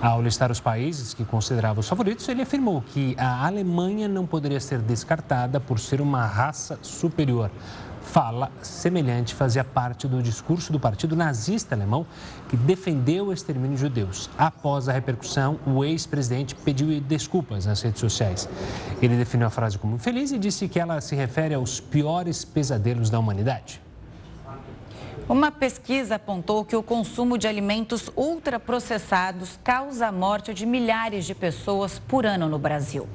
Ao 0.02 0.22
listar 0.22 0.52
os 0.52 0.60
países 0.60 1.14
que 1.14 1.24
considerava 1.24 1.80
os 1.80 1.88
favoritos, 1.88 2.28
ele 2.28 2.42
afirmou 2.42 2.82
que 2.82 3.16
a 3.18 3.46
Alemanha 3.46 4.08
não 4.08 4.26
poderia 4.26 4.60
ser 4.60 4.80
descartada 4.80 5.60
por 5.60 5.80
ser 5.80 6.02
uma 6.02 6.26
raça 6.26 6.78
superior. 6.82 7.50
Fala 8.04 8.52
semelhante 8.62 9.34
fazia 9.34 9.64
parte 9.64 10.08
do 10.08 10.22
discurso 10.22 10.72
do 10.72 10.80
partido 10.80 11.16
nazista 11.16 11.74
alemão 11.74 12.06
que 12.50 12.56
defendeu 12.56 13.28
o 13.28 13.34
extermínio 13.34 13.76
de 13.76 13.82
judeus. 13.82 14.30
Após 14.38 14.88
a 14.88 14.92
repercussão, 14.92 15.60
o 15.66 15.84
ex-presidente 15.84 16.54
pediu 16.56 17.02
desculpas 17.02 17.66
nas 17.66 17.82
redes 17.82 18.00
sociais. 18.00 18.48
Ele 19.02 19.16
definiu 19.16 19.48
a 19.48 19.50
frase 19.50 19.78
como 19.78 19.96
infeliz 19.96 20.32
e 20.32 20.38
disse 20.38 20.68
que 20.68 20.80
ela 20.80 21.02
se 21.02 21.16
refere 21.16 21.54
aos 21.54 21.80
piores 21.80 22.46
pesadelos 22.46 23.10
da 23.10 23.18
humanidade. 23.18 23.82
Uma 25.28 25.52
pesquisa 25.52 26.16
apontou 26.16 26.66
que 26.66 26.76
o 26.76 26.84
consumo 26.84 27.38
de 27.38 27.48
alimentos 27.48 28.12
ultraprocessados 28.16 29.58
causa 29.64 30.08
a 30.08 30.12
morte 30.12 30.54
de 30.54 30.66
milhares 30.66 31.26
de 31.26 31.34
pessoas 31.34 31.98
por 31.98 32.26
ano 32.26 32.50
no 32.50 32.60
Brasil. 32.60 33.08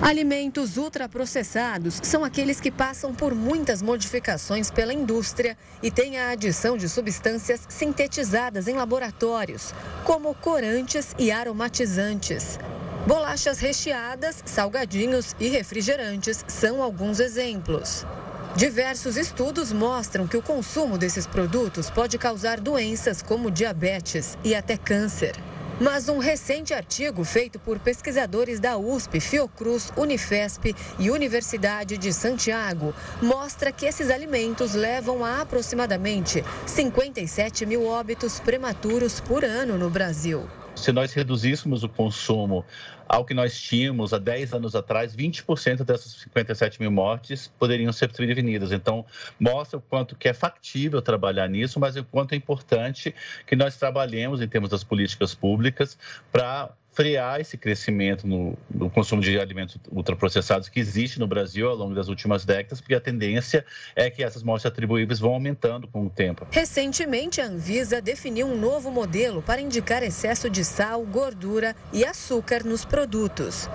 Alimentos 0.00 0.76
ultraprocessados 0.76 1.98
são 2.04 2.24
aqueles 2.24 2.60
que 2.60 2.70
passam 2.70 3.12
por 3.12 3.34
muitas 3.34 3.82
modificações 3.82 4.70
pela 4.70 4.94
indústria 4.94 5.58
e 5.82 5.90
têm 5.90 6.18
a 6.18 6.30
adição 6.30 6.76
de 6.76 6.88
substâncias 6.88 7.62
sintetizadas 7.68 8.68
em 8.68 8.74
laboratórios, 8.74 9.74
como 10.04 10.32
corantes 10.36 11.16
e 11.18 11.32
aromatizantes. 11.32 12.60
Bolachas 13.08 13.58
recheadas, 13.58 14.40
salgadinhos 14.46 15.34
e 15.40 15.48
refrigerantes 15.48 16.44
são 16.46 16.80
alguns 16.80 17.18
exemplos. 17.18 18.06
Diversos 18.54 19.16
estudos 19.16 19.72
mostram 19.72 20.28
que 20.28 20.36
o 20.36 20.42
consumo 20.42 20.96
desses 20.96 21.26
produtos 21.26 21.90
pode 21.90 22.16
causar 22.18 22.60
doenças 22.60 23.20
como 23.20 23.50
diabetes 23.50 24.38
e 24.44 24.54
até 24.54 24.76
câncer. 24.76 25.34
Mas 25.80 26.08
um 26.08 26.18
recente 26.18 26.74
artigo 26.74 27.22
feito 27.24 27.56
por 27.60 27.78
pesquisadores 27.78 28.58
da 28.58 28.76
USP, 28.76 29.20
Fiocruz, 29.20 29.92
Unifesp 29.96 30.74
e 30.98 31.08
Universidade 31.08 31.96
de 31.96 32.12
Santiago 32.12 32.92
mostra 33.22 33.70
que 33.70 33.86
esses 33.86 34.10
alimentos 34.10 34.74
levam 34.74 35.24
a 35.24 35.40
aproximadamente 35.40 36.44
57 36.66 37.64
mil 37.64 37.86
óbitos 37.86 38.40
prematuros 38.40 39.20
por 39.20 39.44
ano 39.44 39.78
no 39.78 39.88
Brasil. 39.88 40.48
Se 40.78 40.92
nós 40.92 41.12
reduzíssemos 41.12 41.82
o 41.82 41.88
consumo 41.88 42.64
ao 43.08 43.24
que 43.24 43.34
nós 43.34 43.60
tínhamos 43.60 44.14
há 44.14 44.18
10 44.18 44.54
anos 44.54 44.76
atrás, 44.76 45.14
20% 45.14 45.84
dessas 45.84 46.12
57 46.22 46.80
mil 46.80 46.90
mortes 46.90 47.48
poderiam 47.58 47.92
ser 47.92 48.12
prevenidas. 48.12 48.70
Então, 48.70 49.04
mostra 49.40 49.78
o 49.78 49.82
quanto 49.82 50.14
que 50.14 50.28
é 50.28 50.32
factível 50.32 51.02
trabalhar 51.02 51.48
nisso, 51.48 51.80
mas 51.80 51.96
o 51.96 52.04
quanto 52.04 52.32
é 52.32 52.36
importante 52.36 53.12
que 53.44 53.56
nós 53.56 53.76
trabalhemos 53.76 54.40
em 54.40 54.46
termos 54.46 54.70
das 54.70 54.84
políticas 54.84 55.34
públicas 55.34 55.98
para 56.30 56.70
frear 56.98 57.40
esse 57.40 57.56
crescimento 57.56 58.26
no, 58.26 58.58
no, 58.68 58.90
consumo 58.90 59.22
de 59.22 59.38
alimentos 59.38 59.78
ultraprocessados 59.88 60.68
que 60.68 60.80
existe 60.80 61.20
no 61.20 61.28
Brasil 61.28 61.68
ao 61.68 61.76
longo 61.76 61.94
das 61.94 62.08
últimas 62.08 62.44
décadas, 62.44 62.80
porque 62.80 62.92
a 62.92 63.00
tendência 63.00 63.64
é 63.94 64.10
que 64.10 64.24
essas 64.24 64.42
mortes 64.42 64.66
atribuíveis 64.66 65.20
vão 65.20 65.34
aumentando 65.34 65.86
com 65.86 66.06
o 66.06 66.10
tempo. 66.10 66.44
Recentemente, 66.50 67.40
a 67.40 67.44
Anvisa 67.44 68.02
definiu 68.02 68.48
um 68.48 68.58
novo 68.58 68.90
modelo 68.90 69.40
para 69.40 69.60
indicar 69.60 70.02
excesso 70.02 70.50
de 70.50 70.64
sal, 70.64 71.04
gordura 71.04 71.76
e 71.92 72.04
açúcar 72.04 72.64
nos 72.64 72.84
produtos. 72.84 73.68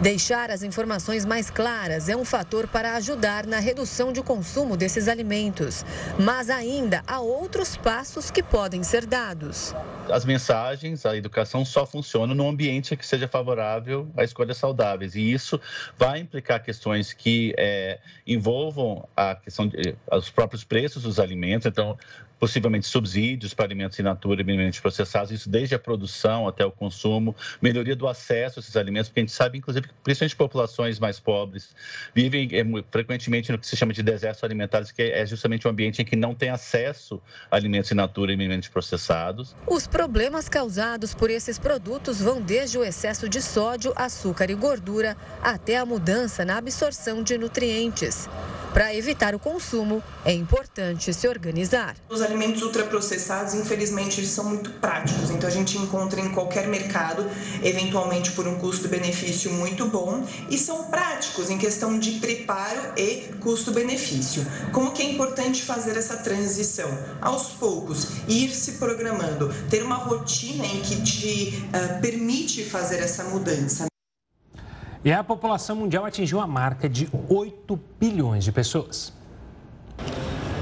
Deixar 0.00 0.50
as 0.50 0.64
informações 0.64 1.24
mais 1.24 1.48
claras 1.48 2.08
é 2.08 2.16
um 2.16 2.24
fator 2.24 2.66
para 2.66 2.96
ajudar 2.96 3.46
na 3.46 3.60
redução 3.60 4.12
de 4.12 4.20
consumo 4.20 4.76
desses 4.76 5.06
alimentos. 5.06 5.84
Mas 6.18 6.50
ainda 6.50 7.02
há 7.06 7.20
outros 7.20 7.76
passos 7.76 8.30
que 8.30 8.42
podem 8.42 8.82
ser 8.82 9.06
dados. 9.06 9.74
As 10.10 10.24
mensagens, 10.24 11.06
a 11.06 11.16
educação 11.16 11.64
só 11.64 11.86
funciona 11.86 12.34
num 12.34 12.48
ambiente 12.48 12.96
que 12.96 13.06
seja 13.06 13.28
favorável 13.28 14.08
a 14.16 14.24
escolhas 14.24 14.56
saudáveis. 14.56 15.14
E 15.14 15.32
isso 15.32 15.60
vai 15.96 16.18
implicar 16.18 16.62
questões 16.62 17.12
que 17.12 17.54
é, 17.56 18.00
envolvam 18.26 19.08
a 19.16 19.36
questão 19.36 19.68
de, 19.68 19.94
os 20.10 20.30
próprios 20.30 20.64
preços 20.64 21.04
dos 21.04 21.20
alimentos. 21.20 21.66
Então, 21.66 21.96
possivelmente 22.42 22.88
subsídios 22.88 23.54
para 23.54 23.66
alimentos 23.66 23.96
in 24.00 24.02
natura 24.02 24.40
e 24.40 24.44
minimamente 24.44 24.82
processados, 24.82 25.30
isso 25.30 25.48
desde 25.48 25.76
a 25.76 25.78
produção 25.78 26.48
até 26.48 26.66
o 26.66 26.72
consumo, 26.72 27.36
melhoria 27.60 27.94
do 27.94 28.08
acesso 28.08 28.58
a 28.58 28.60
esses 28.60 28.76
alimentos, 28.76 29.08
porque 29.08 29.20
a 29.20 29.22
gente 29.22 29.32
sabe, 29.32 29.58
inclusive, 29.58 29.86
que 29.86 29.94
principalmente 30.02 30.34
populações 30.34 30.98
mais 30.98 31.20
pobres 31.20 31.72
vivem 32.12 32.48
é, 32.50 32.64
frequentemente 32.90 33.52
no 33.52 33.58
que 33.60 33.64
se 33.64 33.76
chama 33.76 33.92
de 33.92 34.02
desertos 34.02 34.42
alimentares, 34.42 34.90
que 34.90 35.02
é 35.02 35.24
justamente 35.24 35.68
um 35.68 35.70
ambiente 35.70 36.02
em 36.02 36.04
que 36.04 36.16
não 36.16 36.34
tem 36.34 36.50
acesso 36.50 37.22
a 37.48 37.54
alimentos 37.54 37.92
in 37.92 37.94
natura 37.94 38.32
e 38.32 38.36
minimamente 38.36 38.68
processados. 38.70 39.54
Os 39.64 39.86
problemas 39.86 40.48
causados 40.48 41.14
por 41.14 41.30
esses 41.30 41.60
produtos 41.60 42.20
vão 42.20 42.42
desde 42.42 42.76
o 42.76 42.82
excesso 42.82 43.28
de 43.28 43.40
sódio, 43.40 43.92
açúcar 43.94 44.50
e 44.50 44.54
gordura 44.56 45.16
até 45.40 45.76
a 45.76 45.86
mudança 45.86 46.44
na 46.44 46.58
absorção 46.58 47.22
de 47.22 47.38
nutrientes. 47.38 48.28
Para 48.72 48.94
evitar 48.94 49.34
o 49.34 49.38
consumo, 49.38 50.02
é 50.24 50.32
importante 50.32 51.12
se 51.12 51.28
organizar. 51.28 51.94
Os 52.08 52.22
alimentos 52.32 52.62
ultraprocessados, 52.62 53.54
infelizmente, 53.54 54.24
são 54.26 54.44
muito 54.44 54.70
práticos, 54.70 55.30
então 55.30 55.48
a 55.48 55.52
gente 55.52 55.76
encontra 55.76 56.20
em 56.20 56.30
qualquer 56.30 56.66
mercado, 56.66 57.26
eventualmente 57.62 58.32
por 58.32 58.48
um 58.48 58.58
custo-benefício 58.58 59.52
muito 59.52 59.86
bom, 59.86 60.24
e 60.48 60.56
são 60.56 60.84
práticos 60.84 61.50
em 61.50 61.58
questão 61.58 61.98
de 61.98 62.12
preparo 62.12 62.80
e 62.96 63.32
custo-benefício. 63.40 64.46
Como 64.72 64.92
que 64.92 65.02
é 65.02 65.10
importante 65.10 65.62
fazer 65.62 65.96
essa 65.96 66.16
transição? 66.16 66.88
Aos 67.20 67.50
poucos, 67.50 68.08
ir 68.26 68.50
se 68.50 68.72
programando, 68.72 69.52
ter 69.68 69.82
uma 69.82 69.96
rotina 69.96 70.64
em 70.64 70.80
que 70.80 71.02
te 71.02 71.64
uh, 71.68 72.00
permite 72.00 72.64
fazer 72.64 73.00
essa 73.00 73.24
mudança. 73.24 73.86
E 75.04 75.12
a 75.12 75.22
população 75.22 75.76
mundial 75.76 76.06
atingiu 76.06 76.40
a 76.40 76.46
marca 76.46 76.88
de 76.88 77.08
8 77.28 77.78
bilhões 78.00 78.44
de 78.44 78.52
pessoas. 78.52 79.12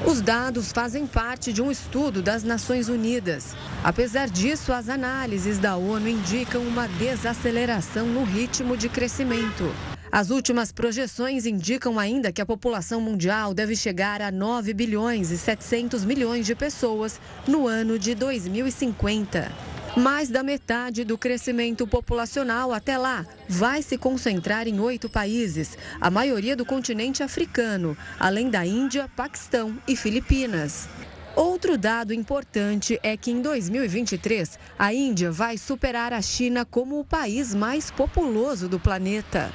Os 0.07 0.23
dados 0.23 0.73
fazem 0.73 1.07
parte 1.07 1.53
de 1.53 1.61
um 1.61 1.71
estudo 1.71 2.23
das 2.23 2.43
Nações 2.43 2.89
Unidas. 2.89 3.55
Apesar 3.85 4.31
disso, 4.31 4.73
as 4.73 4.89
análises 4.89 5.59
da 5.59 5.77
ONU 5.77 6.09
indicam 6.09 6.63
uma 6.63 6.89
desaceleração 6.89 8.07
no 8.07 8.25
ritmo 8.25 8.79
de 8.79 8.89
crescimento. 8.89 9.71
As 10.11 10.31
últimas 10.31 10.73
projeções 10.73 11.45
indicam 11.45 11.99
ainda 11.99 12.33
que 12.33 12.41
a 12.41 12.47
população 12.47 13.01
mundial 13.01 13.53
deve 13.53 13.77
chegar 13.77 14.23
a 14.23 14.31
9 14.31 14.73
bilhões 14.73 15.31
e 15.31 15.39
700 15.39 16.05
milhões 16.05 16.47
de 16.47 16.55
pessoas 16.55 17.21
no 17.47 17.69
ano 17.69 17.99
de 17.99 18.15
2050. 18.15 19.70
Mais 19.97 20.29
da 20.29 20.45
metade 20.45 21.03
do 21.03 21.19
crescimento 21.19 21.85
populacional 21.85 22.73
até 22.73 22.97
lá 22.97 23.27
vai 23.49 23.83
se 23.83 23.99
concentrar 23.99 24.69
em 24.69 24.79
oito 24.79 25.11
países, 25.11 25.77
a 26.01 26.09
maioria 26.09 26.55
do 26.55 26.65
continente 26.65 27.25
africano, 27.25 27.97
além 28.19 28.49
da 28.49 28.65
Índia, 28.65 29.11
Paquistão 29.17 29.77
e 29.89 29.97
Filipinas. 29.97 30.89
Outro 31.35 31.77
dado 31.77 32.15
importante 32.15 33.01
é 33.03 33.17
que 33.17 33.33
em 33.33 33.43
2023, 33.43 34.59
a 34.79 34.95
Índia 34.95 35.31
vai 35.33 35.59
superar 35.59 36.13
a 36.13 36.23
China 36.23 36.65
como 36.65 37.01
o 37.01 37.05
país 37.05 37.53
mais 37.53 37.91
populoso 37.91 38.69
do 38.69 38.79
planeta. 38.79 39.53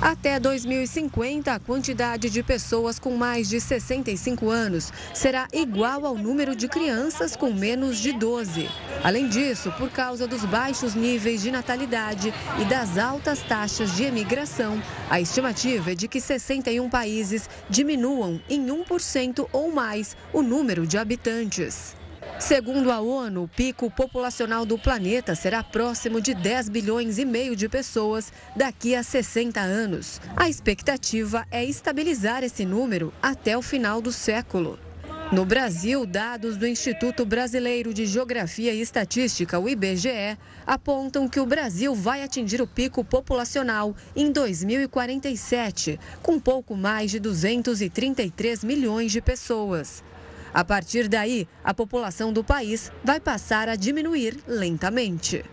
Até 0.00 0.38
2050, 0.38 1.54
a 1.54 1.58
quantidade 1.58 2.28
de 2.28 2.42
pessoas 2.42 2.98
com 2.98 3.16
mais 3.16 3.48
de 3.48 3.58
65 3.58 4.50
anos 4.50 4.92
será 5.14 5.48
igual 5.54 6.04
ao 6.04 6.18
número 6.18 6.54
de 6.54 6.68
crianças 6.68 7.34
com 7.34 7.50
menos 7.50 7.98
de 7.98 8.12
12. 8.12 8.68
Além 9.02 9.26
disso, 9.26 9.72
por 9.78 9.90
causa 9.90 10.26
dos 10.26 10.44
baixos 10.44 10.94
níveis 10.94 11.40
de 11.40 11.50
natalidade 11.50 12.32
e 12.60 12.64
das 12.66 12.98
altas 12.98 13.40
taxas 13.42 13.96
de 13.96 14.04
emigração, 14.04 14.82
a 15.08 15.18
estimativa 15.18 15.92
é 15.92 15.94
de 15.94 16.06
que 16.08 16.20
61 16.20 16.90
países 16.90 17.48
diminuam 17.70 18.38
em 18.50 18.66
1% 18.66 19.48
ou 19.50 19.72
mais 19.72 20.14
o 20.30 20.42
número 20.42 20.86
de 20.86 20.98
habitantes. 20.98 21.96
Segundo 22.38 22.92
a 22.92 23.00
ONU, 23.00 23.44
o 23.44 23.48
pico 23.48 23.90
populacional 23.90 24.66
do 24.66 24.78
planeta 24.78 25.34
será 25.34 25.64
próximo 25.64 26.20
de 26.20 26.34
10 26.34 26.68
bilhões 26.68 27.18
e 27.18 27.24
meio 27.24 27.56
de 27.56 27.66
pessoas 27.66 28.30
daqui 28.54 28.94
a 28.94 29.02
60 29.02 29.58
anos. 29.58 30.20
A 30.36 30.48
expectativa 30.48 31.46
é 31.50 31.64
estabilizar 31.64 32.44
esse 32.44 32.66
número 32.66 33.12
até 33.22 33.56
o 33.56 33.62
final 33.62 34.02
do 34.02 34.12
século. 34.12 34.78
No 35.32 35.44
Brasil, 35.44 36.06
dados 36.06 36.56
do 36.56 36.68
Instituto 36.68 37.24
Brasileiro 37.26 37.92
de 37.92 38.06
Geografia 38.06 38.72
e 38.72 38.80
Estatística, 38.80 39.58
o 39.58 39.68
IBGE, 39.68 40.38
apontam 40.64 41.28
que 41.28 41.40
o 41.40 41.46
Brasil 41.46 41.94
vai 41.94 42.22
atingir 42.22 42.60
o 42.62 42.66
pico 42.66 43.02
populacional 43.02 43.96
em 44.14 44.30
2047, 44.30 45.98
com 46.22 46.38
pouco 46.38 46.76
mais 46.76 47.10
de 47.10 47.18
233 47.18 48.62
milhões 48.62 49.10
de 49.10 49.20
pessoas. 49.20 50.04
A 50.56 50.64
partir 50.64 51.06
daí, 51.06 51.46
a 51.62 51.74
população 51.74 52.32
do 52.32 52.42
país 52.42 52.90
vai 53.04 53.20
passar 53.20 53.68
a 53.68 53.76
diminuir 53.76 54.38
lentamente. 54.48 55.44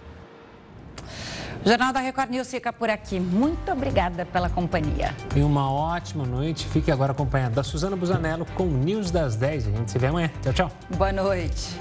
O 1.61 1.67
Jornal 1.67 1.91
da 1.91 1.99
Record 1.99 2.29
News 2.29 2.49
fica 2.49 2.71
por 2.71 2.89
aqui. 2.89 3.19
Muito 3.19 3.69
obrigada 3.69 4.25
pela 4.25 4.49
companhia. 4.49 5.13
E 5.35 5.41
uma 5.41 5.69
ótima 5.69 6.25
noite. 6.25 6.65
Fique 6.69 6.89
agora 6.89 7.11
acompanhado 7.11 7.53
da 7.53 7.63
Suzana 7.63 7.97
Busanello 7.97 8.45
com 8.55 8.63
o 8.63 8.71
News 8.71 9.11
das 9.11 9.35
10. 9.35 9.67
A 9.67 9.71
gente 9.71 9.91
se 9.91 9.99
vê 9.99 10.07
amanhã. 10.07 10.31
Tchau, 10.41 10.53
tchau. 10.53 10.71
Boa 10.95 11.11
noite. 11.11 11.77